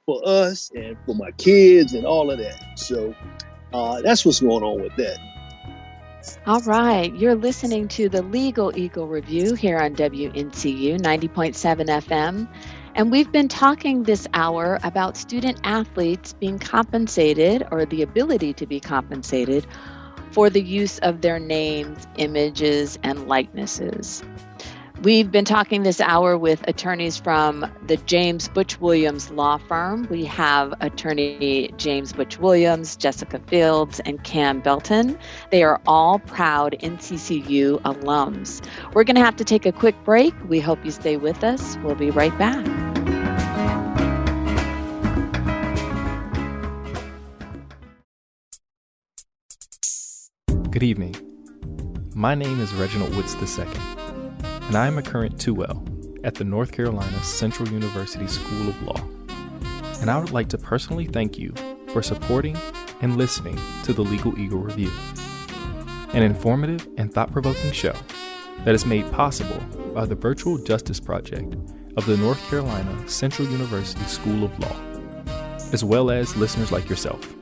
for 0.06 0.20
us 0.24 0.70
and 0.74 0.96
for 1.06 1.14
my 1.14 1.30
kids 1.32 1.92
and 1.92 2.04
all 2.04 2.30
of 2.30 2.38
that. 2.38 2.78
So 2.78 3.14
uh, 3.72 4.00
that's 4.02 4.24
what's 4.24 4.40
going 4.40 4.64
on 4.64 4.82
with 4.82 4.96
that. 4.96 5.30
All 6.46 6.60
right, 6.60 7.14
you're 7.14 7.34
listening 7.34 7.88
to 7.88 8.10
the 8.10 8.20
Legal 8.20 8.76
Eagle 8.76 9.06
Review 9.06 9.54
here 9.54 9.78
on 9.78 9.94
WNCU 9.94 10.98
90.7 10.98 11.86
FM. 11.86 12.48
And 12.94 13.10
we've 13.10 13.32
been 13.32 13.48
talking 13.48 14.02
this 14.02 14.26
hour 14.34 14.78
about 14.82 15.16
student 15.16 15.60
athletes 15.64 16.34
being 16.34 16.58
compensated 16.58 17.66
or 17.70 17.86
the 17.86 18.02
ability 18.02 18.52
to 18.54 18.66
be 18.66 18.80
compensated 18.80 19.66
for 20.30 20.50
the 20.50 20.60
use 20.60 20.98
of 20.98 21.22
their 21.22 21.38
names, 21.38 22.06
images, 22.18 22.98
and 23.02 23.26
likenesses. 23.26 24.22
We've 25.03 25.30
been 25.30 25.46
talking 25.46 25.82
this 25.82 25.98
hour 25.98 26.36
with 26.36 26.62
attorneys 26.68 27.16
from 27.16 27.64
the 27.86 27.96
James 27.96 28.48
Butch 28.48 28.78
Williams 28.82 29.30
law 29.30 29.57
firm. 29.57 30.07
We 30.11 30.26
have 30.26 30.74
attorney 30.82 31.72
James 31.78 32.12
Butch 32.12 32.38
Williams, 32.38 32.96
Jessica 32.96 33.40
Fields, 33.46 34.01
and 34.01 34.22
Cam 34.24 34.61
Belton. 34.61 35.18
They 35.51 35.62
are 35.62 35.80
all 35.86 36.18
proud 36.18 36.76
NCCU 36.82 37.80
alums. 37.80 38.62
We're 38.92 39.05
going 39.05 39.16
to 39.16 39.24
have 39.24 39.36
to 39.36 39.44
take 39.44 39.64
a 39.64 39.72
quick 39.72 39.96
break. 40.05 40.34
We 40.51 40.61
hope 40.61 40.84
you 40.84 40.90
stay 40.90 41.16
with 41.16 41.44
us. 41.44 41.78
We'll 41.78 41.94
be 41.94 42.11
right 42.11 42.36
back. 42.36 42.66
Good 50.70 50.82
evening. 50.82 51.16
My 52.14 52.34
name 52.34 52.61
is 52.61 52.74
Reginald 52.74 53.16
Woods 53.16 53.34
II, 53.34 53.64
and 54.70 54.76
I 54.76 54.86
am 54.86 54.98
a 54.98 55.02
current 55.02 55.36
2L 55.36 56.20
at 56.22 56.36
the 56.36 56.44
North 56.44 56.70
Carolina 56.70 57.20
Central 57.24 57.68
University 57.70 58.28
School 58.28 58.68
of 58.68 58.82
Law. 58.84 59.04
And 60.00 60.08
I 60.08 60.16
would 60.16 60.30
like 60.30 60.48
to 60.50 60.58
personally 60.58 61.06
thank 61.06 61.36
you 61.36 61.52
for 61.88 62.04
supporting 62.04 62.56
and 63.00 63.16
listening 63.16 63.58
to 63.82 63.92
the 63.92 64.04
Legal 64.04 64.38
Eagle 64.38 64.60
Review, 64.60 64.92
an 66.12 66.22
informative 66.22 66.86
and 66.98 67.12
thought 67.12 67.32
provoking 67.32 67.72
show 67.72 67.96
that 68.64 68.76
is 68.76 68.86
made 68.86 69.10
possible 69.10 69.58
by 69.92 70.06
the 70.06 70.14
Virtual 70.14 70.56
Justice 70.56 71.00
Project 71.00 71.56
of 71.96 72.06
the 72.06 72.16
North 72.18 72.40
Carolina 72.48 73.08
Central 73.08 73.48
University 73.48 74.04
School 74.04 74.44
of 74.44 74.56
Law, 74.60 74.76
as 75.72 75.82
well 75.82 76.12
as 76.12 76.36
listeners 76.36 76.70
like 76.70 76.88
yourself. 76.88 77.34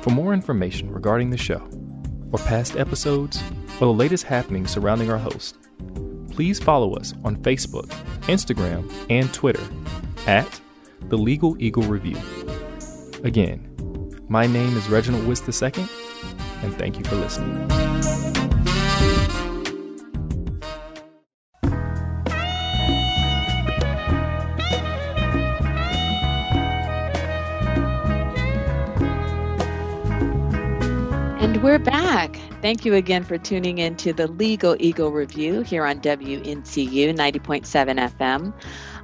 For 0.00 0.10
more 0.10 0.34
information 0.34 0.90
regarding 0.90 1.30
the 1.30 1.38
show, 1.38 1.62
or 2.32 2.40
past 2.40 2.76
episodes, 2.76 3.40
or 3.80 3.86
the 3.86 3.92
latest 3.92 4.24
happenings 4.24 4.72
surrounding 4.72 5.08
our 5.08 5.18
host, 5.18 5.56
please 6.36 6.60
follow 6.60 6.94
us 6.94 7.14
on 7.24 7.34
Facebook, 7.38 7.86
Instagram, 8.28 8.92
and 9.08 9.32
Twitter 9.32 9.66
at 10.26 10.60
The 11.08 11.16
Legal 11.16 11.56
Eagle 11.58 11.84
Review. 11.84 12.18
Again, 13.24 13.66
my 14.28 14.46
name 14.46 14.76
is 14.76 14.86
Reginald 14.90 15.26
Woods 15.26 15.40
II, 15.40 15.72
and 16.62 16.74
thank 16.76 16.98
you 16.98 17.04
for 17.04 17.16
listening. 17.16 18.25
Thank 32.66 32.84
you 32.84 32.94
again 32.94 33.22
for 33.22 33.38
tuning 33.38 33.78
in 33.78 33.94
to 33.98 34.12
the 34.12 34.26
Legal 34.26 34.74
Eagle 34.80 35.12
Review 35.12 35.60
here 35.60 35.86
on 35.86 36.00
WNCU 36.00 37.14
90.7 37.14 37.62
FM. 38.18 38.52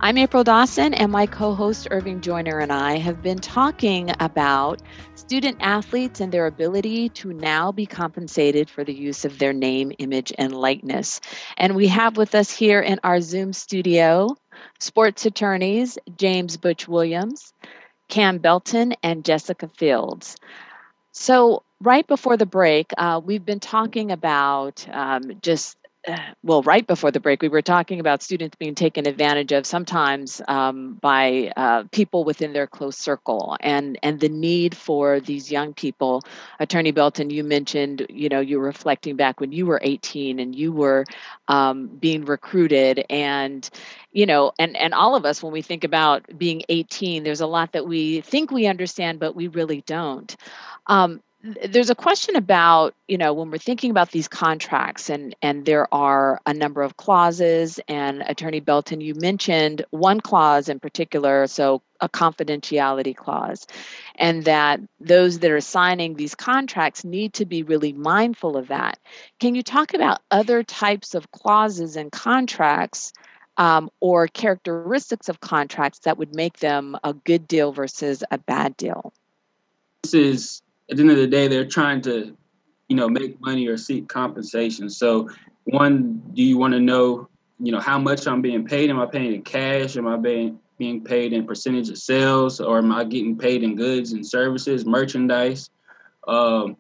I'm 0.01 0.19
April 0.19 0.43
Dawson, 0.43 0.95
and 0.95 1.13
my 1.13 1.27
co 1.27 1.55
host 1.55 1.87
Irving 1.93 2.23
Joyner 2.23 2.59
and 2.59 2.73
I 2.73 2.99
have 2.99 3.23
been 3.23 3.39
talking 3.39 4.11
about 4.19 4.83
student 5.15 5.59
athletes 5.61 6.19
and 6.19 6.33
their 6.33 6.49
ability 6.49 7.11
to 7.11 7.33
now 7.33 7.71
be 7.71 7.87
compensated 7.87 8.69
for 8.69 8.83
the 8.83 8.93
use 8.93 9.25
of 9.25 9.39
their 9.39 9.53
name, 9.53 9.93
image, 9.97 10.33
and 10.37 10.53
likeness. 10.53 11.21
And 11.57 11.77
we 11.77 11.87
have 11.87 12.17
with 12.17 12.35
us 12.35 12.51
here 12.51 12.81
in 12.81 12.99
our 13.05 13.21
Zoom 13.21 13.53
studio 13.53 14.37
sports 14.81 15.25
attorneys 15.25 15.99
James 16.17 16.57
Butch 16.57 16.89
Williams, 16.89 17.55
Cam 18.09 18.39
Belton, 18.39 18.95
and 19.05 19.25
Jessica 19.25 19.69
Fields. 19.69 20.37
So, 21.13 21.63
right 21.81 22.07
before 22.07 22.37
the 22.37 22.47
break, 22.47 22.93
uh, 22.97 23.21
we've 23.25 23.45
been 23.45 23.61
talking 23.61 24.11
about 24.13 24.87
um, 24.91 25.39
just, 25.43 25.77
uh, 26.09 26.19
well, 26.43 26.63
right 26.63 26.85
before 26.85 27.13
the 27.13 27.21
break, 27.21 27.43
we 27.43 27.49
were 27.49 27.63
talking 27.63 28.01
about 28.01 28.23
students 28.23 28.57
being 28.57 28.75
taken 28.75 29.07
advantage 29.07 29.53
of 29.53 29.65
sometimes 29.65 30.43
um, 30.49 30.95
by 30.95 31.53
uh, 31.57 31.85
people 31.93 32.25
within 32.25 32.53
their 32.53 32.67
close 32.67 32.99
circle 32.99 33.57
and, 33.61 33.99
and 34.03 34.19
the 34.19 34.29
need 34.29 34.77
for 34.77 35.21
these 35.21 35.53
young 35.53 35.75
people. 35.75 36.23
Attorney 36.59 36.91
Belton, 36.91 37.31
you 37.31 37.45
mentioned, 37.45 38.05
you 38.11 38.29
know, 38.29 38.41
you 38.41 38.59
were 38.59 38.67
reflecting 38.67 39.15
back 39.15 39.39
when 39.39 39.53
you 39.53 39.65
were 39.65 39.81
18 39.81 40.41
and 40.41 40.57
you 40.57 40.73
were 40.73 41.05
um, 41.47 41.87
being 41.87 42.25
recruited 42.25 43.05
and, 43.09 43.71
you 44.13 44.27
know, 44.27 44.53
and, 44.59 44.77
and 44.77 44.95
all 44.95 45.15
of 45.15 45.25
us, 45.25 45.41
when 45.41 45.53
we 45.53 45.63
think 45.63 45.85
about 45.85 46.27
being 46.37 46.63
18, 46.69 47.23
there's 47.23 47.41
a 47.43 47.47
lot 47.47 47.73
that 47.73 47.87
we 47.87 48.23
think 48.23 48.51
we 48.51 48.67
understand, 48.67 49.21
but 49.21 49.37
we 49.37 49.47
really 49.47 49.83
don't. 49.87 50.35
Um, 50.89 51.23
there's 51.43 51.91
a 51.91 51.95
question 51.95 52.37
about 52.37 52.95
you 53.09 53.19
know 53.19 53.33
when 53.33 53.51
we're 53.51 53.59
thinking 53.59 53.91
about 53.91 54.11
these 54.11 54.29
contracts 54.29 55.11
and 55.11 55.35
and 55.43 55.65
there 55.65 55.93
are 55.93 56.41
a 56.47 56.55
number 56.55 56.83
of 56.83 56.97
clauses 56.97 57.81
and 57.89 58.23
attorney 58.27 58.61
belton 58.61 59.01
you 59.01 59.15
mentioned 59.15 59.85
one 59.91 60.21
clause 60.21 60.69
in 60.69 60.79
particular 60.79 61.47
so 61.47 61.83
a 62.03 62.09
confidentiality 62.09 63.17
clause 63.17 63.67
and 64.17 64.45
that 64.45 64.81
those 65.01 65.39
that 65.39 65.51
are 65.51 65.61
signing 65.61 66.15
these 66.15 66.35
contracts 66.35 67.05
need 67.05 67.33
to 67.35 67.47
be 67.47 67.63
really 67.63 67.93
mindful 67.93 68.57
of 68.57 68.69
that. 68.69 68.99
Can 69.39 69.55
you 69.55 69.63
talk 69.63 69.95
about 69.95 70.21
other 70.31 70.65
types 70.65 71.15
of 71.15 71.31
clauses 71.31 71.97
and 71.97 72.11
contracts 72.11 73.13
um, 73.57 73.89
or 74.01 74.27
characteristics 74.27 75.29
of 75.29 75.41
contracts 75.41 76.01
that 76.01 76.19
would 76.19 76.35
make 76.35 76.59
them 76.59 76.97
a 77.05 77.15
good 77.15 77.47
deal 77.47 77.73
versus 77.73 78.25
a 78.31 78.39
bad 78.39 78.77
deal? 78.77 79.13
This 80.03 80.15
is 80.15 80.63
at 80.93 80.97
the 80.97 81.03
end 81.03 81.11
of 81.11 81.17
the 81.17 81.27
day, 81.27 81.49
they're 81.49 81.65
trying 81.65 82.03
to, 82.03 82.37
you 82.89 82.97
know, 82.97 83.09
make 83.09 83.41
money 83.41 83.67
or 83.67 83.79
seek 83.79 84.09
compensation. 84.09 84.91
So, 84.91 85.31
one, 85.65 86.23
do 86.35 86.43
you 86.43 86.59
want 86.59 86.75
to 86.75 86.81
know, 86.81 87.31
you 87.59 87.73
know, 87.73 87.81
how 87.81 87.99
much 87.99 88.27
I'm 88.27 88.43
being 88.43 88.67
paid? 88.67 88.91
Am 88.91 89.01
I 89.01 89.07
paying 89.07 89.33
in 89.33 89.43
cash? 89.43 89.97
Am 89.97 90.07
I 90.07 90.19
being 90.19 90.59
being 90.77 91.03
paid 91.03 91.33
in 91.33 91.47
percentage 91.47 91.89
of 91.89 91.97
sales, 91.97 92.61
or 92.61 92.77
am 92.77 92.93
I 92.93 93.05
getting 93.05 93.39
paid 93.39 93.63
in 93.63 93.75
goods 93.75 94.13
and 94.13 94.27
services, 94.27 94.85
merchandise? 94.85 95.71
Um, 96.29 96.77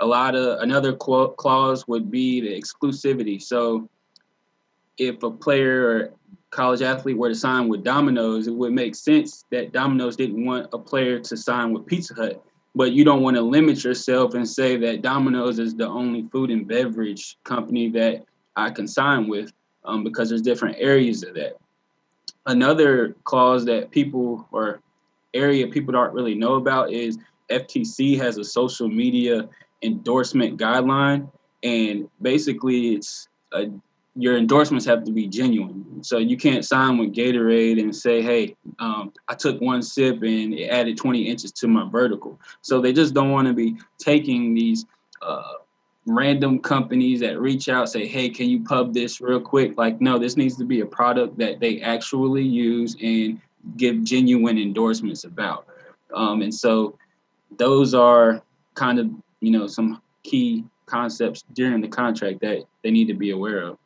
a 0.00 0.06
lot 0.06 0.34
of 0.34 0.60
another 0.60 0.92
clause 0.92 1.88
would 1.88 2.10
be 2.10 2.42
the 2.42 2.60
exclusivity. 2.60 3.40
So, 3.40 3.88
if 4.98 5.22
a 5.22 5.30
player 5.30 5.88
or 5.88 6.10
college 6.50 6.82
athlete 6.82 7.16
were 7.16 7.30
to 7.30 7.34
sign 7.34 7.68
with 7.68 7.82
Domino's, 7.82 8.46
it 8.46 8.54
would 8.54 8.74
make 8.74 8.94
sense 8.94 9.46
that 9.50 9.72
Domino's 9.72 10.16
didn't 10.16 10.44
want 10.44 10.68
a 10.74 10.78
player 10.78 11.18
to 11.18 11.34
sign 11.34 11.72
with 11.72 11.86
Pizza 11.86 12.12
Hut 12.12 12.44
but 12.74 12.92
you 12.92 13.04
don't 13.04 13.22
want 13.22 13.36
to 13.36 13.42
limit 13.42 13.84
yourself 13.84 14.34
and 14.34 14.48
say 14.48 14.76
that 14.76 15.02
Domino's 15.02 15.58
is 15.58 15.74
the 15.74 15.86
only 15.86 16.22
food 16.32 16.50
and 16.50 16.66
beverage 16.66 17.36
company 17.44 17.88
that 17.90 18.24
I 18.56 18.70
can 18.70 18.88
sign 18.88 19.28
with 19.28 19.52
um, 19.84 20.02
because 20.02 20.28
there's 20.28 20.42
different 20.42 20.76
areas 20.78 21.22
of 21.22 21.34
that. 21.34 21.56
Another 22.46 23.16
clause 23.24 23.64
that 23.66 23.90
people 23.90 24.48
or 24.50 24.80
area 25.34 25.66
people 25.66 25.92
don't 25.92 26.12
really 26.12 26.34
know 26.34 26.54
about 26.54 26.92
is 26.92 27.18
FTC 27.50 28.18
has 28.18 28.38
a 28.38 28.44
social 28.44 28.88
media 28.88 29.48
endorsement 29.82 30.58
guideline, 30.58 31.30
and 31.62 32.08
basically 32.22 32.94
it's 32.94 33.28
a 33.52 33.66
your 34.16 34.36
endorsements 34.36 34.86
have 34.86 35.04
to 35.04 35.12
be 35.12 35.26
genuine. 35.26 36.02
So 36.02 36.18
you 36.18 36.36
can't 36.36 36.64
sign 36.64 36.98
with 36.98 37.12
Gatorade 37.12 37.80
and 37.80 37.94
say, 37.94 38.22
hey, 38.22 38.54
um, 38.78 39.12
I 39.28 39.34
took 39.34 39.60
one 39.60 39.82
sip 39.82 40.22
and 40.22 40.54
it 40.54 40.68
added 40.68 40.96
20 40.96 41.22
inches 41.22 41.50
to 41.52 41.66
my 41.66 41.88
vertical. 41.88 42.38
So 42.62 42.80
they 42.80 42.92
just 42.92 43.12
don't 43.12 43.30
want 43.30 43.48
to 43.48 43.54
be 43.54 43.76
taking 43.98 44.54
these 44.54 44.86
uh, 45.20 45.54
random 46.06 46.60
companies 46.60 47.20
that 47.20 47.40
reach 47.40 47.68
out, 47.68 47.88
say, 47.88 48.06
hey, 48.06 48.28
can 48.28 48.48
you 48.48 48.62
pub 48.62 48.94
this 48.94 49.20
real 49.20 49.40
quick? 49.40 49.76
Like, 49.76 50.00
no, 50.00 50.18
this 50.18 50.36
needs 50.36 50.56
to 50.58 50.64
be 50.64 50.80
a 50.80 50.86
product 50.86 51.36
that 51.38 51.58
they 51.58 51.80
actually 51.80 52.44
use 52.44 52.96
and 53.02 53.40
give 53.76 54.04
genuine 54.04 54.58
endorsements 54.58 55.24
about. 55.24 55.66
Um, 56.14 56.42
and 56.42 56.54
so 56.54 56.96
those 57.56 57.94
are 57.94 58.42
kind 58.74 59.00
of, 59.00 59.10
you 59.40 59.50
know, 59.50 59.66
some 59.66 60.00
key 60.22 60.64
concepts 60.86 61.44
during 61.54 61.80
the 61.80 61.88
contract 61.88 62.40
that 62.42 62.64
they 62.82 62.90
need 62.90 63.08
to 63.08 63.14
be 63.14 63.30
aware 63.30 63.58
of. 63.58 63.78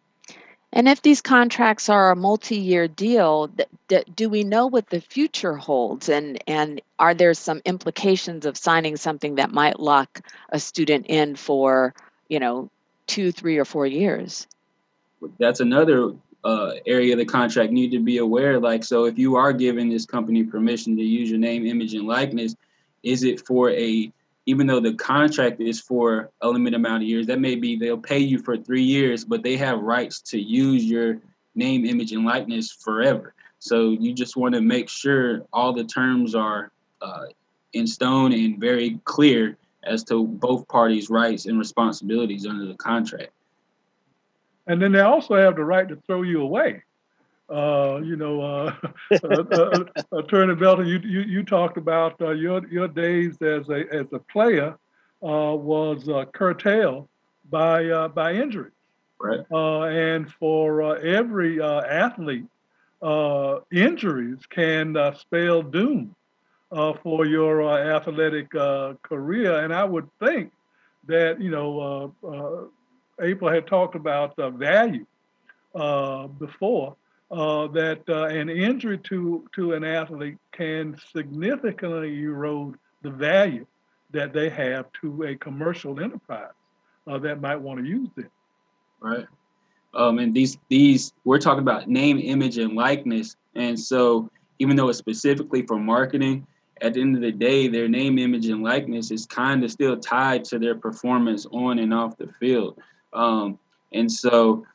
And 0.79 0.89
if 0.89 1.03
these 1.03 1.21
contracts 1.21 1.89
are 1.89 2.13
a 2.13 2.17
multi-year 2.17 2.87
deal, 2.87 3.49
th- 3.49 3.69
th- 3.89 4.05
do 4.15 4.31
we 4.31 4.45
know 4.45 4.69
what 4.69 4.89
the 4.89 5.01
future 5.01 5.57
holds? 5.57 6.09
And 6.09 6.41
and 6.47 6.81
are 7.01 7.15
there 7.15 7.35
some 7.35 7.61
implications 7.65 8.47
of 8.47 8.57
signing 8.57 8.97
something 8.97 9.35
that 9.35 9.51
might 9.51 9.81
lock 9.81 10.21
a 10.51 10.61
student 10.61 11.07
in 11.09 11.35
for, 11.35 11.95
you 12.29 12.39
know, 12.39 12.71
two, 13.09 13.33
three, 13.33 13.59
or 13.59 13.65
four 13.65 13.89
years? 13.89 14.47
That's 15.41 15.59
another 15.59 16.13
uh, 16.45 16.75
area 16.87 17.15
of 17.15 17.19
the 17.19 17.25
contract 17.25 17.73
need 17.73 17.91
to 17.91 17.99
be 17.99 18.19
aware. 18.19 18.61
Like, 18.61 18.85
so 18.85 19.07
if 19.07 19.19
you 19.19 19.35
are 19.35 19.53
giving 19.53 19.89
this 19.89 20.07
company 20.07 20.45
permission 20.45 20.97
to 20.97 21.03
use 21.03 21.29
your 21.29 21.41
name, 21.41 21.67
image, 21.67 21.95
and 21.95 22.07
likeness, 22.07 22.55
is 23.03 23.25
it 23.25 23.45
for 23.45 23.71
a 23.71 24.13
even 24.49 24.67
though 24.67 24.81
the 24.81 24.95
contract 24.95 25.61
is 25.61 25.79
for 25.79 26.31
a 26.41 26.49
limited 26.49 26.75
amount 26.75 27.03
of 27.03 27.09
years, 27.09 27.27
that 27.27 27.39
may 27.39 27.55
be 27.55 27.77
they'll 27.77 27.99
pay 27.99 28.19
you 28.19 28.39
for 28.39 28.57
three 28.57 28.83
years, 28.83 29.23
but 29.23 29.43
they 29.43 29.59
have 29.59 29.79
rights 29.83 30.23
to 30.23 30.41
use 30.41 30.87
your 30.87 31.19
name, 31.55 31.85
image, 31.85 32.13
and 32.13 32.25
likeness 32.25 32.73
forever. 32.73 33.35
So 33.59 33.91
you 33.91 34.15
just 34.15 34.39
want 34.39 34.55
to 34.55 34.63
make 34.63 34.89
sure 34.89 35.43
all 35.53 35.75
the 35.75 35.85
terms 35.85 36.35
are 36.35 36.73
uh, 37.03 37.27
in 37.75 37.87
stone 37.87 38.33
and 38.33 38.59
very 38.59 38.99
clear 39.05 39.59
as 39.83 40.03
to 40.05 40.27
both 40.27 40.67
parties' 40.67 41.11
rights 41.11 41.45
and 41.45 41.59
responsibilities 41.59 42.47
under 42.47 42.65
the 42.65 42.77
contract. 42.77 43.33
And 44.67 44.81
then 44.81 44.93
they 44.93 45.01
also 45.01 45.37
have 45.37 45.57
the 45.57 45.65
right 45.65 45.87
to 45.87 45.97
throw 46.07 46.23
you 46.23 46.41
away. 46.41 46.85
Uh, 47.51 48.01
you 48.05 48.17
know, 48.17 48.43
uh, 48.43 48.75
uh, 49.11 49.17
uh, 49.27 49.85
uh, 50.13 50.19
Attorney 50.19 50.55
Belton, 50.55 50.87
you, 50.87 50.99
you, 50.99 51.21
you 51.21 51.43
talked 51.43 51.79
about 51.79 52.21
uh, 52.21 52.31
your 52.31 52.67
your 52.69 52.89
days 52.89 53.41
as 53.41 53.69
a 53.71 53.87
as 53.93 54.07
a 54.13 54.19
player 54.19 54.77
uh, 55.23 55.55
was 55.55 56.09
uh, 56.09 56.27
curtailed 56.27 57.09
by 57.51 57.87
uh, 57.87 58.09
by 58.09 58.35
injury. 58.35 58.71
Right. 59.21 59.41
and 59.51 60.33
for 60.35 60.97
every 60.99 61.61
athlete, 61.61 62.47
injuries 63.73 64.39
can 64.49 64.97
spell 65.17 65.63
doom 65.63 66.15
for 67.03 67.27
your 67.27 67.63
athletic 67.69 68.51
career. 69.03 69.65
And 69.65 69.75
I 69.75 69.83
would 69.83 70.09
think 70.21 70.53
that 71.09 71.41
you 71.41 71.51
know 71.51 72.15
April 73.21 73.51
had 73.51 73.67
talked 73.67 73.97
about 73.97 74.37
value 74.37 75.07
before 76.39 76.95
uh, 77.31 77.67
that 77.69 78.01
uh, 78.09 78.25
an 78.25 78.49
injury 78.49 78.99
to, 78.99 79.45
to 79.55 79.73
an 79.75 79.85
athlete 79.85 80.39
can 80.53 80.97
significantly 81.13 82.23
erode 82.23 82.77
the 83.03 83.11
value 83.11 83.67
that 84.11 84.33
they 84.33 84.49
have 84.49 84.87
to 85.01 85.25
a 85.25 85.37
commercial 85.37 86.01
enterprise 86.01 86.53
uh, 87.07 87.19
that 87.19 87.41
might 87.41 87.57
want 87.57 87.79
to 87.79 87.87
use 87.87 88.09
them. 88.17 88.31
Right. 89.01 89.27
Um, 89.95 90.19
and 90.19 90.35
these 90.35 90.59
these 90.69 91.13
we're 91.25 91.39
talking 91.39 91.63
about 91.63 91.89
name, 91.89 92.19
image, 92.19 92.59
and 92.59 92.75
likeness. 92.75 93.37
And 93.55 93.79
so 93.79 94.31
even 94.59 94.77
though 94.77 94.89
it's 94.89 94.99
specifically 94.99 95.63
for 95.63 95.79
marketing, 95.79 96.47
at 96.81 96.95
the 96.95 97.01
end 97.01 97.17
of 97.17 97.23
the 97.23 97.33
day, 97.33 97.69
their 97.69 97.89
name, 97.89 98.19
image, 98.19 98.47
and 98.47 98.63
likeness 98.63 99.11
is 99.11 99.27
kind 99.27 99.65
of 99.65 99.71
still 99.71 99.97
tied 99.97 100.45
to 100.45 100.59
their 100.59 100.75
performance 100.75 101.47
on 101.51 101.79
and 101.79 101.93
off 101.93 102.17
the 102.17 102.29
field. 102.39 102.79
Um, 103.13 103.59
and 103.93 104.11
so 104.11 104.67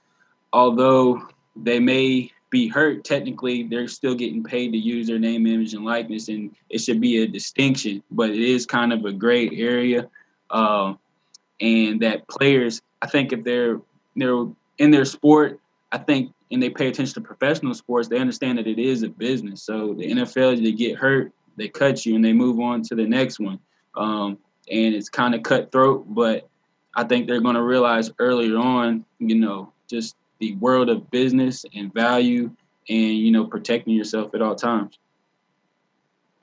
although 0.52 1.28
they 1.56 1.80
may 1.80 2.32
be 2.54 2.68
hurt, 2.68 3.04
technically 3.04 3.64
they're 3.64 3.88
still 3.88 4.14
getting 4.14 4.44
paid 4.44 4.72
to 4.72 4.78
use 4.78 5.08
their 5.08 5.18
name, 5.18 5.48
image, 5.48 5.74
and 5.74 5.84
likeness, 5.84 6.30
and 6.30 6.56
it 6.70 6.78
should 6.78 7.02
be 7.02 7.24
a 7.24 7.28
distinction. 7.28 8.04
But 8.12 8.30
it 8.30 8.40
is 8.40 8.68
kind 8.68 8.94
of 8.94 9.04
a 9.06 9.12
gray 9.12 9.50
area, 9.50 10.08
uh, 10.52 10.94
and 11.60 12.00
that 12.02 12.28
players, 12.28 12.80
I 13.02 13.08
think, 13.08 13.34
if 13.34 13.44
they're 13.44 13.82
they're 14.16 14.46
in 14.78 14.92
their 14.92 15.04
sport, 15.04 15.60
I 15.92 15.98
think, 15.98 16.32
and 16.52 16.62
they 16.62 16.70
pay 16.70 16.90
attention 16.90 17.16
to 17.16 17.22
professional 17.22 17.74
sports, 17.74 18.08
they 18.08 18.20
understand 18.20 18.60
that 18.60 18.68
it 18.68 18.78
is 18.78 19.02
a 19.02 19.10
business. 19.10 19.64
So 19.64 19.96
the 19.96 20.12
NFL, 20.12 20.64
they 20.64 20.74
get 20.74 20.96
hurt, 20.96 21.34
they 21.58 21.68
cut 21.68 22.06
you, 22.06 22.16
and 22.16 22.24
they 22.24 22.34
move 22.34 22.60
on 22.60 22.84
to 22.84 22.94
the 22.94 23.08
next 23.08 23.40
one, 23.40 23.58
um, 23.98 24.38
and 24.70 24.94
it's 24.94 25.10
kind 25.10 25.34
of 25.34 25.42
cutthroat. 25.42 26.06
But 26.08 26.48
I 26.94 27.04
think 27.04 27.26
they're 27.26 27.42
going 27.42 27.56
to 27.56 27.64
realize 27.64 28.12
earlier 28.20 28.58
on, 28.58 29.06
you 29.18 29.40
know, 29.40 29.74
just 29.90 30.16
the 30.44 30.56
world 30.56 30.90
of 30.90 31.10
business 31.10 31.64
and 31.74 31.94
value 31.94 32.52
and 32.90 33.18
you 33.18 33.32
know 33.32 33.46
protecting 33.46 33.94
yourself 33.94 34.36
at 34.36 34.42
all 34.42 34.56
times. 34.56 35.00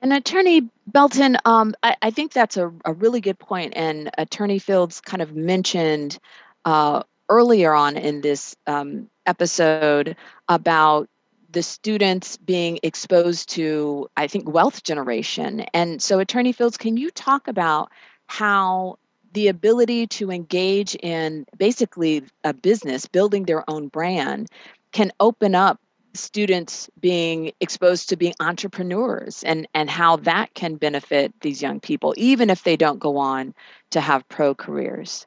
And 0.01 0.11
attorney 0.11 0.67
belton 0.87 1.37
um, 1.45 1.75
I, 1.83 1.95
I, 2.01 2.09
think 2.09 2.33
that's 2.33 2.57
a, 2.57 2.73
a, 2.83 2.93
really 2.93 3.21
good 3.21 3.37
point 3.37 3.73
and 3.75 4.09
attorney 4.17 4.57
fields 4.57 5.01
kind 5.01 5.21
of 5.21 5.35
mentioned 5.35 6.17
uh, 6.65 7.03
earlier 7.29 7.71
on 7.73 7.95
in 7.95 8.21
this 8.21 8.55
um, 8.65 9.07
episode 9.27 10.15
about 10.49 11.07
the 11.51 11.61
students 11.61 12.37
being 12.37 12.79
exposed 12.81 13.49
to 13.49 14.09
i 14.17 14.25
think 14.25 14.49
wealth 14.49 14.81
generation. 14.81 15.59
And 15.75 16.01
so 16.01 16.17
attorney 16.17 16.53
fields 16.53 16.77
can 16.77 16.97
you 16.97 17.11
talk 17.11 17.47
about 17.47 17.91
how 18.25 18.97
the 19.33 19.47
ability 19.47 20.07
to 20.07 20.31
engage 20.31 20.95
in 20.95 21.45
basically 21.57 22.23
a 22.43 22.53
business, 22.53 23.05
building 23.07 23.43
their 23.43 23.69
own 23.69 23.87
brand, 23.87 24.49
can 24.91 25.11
open 25.19 25.55
up 25.55 25.79
students 26.13 26.89
being 26.99 27.53
exposed 27.61 28.09
to 28.09 28.17
being 28.17 28.33
entrepreneurs 28.39 29.43
and, 29.43 29.67
and 29.73 29.89
how 29.89 30.17
that 30.17 30.53
can 30.53 30.75
benefit 30.75 31.33
these 31.41 31.61
young 31.61 31.79
people, 31.79 32.13
even 32.17 32.49
if 32.49 32.63
they 32.63 32.75
don't 32.75 32.99
go 32.99 33.17
on 33.17 33.53
to 33.91 34.01
have 34.01 34.27
pro 34.27 34.53
careers. 34.53 35.25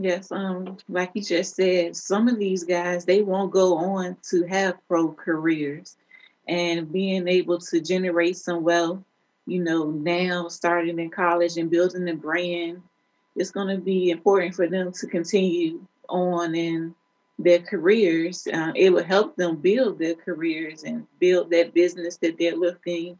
Yes, 0.00 0.30
um, 0.30 0.76
like 0.88 1.10
you 1.14 1.22
just 1.22 1.56
said, 1.56 1.96
some 1.96 2.28
of 2.28 2.38
these 2.38 2.62
guys 2.64 3.04
they 3.04 3.22
won't 3.22 3.50
go 3.50 3.76
on 3.76 4.16
to 4.30 4.44
have 4.44 4.76
pro 4.86 5.12
careers, 5.12 5.96
and 6.46 6.90
being 6.92 7.26
able 7.26 7.58
to 7.58 7.80
generate 7.80 8.36
some 8.36 8.62
wealth 8.62 9.02
you 9.48 9.62
know, 9.62 9.90
now 9.90 10.48
starting 10.48 10.98
in 10.98 11.10
college 11.10 11.56
and 11.56 11.70
building 11.70 12.08
a 12.08 12.14
brand, 12.14 12.82
it's 13.34 13.50
going 13.50 13.74
to 13.74 13.82
be 13.82 14.10
important 14.10 14.54
for 14.54 14.66
them 14.68 14.92
to 14.92 15.06
continue 15.06 15.80
on 16.08 16.54
in 16.54 16.94
their 17.38 17.60
careers. 17.60 18.46
Uh, 18.52 18.72
it 18.74 18.90
will 18.90 19.02
help 19.02 19.36
them 19.36 19.56
build 19.56 19.98
their 19.98 20.14
careers 20.14 20.82
and 20.82 21.06
build 21.18 21.50
that 21.50 21.72
business 21.72 22.18
that 22.18 22.36
they're 22.38 22.56
looking 22.56 23.18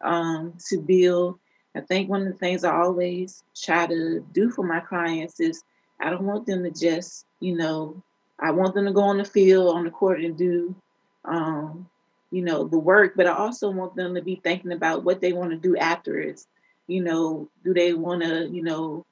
um, 0.00 0.52
to 0.68 0.78
build. 0.80 1.38
I 1.74 1.80
think 1.80 2.08
one 2.08 2.22
of 2.22 2.32
the 2.32 2.38
things 2.38 2.62
I 2.62 2.76
always 2.76 3.42
try 3.56 3.86
to 3.86 4.20
do 4.32 4.50
for 4.50 4.64
my 4.64 4.78
clients 4.78 5.40
is 5.40 5.64
I 6.00 6.10
don't 6.10 6.24
want 6.24 6.46
them 6.46 6.62
to 6.62 6.70
just, 6.70 7.26
you 7.40 7.56
know, 7.56 8.00
I 8.38 8.52
want 8.52 8.74
them 8.74 8.84
to 8.84 8.92
go 8.92 9.02
on 9.02 9.18
the 9.18 9.24
field, 9.24 9.74
on 9.74 9.84
the 9.84 9.90
court, 9.90 10.20
and 10.20 10.36
do, 10.36 10.74
um, 11.24 11.88
you 12.34 12.42
know, 12.42 12.64
the 12.64 12.78
work. 12.78 13.14
But 13.16 13.28
I 13.28 13.34
also 13.34 13.70
want 13.70 13.94
them 13.94 14.14
to 14.14 14.22
be 14.22 14.40
thinking 14.42 14.72
about 14.72 15.04
what 15.04 15.20
they 15.20 15.32
want 15.32 15.50
to 15.50 15.56
do 15.56 15.76
afterwards. 15.76 16.48
You 16.88 17.02
know, 17.02 17.48
do 17.64 17.72
they 17.72 17.94
want 17.94 18.22
to, 18.22 18.48
you 18.48 18.62
know, 18.62 19.06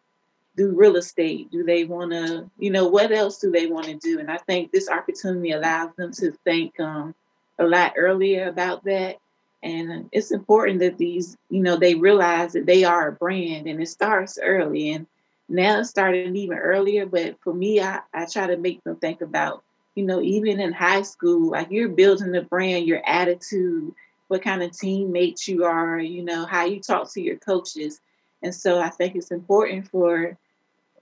do 0.56 0.74
real 0.74 0.96
estate? 0.96 1.50
Do 1.50 1.62
they 1.62 1.84
want 1.84 2.10
to, 2.10 2.50
you 2.58 2.70
know, 2.70 2.88
what 2.88 3.12
else 3.12 3.38
do 3.38 3.50
they 3.50 3.66
want 3.66 3.86
to 3.86 3.94
do? 3.94 4.18
And 4.18 4.30
I 4.30 4.38
think 4.38 4.72
this 4.72 4.88
opportunity 4.88 5.52
allows 5.52 5.94
them 5.96 6.12
to 6.14 6.32
think 6.44 6.78
um, 6.80 7.14
a 7.58 7.64
lot 7.64 7.94
earlier 7.96 8.48
about 8.48 8.84
that. 8.84 9.18
And 9.62 10.08
it's 10.10 10.32
important 10.32 10.80
that 10.80 10.98
these, 10.98 11.36
you 11.48 11.62
know, 11.62 11.76
they 11.76 11.94
realize 11.94 12.52
that 12.54 12.66
they 12.66 12.82
are 12.82 13.08
a 13.08 13.12
brand 13.12 13.68
and 13.68 13.80
it 13.80 13.88
starts 13.88 14.38
early. 14.42 14.90
And 14.90 15.06
now 15.48 15.78
it's 15.78 15.90
starting 15.90 16.34
even 16.34 16.58
earlier, 16.58 17.06
but 17.06 17.36
for 17.40 17.54
me, 17.54 17.80
I, 17.80 18.00
I 18.12 18.26
try 18.26 18.48
to 18.48 18.56
make 18.56 18.82
them 18.82 18.96
think 18.96 19.20
about, 19.20 19.62
you 19.94 20.04
know, 20.04 20.20
even 20.20 20.60
in 20.60 20.72
high 20.72 21.02
school, 21.02 21.50
like 21.50 21.70
you're 21.70 21.88
building 21.88 22.32
the 22.32 22.42
brand, 22.42 22.86
your 22.86 23.02
attitude, 23.06 23.92
what 24.28 24.42
kind 24.42 24.62
of 24.62 24.76
teammates 24.76 25.46
you 25.46 25.64
are, 25.64 25.98
you 25.98 26.22
know, 26.24 26.46
how 26.46 26.64
you 26.64 26.80
talk 26.80 27.12
to 27.12 27.20
your 27.20 27.36
coaches. 27.36 28.00
And 28.42 28.54
so 28.54 28.80
I 28.80 28.88
think 28.88 29.14
it's 29.14 29.30
important 29.30 29.88
for 29.88 30.36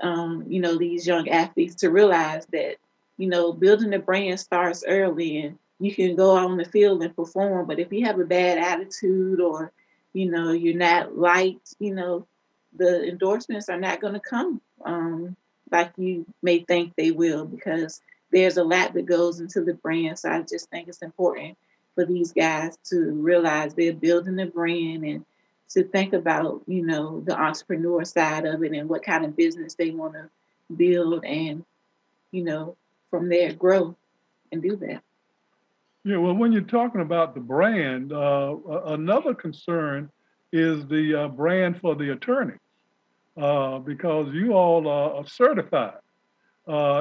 um, 0.01 0.45
you 0.49 0.61
know, 0.61 0.76
these 0.78 1.07
young 1.07 1.28
athletes 1.28 1.74
to 1.76 1.91
realize 1.91 2.47
that, 2.53 2.76
you 3.18 3.28
know, 3.28 3.53
building 3.53 3.95
a 3.95 3.99
brand 3.99 4.41
starts 4.41 4.84
early 4.86 5.43
and 5.43 5.59
you 5.78 5.95
can 5.95 6.16
go 6.16 6.36
out 6.36 6.51
on 6.51 6.57
the 6.57 6.64
field 6.64 7.03
and 7.03 7.14
perform. 7.14 7.66
But 7.66 7.78
if 7.78 7.93
you 7.93 8.07
have 8.07 8.18
a 8.18 8.24
bad 8.24 8.59
attitude 8.59 9.41
or, 9.41 9.72
you 10.12 10.30
know, 10.30 10.53
you're 10.53 10.74
not 10.74 11.18
liked, 11.18 11.74
you 11.78 11.95
know, 11.95 12.26
the 12.76 13.09
endorsements 13.09 13.68
are 13.68 13.80
not 13.80 14.01
going 14.01 14.14
to 14.14 14.20
come 14.20 14.61
um, 14.84 15.36
like 15.70 15.93
you 15.97 16.26
may 16.43 16.61
think 16.61 16.95
they 16.97 17.11
will 17.11 17.45
because 17.45 18.01
there's 18.33 18.57
a 18.57 18.64
lot 18.64 18.95
that 18.95 19.07
goes 19.07 19.41
into 19.41 19.62
the 19.62 19.74
brand. 19.74 20.18
So 20.18 20.31
I 20.31 20.43
just 20.43 20.70
think 20.70 20.89
it's 20.89 21.03
important 21.03 21.57
for 21.95 22.05
these 22.05 22.33
guys 22.33 22.76
to 22.85 23.12
realize 23.12 23.74
they're 23.74 23.93
building 23.93 24.39
a 24.41 24.47
brand 24.47 25.05
and 25.05 25.24
to 25.70 25.85
think 25.85 26.12
about, 26.12 26.62
you 26.66 26.85
know, 26.85 27.20
the 27.20 27.39
entrepreneur 27.39 28.05
side 28.05 28.45
of 28.45 28.62
it 28.62 28.72
and 28.72 28.89
what 28.89 29.05
kind 29.05 29.24
of 29.24 29.37
business 29.37 29.74
they 29.74 29.91
want 29.91 30.14
to 30.14 30.28
build 30.76 31.24
and, 31.24 31.64
you 32.31 32.45
know, 32.45 32.76
from 33.11 33.28
there 33.28 33.53
grow 33.53 33.97
and 34.53 34.62
do 34.62 34.76
that. 34.76 35.03
Yeah, 36.05 36.16
well, 36.16 36.35
when 36.35 36.53
you're 36.53 36.62
talking 36.62 37.03
about 37.03 37.35
the 37.35 37.41
brand, 37.41 38.12
uh, 38.12 38.57
another 38.87 39.35
concern 39.35 40.11
is 40.53 40.87
the 40.87 41.14
uh, 41.14 41.28
brand 41.28 41.81
for 41.81 41.95
the 41.95 42.12
attorneys, 42.12 42.59
uh, 43.37 43.78
because 43.78 44.33
you 44.33 44.53
all 44.53 44.89
are 44.89 45.26
certified 45.26 45.99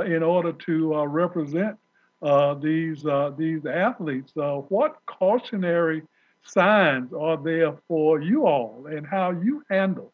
in 0.06 0.24
order 0.24 0.54
to 0.54 0.96
uh, 0.96 1.06
represent 1.06 1.78
uh, 2.22 2.54
these 2.56 3.04
these 3.38 3.66
athletes. 3.66 4.32
what 4.36 4.98
cautionary 5.06 6.04
signs 6.44 7.14
are 7.14 7.38
there 7.38 7.74
for 7.88 8.22
you 8.22 8.46
all 8.46 8.88
and 8.90 9.06
how 9.06 9.32
you 9.32 9.64
handle 9.70 10.12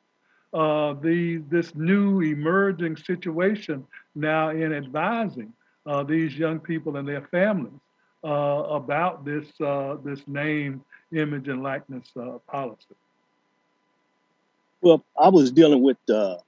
uh, 0.56 0.94
the 1.02 1.38
this 1.50 1.76
new 1.76 2.22
emerging 2.22 2.96
situation 2.96 3.86
now 4.16 4.50
in 4.50 4.74
advising 4.74 5.52
uh, 5.86 6.02
these 6.04 6.34
young 6.36 6.60
people 6.60 6.96
and 6.98 7.08
their 7.08 7.28
families 7.28 7.80
uh, 8.24 8.64
about 8.70 9.26
this 9.26 9.48
uh, 9.62 9.98
this 10.04 10.22
name, 10.28 10.84
image, 11.12 11.48
and 11.48 11.62
likeness 11.62 12.08
uh, 12.18 12.38
policy? 12.50 12.96
Well, 14.82 15.04
I 15.20 15.30
was 15.30 15.52
dealing 15.52 15.84
with 15.84 15.98
the 16.06 16.40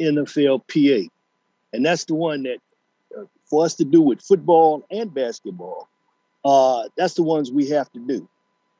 NFLPA, 0.00 1.08
and 1.72 1.84
that's 1.84 2.04
the 2.04 2.14
one 2.14 2.42
that 2.44 2.58
uh, 3.16 3.24
for 3.46 3.64
us 3.64 3.74
to 3.74 3.84
do 3.84 4.00
with 4.00 4.20
football 4.20 4.86
and 4.90 5.12
basketball, 5.12 5.88
that's 6.96 7.14
the 7.14 7.22
ones 7.22 7.50
we 7.50 7.68
have 7.68 7.90
to 7.92 7.98
do 8.00 8.28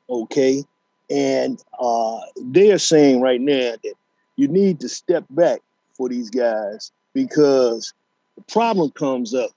okay? 0.09 0.63
And 1.09 1.63
uh, 1.79 2.19
they 2.37 2.71
are 2.71 2.79
saying 2.79 3.21
right 3.21 3.41
now 3.41 3.73
that 3.83 3.93
you 4.35 4.47
need 4.47 4.79
to 4.81 4.89
step 4.89 5.25
back 5.29 5.61
for 5.93 6.09
these 6.09 6.29
guys 6.29 6.91
because 7.13 7.93
the 8.35 8.43
problem 8.43 8.91
comes 8.91 9.33
up 9.33 9.51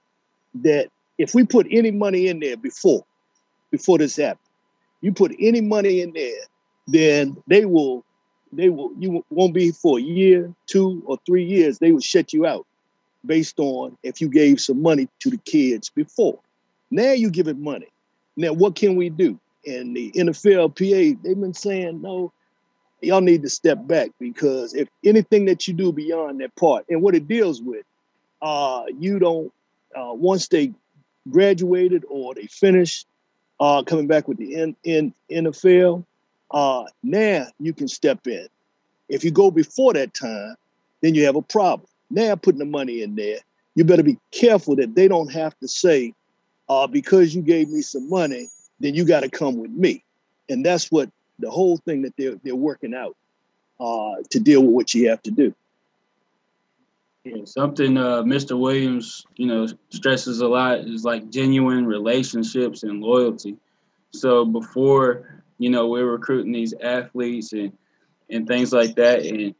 that 0.55 0.89
if 1.17 1.33
we 1.33 1.45
put 1.45 1.67
any 1.71 1.91
money 1.91 2.27
in 2.27 2.39
there 2.39 2.57
before, 2.57 3.05
before 3.71 3.97
this 3.97 4.17
happened, 4.17 4.39
you 5.01 5.11
put 5.11 5.35
any 5.39 5.61
money 5.61 6.01
in 6.01 6.13
there, 6.13 6.41
then 6.87 7.37
they 7.47 7.65
will, 7.65 8.03
they 8.51 8.69
will, 8.69 8.91
you 8.97 9.23
won't 9.29 9.53
be 9.53 9.71
for 9.71 9.99
a 9.99 10.01
year, 10.01 10.53
two 10.65 11.03
or 11.05 11.17
three 11.25 11.43
years, 11.43 11.79
they 11.79 11.91
will 11.91 11.99
shut 11.99 12.33
you 12.33 12.45
out 12.45 12.65
based 13.25 13.59
on 13.59 13.97
if 14.03 14.21
you 14.21 14.29
gave 14.29 14.59
some 14.59 14.81
money 14.81 15.07
to 15.19 15.29
the 15.29 15.37
kids 15.37 15.89
before. 15.89 16.39
Now 16.91 17.11
you 17.11 17.29
give 17.29 17.47
it 17.47 17.57
money. 17.57 17.87
Now 18.37 18.53
what 18.53 18.75
can 18.75 18.95
we 18.95 19.09
do? 19.09 19.39
and 19.65 19.95
the 19.95 20.11
NFLPA, 20.11 21.21
they've 21.21 21.39
been 21.39 21.53
saying, 21.53 22.01
no, 22.01 22.31
y'all 23.01 23.21
need 23.21 23.41
to 23.43 23.49
step 23.49 23.85
back 23.87 24.11
because 24.19 24.73
if 24.73 24.87
anything 25.03 25.45
that 25.45 25.67
you 25.67 25.73
do 25.73 25.91
beyond 25.91 26.41
that 26.41 26.55
part 26.55 26.85
and 26.89 27.01
what 27.01 27.15
it 27.15 27.27
deals 27.27 27.61
with, 27.61 27.85
uh, 28.41 28.83
you 28.97 29.19
don't, 29.19 29.51
uh, 29.95 30.13
once 30.13 30.47
they 30.47 30.73
graduated 31.29 32.03
or 32.09 32.33
they 32.35 32.47
finished 32.47 33.07
uh, 33.59 33.83
coming 33.83 34.07
back 34.07 34.27
with 34.27 34.37
the 34.37 34.55
N- 34.55 34.75
N- 34.85 35.13
NFL, 35.31 36.03
uh, 36.51 36.83
now 37.03 37.47
you 37.59 37.73
can 37.73 37.87
step 37.87 38.27
in. 38.27 38.47
If 39.09 39.23
you 39.23 39.31
go 39.31 39.51
before 39.51 39.93
that 39.93 40.13
time, 40.13 40.55
then 41.01 41.15
you 41.15 41.25
have 41.25 41.35
a 41.35 41.41
problem. 41.41 41.87
Now 42.13 42.35
putting 42.35 42.59
the 42.59 42.65
money 42.65 43.01
in 43.01 43.15
there, 43.15 43.39
you 43.73 43.83
better 43.83 44.03
be 44.03 44.19
careful 44.31 44.75
that 44.75 44.93
they 44.93 45.07
don't 45.07 45.31
have 45.31 45.57
to 45.59 45.67
say, 45.67 46.13
uh, 46.69 46.85
because 46.85 47.33
you 47.33 47.41
gave 47.41 47.69
me 47.69 47.81
some 47.81 48.07
money, 48.07 48.47
then 48.79 48.93
you 48.93 49.03
got 49.03 49.21
to 49.21 49.29
come 49.29 49.57
with 49.57 49.71
me. 49.71 50.03
And 50.47 50.63
that's 50.63 50.91
what 50.91 51.09
the 51.39 51.49
whole 51.49 51.77
thing 51.77 52.03
that 52.03 52.13
they're 52.15 52.35
they're 52.43 52.55
working 52.55 52.93
out 52.93 53.17
uh, 53.79 54.15
to 54.29 54.39
deal 54.39 54.61
with 54.61 54.75
what 54.75 54.93
you 54.93 55.09
have 55.09 55.23
to 55.23 55.31
do. 55.31 55.55
Yeah, 57.23 57.45
something 57.45 57.97
uh, 57.97 58.21
Mr. 58.21 58.59
Williams, 58.59 59.25
you 59.37 59.47
know, 59.47 59.67
stresses 59.89 60.41
a 60.41 60.47
lot 60.47 60.79
is 60.79 61.03
like 61.03 61.29
genuine 61.29 61.85
relationships 61.85 62.83
and 62.83 63.01
loyalty. 63.01 63.57
So 64.11 64.45
before, 64.45 65.41
you 65.57 65.69
know, 65.69 65.87
we're 65.87 66.05
recruiting 66.05 66.51
these 66.51 66.73
athletes 66.81 67.53
and 67.53 67.71
and 68.29 68.47
things 68.47 68.71
like 68.71 68.95
that, 68.95 69.25
and 69.25 69.55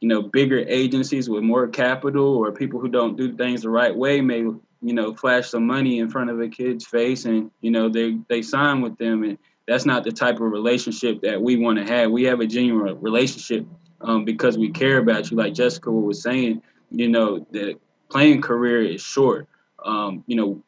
you 0.00 0.08
know, 0.08 0.22
bigger 0.22 0.58
agencies 0.68 1.28
with 1.28 1.42
more 1.42 1.66
capital 1.68 2.36
or 2.36 2.52
people 2.52 2.80
who 2.80 2.88
don't 2.88 3.16
do 3.16 3.34
things 3.34 3.62
the 3.62 3.70
right 3.70 3.94
way 3.94 4.20
may 4.20 4.44
you 4.82 4.92
know, 4.92 5.14
flash 5.14 5.48
some 5.48 5.66
money 5.66 5.98
in 5.98 6.10
front 6.10 6.30
of 6.30 6.40
a 6.40 6.48
kid's 6.48 6.86
face 6.86 7.24
and, 7.24 7.50
you 7.60 7.70
know, 7.70 7.88
they, 7.88 8.18
they 8.28 8.42
sign 8.42 8.80
with 8.80 8.96
them. 8.98 9.24
And 9.24 9.38
that's 9.66 9.86
not 9.86 10.04
the 10.04 10.12
type 10.12 10.36
of 10.36 10.42
relationship 10.42 11.20
that 11.22 11.40
we 11.40 11.56
want 11.56 11.78
to 11.78 11.84
have. 11.84 12.10
We 12.10 12.24
have 12.24 12.40
a 12.40 12.46
genuine 12.46 13.00
relationship 13.00 13.66
um, 14.00 14.24
because 14.24 14.58
we 14.58 14.70
care 14.70 14.98
about 14.98 15.30
you. 15.30 15.36
Like 15.36 15.54
Jessica 15.54 15.90
was 15.90 16.22
saying, 16.22 16.62
you 16.90 17.08
know, 17.08 17.46
the 17.50 17.74
playing 18.10 18.42
career 18.42 18.82
is 18.82 19.00
short. 19.00 19.48
Um, 19.84 20.22
you 20.26 20.36
know, 20.36 20.62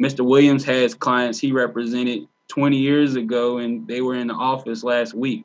Mr. 0.00 0.24
Williams 0.24 0.64
has 0.64 0.94
clients 0.94 1.38
he 1.38 1.50
represented 1.50 2.28
20 2.48 2.76
years 2.76 3.16
ago 3.16 3.58
and 3.58 3.88
they 3.88 4.00
were 4.00 4.14
in 4.14 4.28
the 4.28 4.34
office 4.34 4.84
last 4.84 5.14
week. 5.14 5.44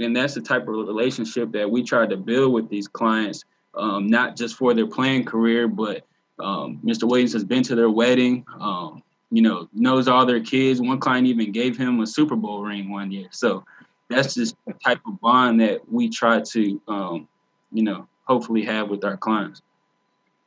And 0.00 0.16
that's 0.16 0.34
the 0.34 0.40
type 0.40 0.62
of 0.62 0.74
relationship 0.74 1.52
that 1.52 1.70
we 1.70 1.82
try 1.82 2.06
to 2.06 2.16
build 2.16 2.52
with 2.52 2.68
these 2.68 2.88
clients, 2.88 3.44
um, 3.74 4.06
not 4.08 4.36
just 4.36 4.56
for 4.56 4.74
their 4.74 4.86
playing 4.86 5.24
career, 5.24 5.68
but 5.68 6.04
um, 6.38 6.80
Mr. 6.84 7.04
Williams 7.04 7.32
has 7.32 7.44
been 7.44 7.62
to 7.64 7.74
their 7.74 7.90
wedding. 7.90 8.44
Um, 8.60 9.02
you 9.30 9.42
know, 9.42 9.68
knows 9.72 10.06
all 10.06 10.24
their 10.24 10.40
kids. 10.40 10.80
One 10.80 11.00
client 11.00 11.26
even 11.26 11.50
gave 11.50 11.76
him 11.76 12.00
a 12.00 12.06
Super 12.06 12.36
Bowl 12.36 12.62
ring 12.62 12.90
one 12.90 13.10
year. 13.10 13.26
So 13.32 13.64
that's 14.08 14.34
just 14.34 14.54
the 14.66 14.74
type 14.74 15.00
of 15.06 15.20
bond 15.20 15.60
that 15.60 15.90
we 15.90 16.08
try 16.08 16.40
to, 16.40 16.80
um, 16.86 17.28
you 17.72 17.82
know, 17.82 18.06
hopefully 18.24 18.64
have 18.64 18.90
with 18.90 19.04
our 19.04 19.16
clients. 19.16 19.60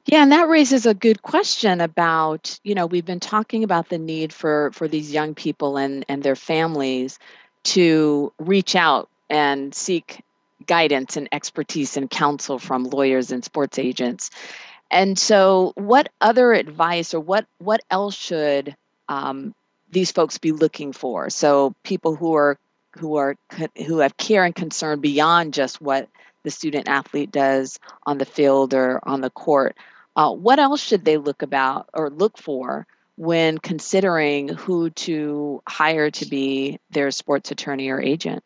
Yeah, 0.06 0.24
and 0.24 0.32
that 0.32 0.48
raises 0.48 0.86
a 0.86 0.94
good 0.94 1.22
question 1.22 1.82
about, 1.82 2.58
you 2.64 2.76
know, 2.76 2.86
we've 2.86 3.06
been 3.06 3.20
talking 3.20 3.66
about 3.66 3.90
the 3.90 3.98
need 3.98 4.32
for 4.32 4.72
for 4.72 4.88
these 4.88 5.12
young 5.12 5.36
people 5.36 5.76
and 5.76 6.06
and 6.08 6.24
their 6.24 6.38
families 6.38 7.20
to 7.64 8.32
reach 8.40 8.74
out 8.74 9.10
and 9.30 9.74
seek 9.74 10.24
guidance 10.66 11.18
and 11.18 11.30
expertise 11.32 11.98
and 11.98 12.10
counsel 12.10 12.60
from 12.60 12.84
lawyers 12.86 13.32
and 13.32 13.44
sports 13.44 13.80
agents. 13.80 14.32
And 14.90 15.18
so, 15.20 15.74
what 15.76 16.10
other 16.22 16.54
advice 16.54 17.14
or 17.14 17.20
what 17.20 17.46
what 17.58 17.82
else 17.90 18.16
should 18.16 18.76
um, 19.10 19.54
these 19.92 20.12
folks 20.12 20.38
be 20.38 20.52
looking 20.52 20.94
for? 20.94 21.30
So, 21.30 21.76
people 21.84 22.16
who 22.16 22.36
are 22.36 22.58
who 22.98 23.16
are 23.18 23.36
who 23.86 24.00
have 24.00 24.18
care 24.18 24.44
and 24.44 24.56
concern 24.56 25.02
beyond 25.02 25.54
just 25.54 25.82
what 25.82 26.08
the 26.44 26.52
student 26.52 26.88
athlete 26.88 27.32
does 27.32 27.80
on 28.04 28.18
the 28.18 28.26
field 28.26 28.74
or 28.74 29.00
on 29.04 29.22
the 29.22 29.30
court. 29.30 29.76
Uh, 30.16 30.32
what 30.32 30.60
else 30.60 30.82
should 30.82 31.04
they 31.04 31.18
look 31.18 31.42
about 31.42 31.90
or 31.94 32.10
look 32.10 32.38
for 32.38 32.88
when 33.18 33.58
considering 33.58 34.48
who 34.48 34.90
to 34.92 35.62
hire 35.68 36.10
to 36.12 36.26
be 36.26 36.80
their 36.92 37.12
sports 37.12 37.52
attorney 37.52 37.90
or 37.90 38.02
agent? 38.02 38.44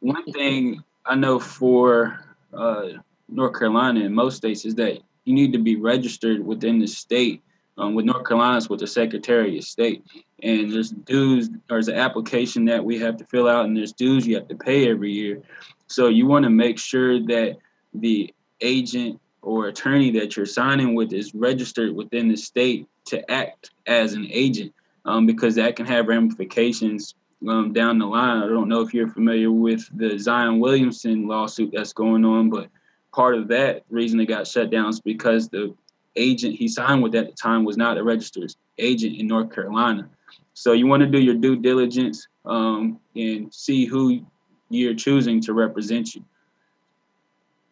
One 0.00 0.24
thing 0.32 0.82
I 1.04 1.14
know 1.14 1.38
for 1.38 2.24
uh, 2.52 2.88
North 3.28 3.58
Carolina 3.58 4.04
and 4.04 4.14
most 4.14 4.36
states 4.36 4.64
is 4.64 4.74
that 4.76 4.98
you 5.24 5.34
need 5.34 5.52
to 5.52 5.58
be 5.58 5.76
registered 5.76 6.44
within 6.44 6.78
the 6.78 6.86
state. 6.86 7.42
Um, 7.76 7.94
with 7.94 8.06
North 8.06 8.26
Carolina's 8.26 8.68
with 8.68 8.80
the 8.80 8.88
Secretary 8.88 9.56
of 9.56 9.62
State, 9.62 10.02
and 10.42 10.72
there's 10.72 10.90
dues. 10.90 11.48
Or 11.48 11.76
there's 11.76 11.86
an 11.86 11.94
application 11.94 12.64
that 12.64 12.84
we 12.84 12.98
have 12.98 13.16
to 13.18 13.24
fill 13.26 13.46
out, 13.46 13.66
and 13.66 13.76
there's 13.76 13.92
dues 13.92 14.26
you 14.26 14.34
have 14.34 14.48
to 14.48 14.56
pay 14.56 14.90
every 14.90 15.12
year. 15.12 15.42
So 15.86 16.08
you 16.08 16.26
want 16.26 16.42
to 16.42 16.50
make 16.50 16.78
sure 16.78 17.20
that 17.26 17.56
the 17.94 18.34
agent 18.60 19.20
or 19.42 19.68
attorney 19.68 20.10
that 20.10 20.36
you're 20.36 20.44
signing 20.44 20.94
with 20.94 21.12
is 21.12 21.34
registered 21.34 21.94
within 21.94 22.28
the 22.28 22.36
state 22.36 22.88
to 23.06 23.30
act 23.30 23.70
as 23.86 24.14
an 24.14 24.26
agent 24.28 24.74
um, 25.04 25.26
because 25.26 25.54
that 25.54 25.76
can 25.76 25.86
have 25.86 26.08
ramifications 26.08 27.14
um, 27.46 27.72
down 27.72 27.98
the 27.98 28.06
line. 28.06 28.42
I 28.42 28.48
don't 28.48 28.68
know 28.68 28.80
if 28.80 28.92
you're 28.92 29.08
familiar 29.08 29.52
with 29.52 29.88
the 29.96 30.18
Zion 30.18 30.58
Williamson 30.58 31.26
lawsuit 31.26 31.72
that's 31.74 31.92
going 31.92 32.24
on, 32.24 32.50
but 32.50 32.68
part 33.14 33.34
of 33.34 33.48
that 33.48 33.84
reason 33.90 34.20
it 34.20 34.26
got 34.26 34.46
shut 34.46 34.70
down 34.70 34.88
is 34.88 35.00
because 35.00 35.48
the 35.48 35.74
agent 36.16 36.56
he 36.56 36.68
signed 36.68 37.02
with 37.02 37.14
at 37.14 37.26
the 37.26 37.32
time 37.32 37.64
was 37.64 37.76
not 37.76 37.98
a 37.98 38.02
registered 38.02 38.52
agent 38.78 39.16
in 39.16 39.26
North 39.26 39.54
Carolina. 39.54 40.08
So 40.54 40.72
you 40.72 40.86
want 40.86 41.02
to 41.02 41.06
do 41.06 41.20
your 41.20 41.36
due 41.36 41.56
diligence 41.56 42.26
um, 42.44 42.98
and 43.14 43.52
see 43.54 43.84
who 43.84 44.26
you're 44.70 44.94
choosing 44.94 45.40
to 45.42 45.52
represent 45.52 46.14
you. 46.14 46.24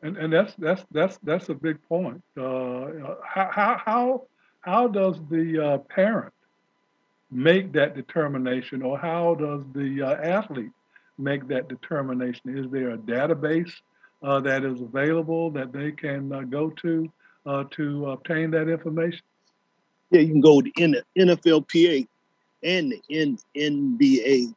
And, 0.02 0.16
and 0.16 0.32
that's 0.32 0.54
that's 0.54 0.84
that's 0.92 1.18
that's 1.24 1.48
a 1.48 1.54
big 1.54 1.82
point. 1.88 2.22
Uh, 2.36 3.14
how 3.24 3.80
how 3.84 4.22
how 4.60 4.88
does 4.88 5.16
the 5.30 5.64
uh, 5.64 5.78
parent 5.78 6.32
make 7.30 7.72
that 7.72 7.94
determination, 7.94 8.82
or 8.82 8.98
how 8.98 9.34
does 9.34 9.62
the 9.74 10.02
uh, 10.02 10.14
athlete 10.14 10.72
make 11.18 11.48
that 11.48 11.68
determination? 11.68 12.56
Is 12.56 12.70
there 12.70 12.90
a 12.90 12.98
database 12.98 13.72
uh, 14.22 14.40
that 14.40 14.64
is 14.64 14.80
available 14.80 15.50
that 15.52 15.72
they 15.72 15.92
can 15.92 16.32
uh, 16.32 16.42
go 16.42 16.70
to 16.70 17.10
uh, 17.46 17.64
to 17.72 18.10
obtain 18.10 18.50
that 18.52 18.68
information? 18.68 19.22
Yeah, 20.10 20.20
you 20.20 20.32
can 20.32 20.40
go 20.40 20.60
to 20.60 20.70
the 20.76 21.02
NFLPA 21.18 22.06
and 22.62 22.92
the 22.92 23.02
N- 23.10 23.38
NBAPA 23.56 24.54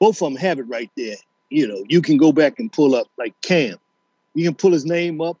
both 0.00 0.20
of 0.22 0.32
them 0.32 0.36
have 0.36 0.58
it 0.58 0.62
right 0.64 0.90
there. 0.96 1.16
You 1.50 1.68
know, 1.68 1.84
you 1.88 2.02
can 2.02 2.16
go 2.16 2.32
back 2.32 2.58
and 2.58 2.72
pull 2.72 2.94
up 2.94 3.06
like 3.18 3.38
Cam. 3.42 3.76
You 4.34 4.44
can 4.44 4.54
pull 4.54 4.72
his 4.72 4.86
name 4.86 5.20
up, 5.20 5.38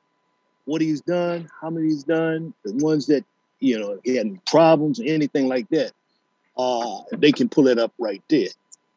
what 0.66 0.80
he's 0.80 1.00
done, 1.00 1.48
how 1.60 1.70
many 1.70 1.88
he's 1.88 2.04
done, 2.04 2.52
the 2.64 2.72
ones 2.84 3.06
that 3.06 3.24
you 3.60 3.78
know 3.78 4.00
he 4.04 4.16
had 4.16 4.44
problems 4.46 5.00
or 5.00 5.04
anything 5.04 5.48
like 5.48 5.68
that. 5.70 5.92
Uh, 6.56 7.00
they 7.12 7.32
can 7.32 7.48
pull 7.48 7.68
it 7.68 7.78
up 7.78 7.92
right 7.98 8.22
there. 8.28 8.48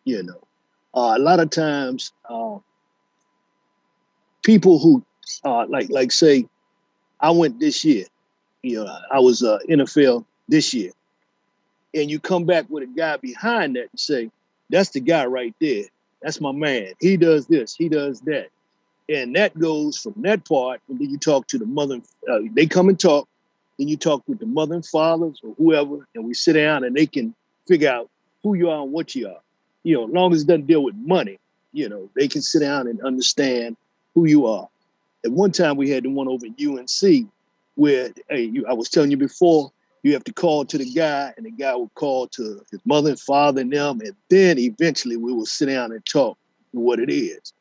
You 0.05 0.23
know, 0.23 0.41
uh, 0.93 1.15
a 1.17 1.19
lot 1.19 1.39
of 1.39 1.49
times 1.49 2.11
uh, 2.29 2.57
people 4.43 4.79
who 4.79 5.03
uh, 5.43 5.65
like 5.67 5.89
like 5.89 6.11
say, 6.11 6.45
I 7.19 7.31
went 7.31 7.59
this 7.59 7.83
year. 7.83 8.05
You 8.61 8.83
know, 8.83 8.97
I 9.11 9.19
was 9.19 9.43
uh, 9.43 9.59
NFL 9.69 10.25
this 10.47 10.73
year, 10.73 10.91
and 11.93 12.09
you 12.09 12.19
come 12.19 12.45
back 12.45 12.65
with 12.69 12.83
a 12.83 12.87
guy 12.87 13.17
behind 13.17 13.75
that 13.75 13.89
and 13.91 13.99
say, 13.99 14.31
that's 14.69 14.89
the 14.89 14.99
guy 14.99 15.25
right 15.25 15.53
there. 15.61 15.85
That's 16.21 16.41
my 16.41 16.51
man. 16.51 16.93
He 16.99 17.17
does 17.17 17.47
this, 17.47 17.75
he 17.75 17.89
does 17.89 18.21
that. 18.21 18.49
And 19.09 19.35
that 19.35 19.57
goes 19.59 19.97
from 19.97 20.13
that 20.17 20.45
part, 20.45 20.81
and 20.87 20.97
then 20.97 21.09
you 21.09 21.17
talk 21.17 21.47
to 21.47 21.57
the 21.57 21.65
mother, 21.65 21.99
uh, 22.31 22.39
they 22.53 22.65
come 22.65 22.87
and 22.87 22.99
talk, 22.99 23.27
then 23.77 23.87
you 23.87 23.97
talk 23.97 24.23
with 24.27 24.39
the 24.39 24.45
mother 24.45 24.75
and 24.75 24.85
fathers 24.85 25.39
or 25.43 25.53
whoever, 25.57 26.07
and 26.15 26.25
we 26.25 26.33
sit 26.33 26.53
down 26.53 26.83
and 26.83 26.95
they 26.95 27.05
can 27.05 27.33
figure 27.67 27.89
out 27.89 28.09
who 28.43 28.53
you 28.53 28.69
are 28.69 28.83
and 28.83 28.91
what 28.91 29.15
you 29.15 29.27
are. 29.27 29.41
You 29.83 29.95
know, 29.95 30.07
as 30.07 30.13
long 30.13 30.33
as 30.33 30.43
it 30.43 30.47
doesn't 30.47 30.67
deal 30.67 30.83
with 30.83 30.95
money, 30.95 31.39
you 31.71 31.89
know, 31.89 32.09
they 32.15 32.27
can 32.27 32.41
sit 32.41 32.59
down 32.59 32.87
and 32.87 33.01
understand 33.01 33.75
who 34.13 34.25
you 34.25 34.45
are. 34.45 34.69
At 35.25 35.31
one 35.31 35.51
time, 35.51 35.77
we 35.77 35.89
had 35.89 36.03
the 36.03 36.09
one 36.09 36.27
over 36.27 36.45
at 36.45 36.65
UNC 36.65 37.29
where, 37.75 38.09
hey, 38.29 38.43
you, 38.43 38.65
I 38.67 38.73
was 38.73 38.89
telling 38.89 39.09
you 39.09 39.17
before, 39.17 39.71
you 40.03 40.13
have 40.13 40.23
to 40.25 40.33
call 40.33 40.65
to 40.65 40.77
the 40.77 40.89
guy, 40.91 41.33
and 41.37 41.45
the 41.45 41.51
guy 41.51 41.73
will 41.75 41.91
call 41.95 42.27
to 42.27 42.61
his 42.69 42.79
mother 42.85 43.11
and 43.11 43.19
father 43.19 43.61
and 43.61 43.71
them, 43.71 44.01
and 44.01 44.13
then 44.29 44.59
eventually 44.59 45.15
we 45.15 45.33
will 45.33 45.45
sit 45.45 45.67
down 45.67 45.91
and 45.91 46.05
talk 46.05 46.37
what 46.71 46.99
it 46.99 47.09
is. 47.09 47.53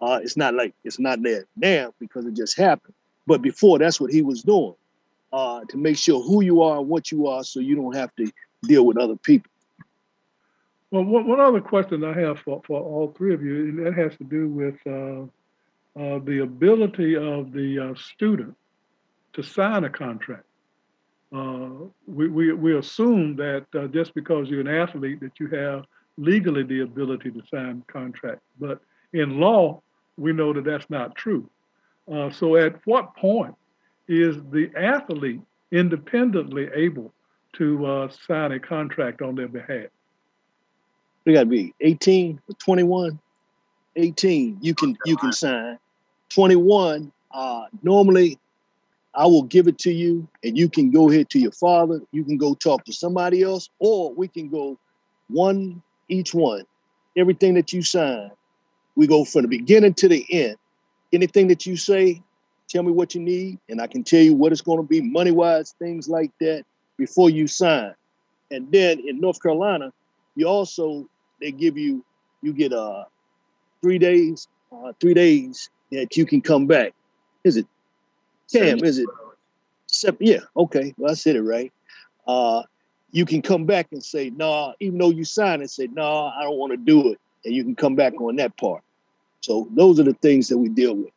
Uh, 0.00 0.18
it's 0.22 0.36
not 0.36 0.54
like 0.54 0.74
it's 0.84 0.98
not 0.98 1.22
there 1.22 1.46
now 1.56 1.94
because 2.00 2.26
it 2.26 2.34
just 2.34 2.58
happened. 2.58 2.94
But 3.26 3.40
before, 3.40 3.78
that's 3.78 4.00
what 4.00 4.10
he 4.10 4.22
was 4.22 4.42
doing 4.42 4.74
uh, 5.34 5.64
to 5.64 5.76
make 5.76 5.98
sure 5.98 6.22
who 6.22 6.44
you 6.44 6.62
are 6.62 6.78
and 6.78 6.88
what 6.88 7.10
you 7.10 7.26
are, 7.26 7.42
so 7.42 7.58
you 7.58 7.74
don't 7.74 7.96
have 7.96 8.14
to 8.14 8.30
deal 8.62 8.86
with 8.86 8.96
other 8.96 9.16
people. 9.16 9.50
Well, 10.92 11.02
one, 11.02 11.26
one 11.26 11.40
other 11.40 11.60
question 11.60 12.04
I 12.04 12.12
have 12.20 12.38
for, 12.38 12.62
for 12.64 12.80
all 12.80 13.12
three 13.16 13.34
of 13.34 13.42
you, 13.42 13.56
and 13.64 13.84
that 13.84 13.94
has 13.94 14.16
to 14.18 14.24
do 14.24 14.48
with 14.48 14.76
uh, 14.86 15.22
uh, 16.00 16.20
the 16.20 16.42
ability 16.44 17.16
of 17.16 17.52
the 17.52 17.80
uh, 17.80 17.94
student 17.96 18.56
to 19.32 19.42
sign 19.42 19.82
a 19.82 19.90
contract. 19.90 20.44
Uh, 21.34 21.88
we, 22.06 22.28
we, 22.28 22.52
we 22.52 22.78
assume 22.78 23.34
that 23.34 23.66
uh, 23.74 23.88
just 23.88 24.14
because 24.14 24.48
you're 24.48 24.60
an 24.60 24.68
athlete 24.68 25.18
that 25.18 25.40
you 25.40 25.48
have 25.48 25.84
legally 26.16 26.62
the 26.62 26.82
ability 26.82 27.32
to 27.32 27.42
sign 27.50 27.82
contract. 27.88 28.40
But 28.60 28.80
in 29.12 29.40
law, 29.40 29.82
we 30.16 30.32
know 30.32 30.52
that 30.52 30.64
that's 30.64 30.88
not 30.88 31.16
true. 31.16 31.50
So 32.32 32.56
at 32.56 32.74
what 32.86 33.16
point 33.16 33.56
is 34.08 34.36
the 34.50 34.70
athlete 34.76 35.40
independently 35.72 36.68
able 36.74 37.12
to 37.54 37.86
uh, 37.86 38.08
sign 38.26 38.52
a 38.52 38.60
contract 38.60 39.22
on 39.22 39.34
their 39.34 39.48
behalf? 39.48 39.86
We 41.24 41.32
got 41.32 41.40
to 41.40 41.46
be 41.46 41.74
18 41.80 42.40
or 42.48 42.54
21. 42.56 43.18
18, 43.96 44.58
you 44.60 44.74
can 44.74 44.96
you 45.06 45.16
can 45.16 45.32
sign. 45.32 45.78
21, 46.30 47.12
uh, 47.32 47.64
normally 47.82 48.38
I 49.14 49.26
will 49.26 49.44
give 49.44 49.68
it 49.68 49.78
to 49.78 49.92
you, 49.92 50.26
and 50.42 50.58
you 50.58 50.68
can 50.68 50.90
go 50.90 51.10
ahead 51.10 51.30
to 51.30 51.38
your 51.38 51.52
father. 51.52 52.00
You 52.10 52.24
can 52.24 52.36
go 52.36 52.54
talk 52.54 52.84
to 52.86 52.92
somebody 52.92 53.42
else, 53.42 53.70
or 53.78 54.12
we 54.12 54.26
can 54.26 54.48
go 54.48 54.78
one 55.28 55.82
each 56.08 56.34
one. 56.34 56.64
Everything 57.16 57.54
that 57.54 57.72
you 57.72 57.82
sign, 57.82 58.30
we 58.96 59.06
go 59.06 59.24
from 59.24 59.42
the 59.42 59.48
beginning 59.48 59.94
to 59.94 60.08
the 60.08 60.26
end. 60.30 60.56
Anything 61.12 61.46
that 61.48 61.64
you 61.64 61.76
say, 61.76 62.20
tell 62.68 62.82
me 62.82 62.92
what 62.92 63.14
you 63.14 63.20
need, 63.20 63.58
and 63.68 63.80
I 63.80 63.86
can 63.86 64.04
tell 64.04 64.20
you 64.20 64.34
what 64.34 64.52
it's 64.52 64.60
going 64.60 64.78
to 64.78 64.86
be 64.86 65.00
money 65.00 65.30
wise, 65.30 65.74
things 65.78 66.08
like 66.08 66.30
that, 66.40 66.64
before 66.96 67.30
you 67.30 67.46
sign. 67.46 67.94
And 68.50 68.70
then 68.70 69.00
in 69.06 69.20
North 69.20 69.42
Carolina, 69.42 69.92
you 70.36 70.46
also 70.46 71.08
they 71.40 71.50
give 71.50 71.76
you 71.76 72.04
you 72.42 72.52
get 72.52 72.72
uh 72.72 73.04
three 73.80 73.98
days, 73.98 74.48
uh, 74.72 74.92
three 75.00 75.14
days 75.14 75.70
that 75.92 76.16
you 76.16 76.24
can 76.26 76.40
come 76.40 76.66
back. 76.66 76.92
Is 77.44 77.56
it 77.56 77.66
Cam, 78.52 78.82
is 78.84 78.98
it? 78.98 79.08
Yeah, 80.18 80.40
okay. 80.56 80.94
Well, 80.98 81.10
I 81.10 81.14
said 81.14 81.36
it 81.36 81.42
right. 81.42 81.72
Uh, 82.26 82.62
you 83.10 83.24
can 83.24 83.42
come 83.42 83.64
back 83.64 83.88
and 83.92 84.02
say, 84.02 84.30
no, 84.30 84.50
nah, 84.50 84.72
even 84.80 84.98
though 84.98 85.10
you 85.10 85.24
signed 85.24 85.62
and 85.62 85.70
say, 85.70 85.86
no, 85.86 86.02
nah, 86.02 86.38
I 86.38 86.42
don't 86.42 86.56
want 86.56 86.72
to 86.72 86.76
do 86.76 87.12
it. 87.12 87.20
And 87.44 87.54
you 87.54 87.62
can 87.62 87.76
come 87.76 87.94
back 87.94 88.20
on 88.20 88.36
that 88.36 88.56
part. 88.56 88.82
So 89.40 89.68
those 89.72 90.00
are 90.00 90.04
the 90.04 90.14
things 90.14 90.48
that 90.48 90.58
we 90.58 90.68
deal 90.68 90.94
with. 90.94 91.10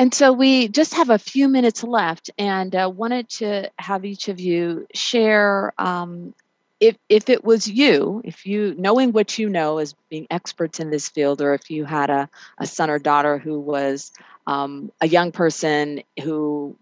And 0.00 0.14
so 0.14 0.32
we 0.32 0.68
just 0.68 0.94
have 0.94 1.10
a 1.10 1.18
few 1.18 1.46
minutes 1.46 1.84
left 1.84 2.30
and 2.38 2.74
uh, 2.74 2.90
wanted 2.90 3.28
to 3.40 3.70
have 3.78 4.06
each 4.06 4.28
of 4.28 4.40
you 4.40 4.86
share 4.94 5.74
um, 5.76 6.32
if, 6.80 6.96
if 7.10 7.28
it 7.28 7.44
was 7.44 7.68
you, 7.68 8.22
if 8.24 8.46
you, 8.46 8.74
knowing 8.78 9.12
what 9.12 9.38
you 9.38 9.50
know 9.50 9.76
as 9.76 9.94
being 10.08 10.26
experts 10.30 10.80
in 10.80 10.88
this 10.88 11.10
field, 11.10 11.42
or 11.42 11.52
if 11.52 11.70
you 11.70 11.84
had 11.84 12.08
a, 12.08 12.30
a 12.56 12.66
son 12.66 12.88
or 12.88 12.98
daughter 12.98 13.36
who 13.36 13.60
was 13.60 14.10
um, 14.46 14.90
a 15.02 15.06
young 15.06 15.32
person 15.32 16.02
who 16.22 16.78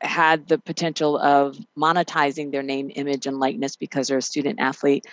had 0.00 0.48
the 0.48 0.56
potential 0.56 1.18
of 1.18 1.58
monetizing 1.76 2.52
their 2.52 2.62
name, 2.62 2.90
image, 2.94 3.26
and 3.26 3.38
likeness 3.38 3.76
because 3.76 4.08
they're 4.08 4.16
a 4.16 4.22
student 4.22 4.60
athlete, 4.60 5.04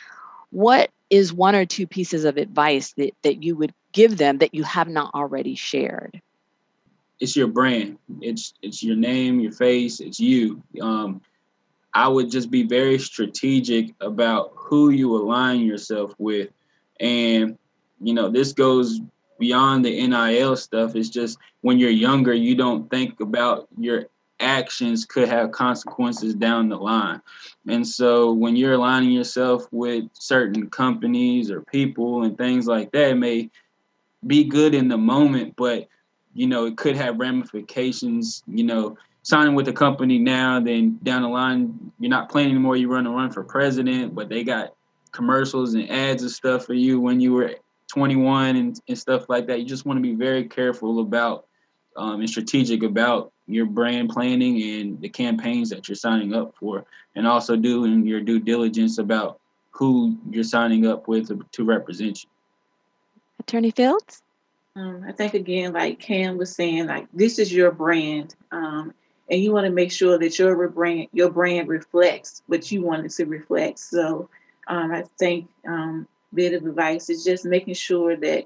what 0.49 0.89
is 1.09 1.33
one 1.33 1.55
or 1.55 1.65
two 1.65 1.87
pieces 1.87 2.23
of 2.23 2.37
advice 2.37 2.93
that, 2.93 3.13
that 3.23 3.43
you 3.43 3.57
would 3.57 3.73
give 3.91 4.15
them 4.15 4.37
that 4.37 4.55
you 4.55 4.63
have 4.63 4.87
not 4.87 5.13
already 5.13 5.55
shared? 5.55 6.21
It's 7.23 7.37
your 7.37 7.47
brand. 7.47 7.97
It's 8.19 8.53
it's 8.61 8.83
your 8.83 8.97
name, 8.97 9.39
your 9.39 9.53
face. 9.53 10.01
It's 10.01 10.19
you. 10.19 10.61
Um, 10.81 11.21
I 11.93 12.05
would 12.05 12.29
just 12.29 12.51
be 12.51 12.63
very 12.63 12.99
strategic 12.99 13.91
about 14.01 14.51
who 14.55 14.89
you 14.89 15.15
align 15.15 15.61
yourself 15.61 16.13
with, 16.17 16.49
and 16.99 17.57
you 18.01 18.13
know 18.13 18.27
this 18.27 18.51
goes 18.51 18.99
beyond 19.39 19.85
the 19.85 20.05
NIL 20.05 20.57
stuff. 20.57 20.97
It's 20.97 21.07
just 21.07 21.37
when 21.61 21.79
you're 21.79 21.91
younger, 21.91 22.33
you 22.33 22.55
don't 22.55 22.89
think 22.89 23.21
about 23.21 23.69
your 23.77 24.07
actions 24.41 25.05
could 25.05 25.29
have 25.29 25.53
consequences 25.53 26.35
down 26.35 26.67
the 26.67 26.75
line. 26.75 27.21
And 27.69 27.87
so 27.87 28.33
when 28.33 28.57
you're 28.57 28.73
aligning 28.73 29.11
yourself 29.11 29.65
with 29.71 30.03
certain 30.11 30.69
companies 30.69 31.49
or 31.49 31.61
people 31.61 32.23
and 32.23 32.37
things 32.37 32.67
like 32.67 32.91
that, 32.91 33.17
may 33.17 33.49
be 34.27 34.43
good 34.43 34.75
in 34.75 34.89
the 34.89 34.97
moment, 34.97 35.55
but 35.55 35.87
you 36.33 36.47
know, 36.47 36.65
it 36.65 36.77
could 36.77 36.95
have 36.95 37.19
ramifications, 37.19 38.43
you 38.47 38.63
know, 38.63 38.97
signing 39.23 39.55
with 39.55 39.67
a 39.67 39.73
company 39.73 40.17
now, 40.17 40.59
then 40.59 40.99
down 41.03 41.21
the 41.21 41.27
line, 41.27 41.91
you're 41.99 42.09
not 42.09 42.29
playing 42.29 42.49
anymore, 42.49 42.75
you 42.75 42.91
run 42.91 43.07
a 43.07 43.11
run 43.11 43.31
for 43.31 43.43
president, 43.43 44.13
but 44.13 44.29
they 44.29 44.43
got 44.43 44.73
commercials 45.11 45.73
and 45.75 45.89
ads 45.89 46.23
and 46.23 46.31
stuff 46.31 46.65
for 46.65 46.73
you 46.73 46.99
when 46.99 47.19
you 47.19 47.33
were 47.33 47.55
21 47.87 48.55
and, 48.55 48.79
and 48.87 48.97
stuff 48.97 49.29
like 49.29 49.47
that. 49.47 49.59
You 49.59 49.65
just 49.65 49.85
want 49.85 49.97
to 49.97 50.01
be 50.01 50.15
very 50.15 50.45
careful 50.45 50.99
about 50.99 51.45
um, 51.95 52.19
and 52.19 52.29
strategic 52.29 52.83
about 52.83 53.31
your 53.47 53.65
brand 53.65 54.09
planning 54.09 54.61
and 54.61 54.99
the 54.99 55.09
campaigns 55.09 55.69
that 55.69 55.87
you're 55.87 55.95
signing 55.95 56.33
up 56.33 56.55
for, 56.55 56.85
and 57.15 57.27
also 57.27 57.55
doing 57.55 58.05
your 58.05 58.21
due 58.21 58.39
diligence 58.39 58.97
about 58.97 59.39
who 59.71 60.17
you're 60.29 60.43
signing 60.43 60.87
up 60.87 61.07
with 61.07 61.27
to, 61.27 61.45
to 61.51 61.63
represent 61.63 62.23
you. 62.23 62.29
Attorney 63.39 63.71
Fields? 63.71 64.22
Um, 64.75 65.05
I 65.07 65.11
think 65.11 65.35
again, 65.35 65.73
like 65.73 65.99
Cam 65.99 66.37
was 66.37 66.55
saying, 66.55 66.87
like 66.87 67.07
this 67.13 67.37
is 67.37 67.53
your 67.53 67.71
brand, 67.71 68.35
um, 68.51 68.93
and 69.29 69.41
you 69.41 69.51
want 69.51 69.65
to 69.65 69.71
make 69.71 69.91
sure 69.91 70.17
that 70.17 70.39
your 70.39 70.67
brand 70.69 71.07
your 71.13 71.29
brand 71.29 71.67
reflects 71.67 72.41
what 72.47 72.71
you 72.71 72.81
want 72.81 73.05
it 73.05 73.11
to 73.13 73.25
reflect. 73.25 73.77
So, 73.79 74.29
um, 74.67 74.91
I 74.91 75.03
think 75.19 75.47
um, 75.67 76.07
bit 76.33 76.53
of 76.53 76.65
advice 76.65 77.09
is 77.09 77.23
just 77.23 77.45
making 77.45 77.75
sure 77.75 78.15
that 78.17 78.45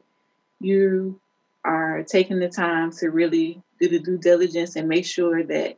you 0.59 1.19
are 1.63 2.03
taking 2.03 2.39
the 2.39 2.49
time 2.49 2.91
to 2.91 3.09
really 3.09 3.61
do 3.79 3.87
the 3.87 3.99
due 3.99 4.17
diligence 4.17 4.75
and 4.75 4.89
make 4.89 5.05
sure 5.05 5.43
that 5.43 5.77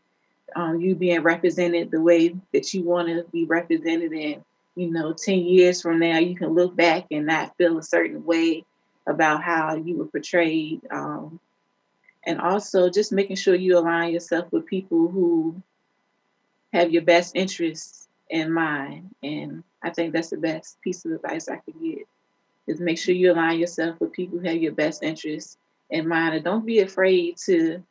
um, 0.56 0.80
you 0.80 0.96
being 0.96 1.22
represented 1.22 1.92
the 1.92 2.02
way 2.02 2.36
that 2.54 2.74
you 2.74 2.84
want 2.84 3.08
to 3.08 3.24
be 3.32 3.46
represented 3.46 4.14
in 4.14 4.44
you 4.76 4.90
know 4.90 5.14
10 5.14 5.40
years 5.40 5.82
from 5.82 6.00
now 6.00 6.18
you 6.18 6.36
can 6.36 6.50
look 6.50 6.76
back 6.76 7.06
and 7.12 7.26
not 7.26 7.56
feel 7.58 7.78
a 7.78 7.84
certain 7.84 8.24
way 8.26 8.64
about 9.10 9.44
how 9.44 9.76
you 9.76 9.98
were 9.98 10.06
portrayed 10.06 10.82
um, 10.92 11.40
and 12.26 12.40
also 12.40 12.90
just 12.90 13.12
making 13.12 13.36
sure 13.36 13.56
you 13.56 13.78
align 13.78 14.14
yourself 14.14 14.52
with 14.52 14.66
people 14.66 15.08
who 15.08 15.62
have 16.74 16.92
your 16.92 17.02
best 17.02 17.36
interests 17.36 18.08
in 18.30 18.52
mind. 18.52 19.14
And 19.24 19.64
i 19.82 19.90
think 19.90 20.14
that's 20.14 20.30
the 20.30 20.38
best 20.38 20.80
piece 20.82 21.06
of 21.06 21.14
advice 21.14 21.48
i 21.48 21.56
could 21.56 21.80
give 21.82 22.06
is 22.68 22.80
make 22.80 22.98
sure 22.98 23.16
you 23.16 23.32
align 23.32 23.60
yourself 23.60 24.00
with 24.00 24.12
people 24.12 24.38
who 24.38 24.48
have 24.48 24.58
your 24.58 24.74
best 24.74 25.04
interests 25.04 25.58
in 25.90 26.08
mind 26.08 26.36
and 26.36 26.44
don't 26.44 26.66
be 26.66 26.80
afraid 26.80 27.36
to 27.38 27.84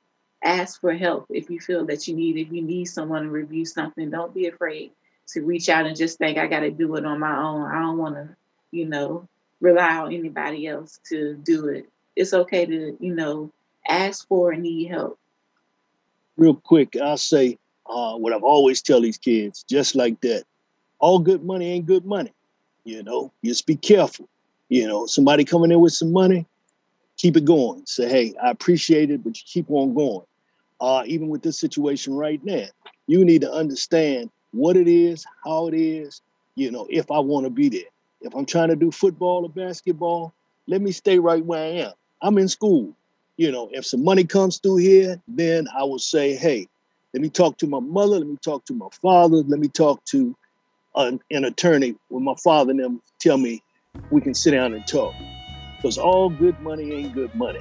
ask 0.45 0.81
for 0.81 0.95
help 0.95 1.27
if 1.31 1.51
you 1.51 1.59
feel 1.59 1.85
that 1.85 2.07
you 2.07 2.14
need 2.14 2.37
if 2.37 2.53
you 2.53 2.62
need 2.62 2.85
someone 2.85 3.25
to 3.25 3.29
review 3.29 3.64
something. 3.64 4.11
Don't 4.11 4.33
be 4.33 4.47
afraid 4.47 4.93
to 5.29 5.43
reach 5.43 5.69
out 5.69 5.85
and 5.85 5.97
just 5.97 6.16
think 6.16 6.39
i 6.39 6.47
got 6.47 6.61
to 6.61 6.71
do 6.71 6.95
it 6.97 7.05
on 7.05 7.19
my 7.19 7.37
own. 7.37 7.62
I 7.71 7.81
don't 7.81 7.99
want 7.99 8.14
to 8.14 8.29
you 8.71 8.87
know 8.87 9.29
rely 9.61 9.96
on 9.96 10.12
anybody 10.12 10.66
else 10.66 11.00
to 11.09 11.34
do 11.36 11.68
it 11.68 11.88
it's 12.16 12.34
okay 12.34 12.66
to 12.66 12.96
you 13.00 13.14
know 13.14 13.50
ask 13.88 14.26
for 14.28 14.52
and 14.52 14.62
need 14.62 14.88
help 14.88 15.18
real 16.36 16.54
quick 16.54 16.96
i'll 17.02 17.16
say 17.16 17.59
uh, 17.86 18.14
what 18.14 18.32
i've 18.32 18.42
always 18.42 18.82
tell 18.82 19.00
these 19.00 19.18
kids 19.18 19.64
just 19.68 19.94
like 19.94 20.20
that 20.20 20.44
all 20.98 21.18
good 21.18 21.44
money 21.44 21.70
ain't 21.70 21.86
good 21.86 22.04
money 22.04 22.32
you 22.84 23.02
know 23.02 23.32
just 23.44 23.66
be 23.66 23.76
careful 23.76 24.28
you 24.68 24.86
know 24.86 25.06
somebody 25.06 25.44
coming 25.44 25.72
in 25.72 25.80
with 25.80 25.92
some 25.92 26.12
money 26.12 26.46
keep 27.18 27.36
it 27.36 27.44
going. 27.44 27.84
Say, 27.84 28.09
hey, 28.09 28.34
I 28.42 28.50
appreciate 28.50 29.11
it, 29.11 29.22
but 29.22 29.36
you 29.36 29.42
keep 29.44 29.66
on 29.68 29.92
going. 29.92 30.24
Uh, 30.80 31.02
even 31.06 31.28
with 31.28 31.42
this 31.42 31.59
situation 31.59 32.14
right 32.14 32.42
now, 32.44 32.64
you 33.06 33.24
need 33.24 33.42
to 33.42 33.52
understand 33.52 34.30
what 34.52 34.76
it 34.76 34.88
is, 34.88 35.26
how 35.44 35.66
it 35.66 35.74
is, 35.74 36.22
you 36.54 36.70
know, 36.70 36.86
if 36.88 37.11
I 37.11 37.18
want 37.18 37.44
to 37.44 37.50
be 37.50 37.68
there. 37.68 37.90
If 38.21 38.35
I'm 38.35 38.47
trying 38.47 38.69
to 38.69 38.77
do 38.77 38.91
football 38.91 39.45
or 39.45 39.49
basketball, 39.49 40.35
let 40.66 40.81
me 40.81 40.93
stay 40.93 41.19
right 41.19 41.45
where 41.45 41.61
I 41.62 41.69
am. 41.85 41.93
I'm 42.21 42.39
in 42.39 42.49
school. 42.49 42.95
You 43.37 43.53
know, 43.53 43.69
if 43.73 43.87
some 43.87 44.03
money 44.03 44.25
comes 44.25 44.59
through 44.59 44.79
here, 44.79 45.21
then 45.29 45.69
I 45.77 45.85
will 45.85 46.01
say, 46.01 46.35
hey, 46.35 46.66
let 47.14 47.23
me 47.23 47.31
talk 47.31 47.57
to 47.59 47.66
my 47.66 47.81
mother, 47.81 48.19
let 48.19 48.27
me 48.27 48.37
talk 48.43 48.64
to 48.66 48.75
my 48.75 48.89
father, 49.01 49.37
let 49.37 49.61
me 49.61 49.69
talk 49.69 50.05
to 50.07 50.37
an, 50.97 51.21
an 51.31 51.45
attorney 51.45 51.95
with 52.11 52.23
my 52.23 52.35
father 52.43 52.73
and 52.73 52.81
them 52.81 53.03
tell 53.21 53.39
me 53.39 53.62
we 54.11 54.21
can 54.21 54.35
sit 54.35 54.51
down 54.51 54.75
and 54.75 54.87
talk 54.87 55.14
because 55.77 55.97
all 55.97 56.29
good 56.29 56.59
money 56.61 56.93
ain't 56.93 57.14
good 57.14 57.33
money. 57.35 57.61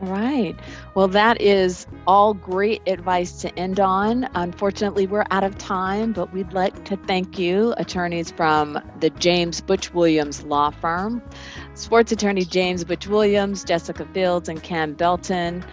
Right. 0.00 0.54
Well, 0.94 1.08
that 1.08 1.40
is 1.40 1.86
all 2.06 2.32
great 2.32 2.82
advice 2.86 3.40
to 3.40 3.58
end 3.58 3.80
on. 3.80 4.28
Unfortunately, 4.34 5.08
we're 5.08 5.24
out 5.30 5.42
of 5.42 5.58
time, 5.58 6.12
but 6.12 6.32
we'd 6.32 6.52
like 6.52 6.84
to 6.84 6.96
thank 6.96 7.38
you, 7.38 7.74
attorneys 7.76 8.30
from 8.30 8.78
the 9.00 9.10
James 9.10 9.60
Butch 9.60 9.92
Williams 9.92 10.44
Law 10.44 10.70
Firm, 10.70 11.20
sports 11.74 12.12
attorney 12.12 12.44
James 12.44 12.84
Butch 12.84 13.08
Williams, 13.08 13.64
Jessica 13.64 14.06
Fields, 14.14 14.48
and 14.48 14.62
Cam 14.62 14.94
Belton. 14.94 15.64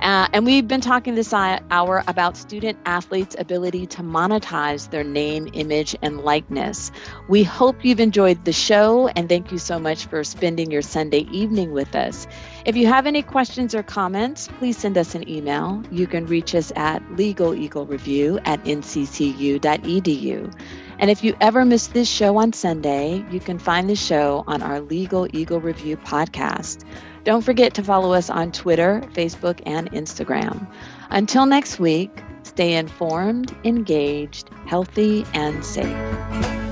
Uh, 0.00 0.28
and 0.32 0.44
we've 0.44 0.68
been 0.68 0.80
talking 0.80 1.14
this 1.14 1.32
hour 1.32 2.04
about 2.06 2.36
student 2.36 2.78
athletes' 2.84 3.34
ability 3.38 3.86
to 3.86 4.02
monetize 4.02 4.90
their 4.90 5.04
name, 5.04 5.48
image, 5.54 5.96
and 6.02 6.20
likeness. 6.20 6.90
We 7.28 7.42
hope 7.42 7.84
you've 7.84 8.00
enjoyed 8.00 8.44
the 8.44 8.52
show, 8.52 9.08
and 9.08 9.28
thank 9.28 9.50
you 9.50 9.58
so 9.58 9.78
much 9.78 10.06
for 10.06 10.22
spending 10.24 10.70
your 10.70 10.82
Sunday 10.82 11.26
evening 11.32 11.72
with 11.72 11.94
us. 11.94 12.26
If 12.64 12.76
you 12.76 12.86
have 12.86 13.06
any 13.06 13.22
questions 13.22 13.74
or 13.74 13.82
comments, 13.82 14.48
please 14.58 14.76
send 14.76 14.98
us 14.98 15.14
an 15.14 15.28
email. 15.28 15.82
You 15.90 16.06
can 16.06 16.26
reach 16.26 16.54
us 16.54 16.72
at 16.76 17.02
legaleaglereview 17.10 18.42
at 18.44 18.62
nccu.edu. 18.64 20.54
And 20.98 21.10
if 21.10 21.24
you 21.24 21.36
ever 21.40 21.64
miss 21.64 21.88
this 21.88 22.08
show 22.08 22.36
on 22.36 22.52
Sunday, 22.52 23.24
you 23.30 23.40
can 23.40 23.58
find 23.58 23.90
the 23.90 23.96
show 23.96 24.44
on 24.46 24.62
our 24.62 24.80
Legal 24.80 25.26
Eagle 25.36 25.60
Review 25.60 25.96
podcast. 25.96 26.84
Don't 27.24 27.42
forget 27.42 27.74
to 27.74 27.82
follow 27.82 28.12
us 28.12 28.28
on 28.28 28.52
Twitter, 28.52 29.02
Facebook, 29.14 29.60
and 29.64 29.90
Instagram. 29.92 30.66
Until 31.10 31.46
next 31.46 31.80
week, 31.80 32.22
stay 32.42 32.74
informed, 32.74 33.54
engaged, 33.64 34.50
healthy, 34.66 35.24
and 35.32 35.64
safe. 35.64 36.63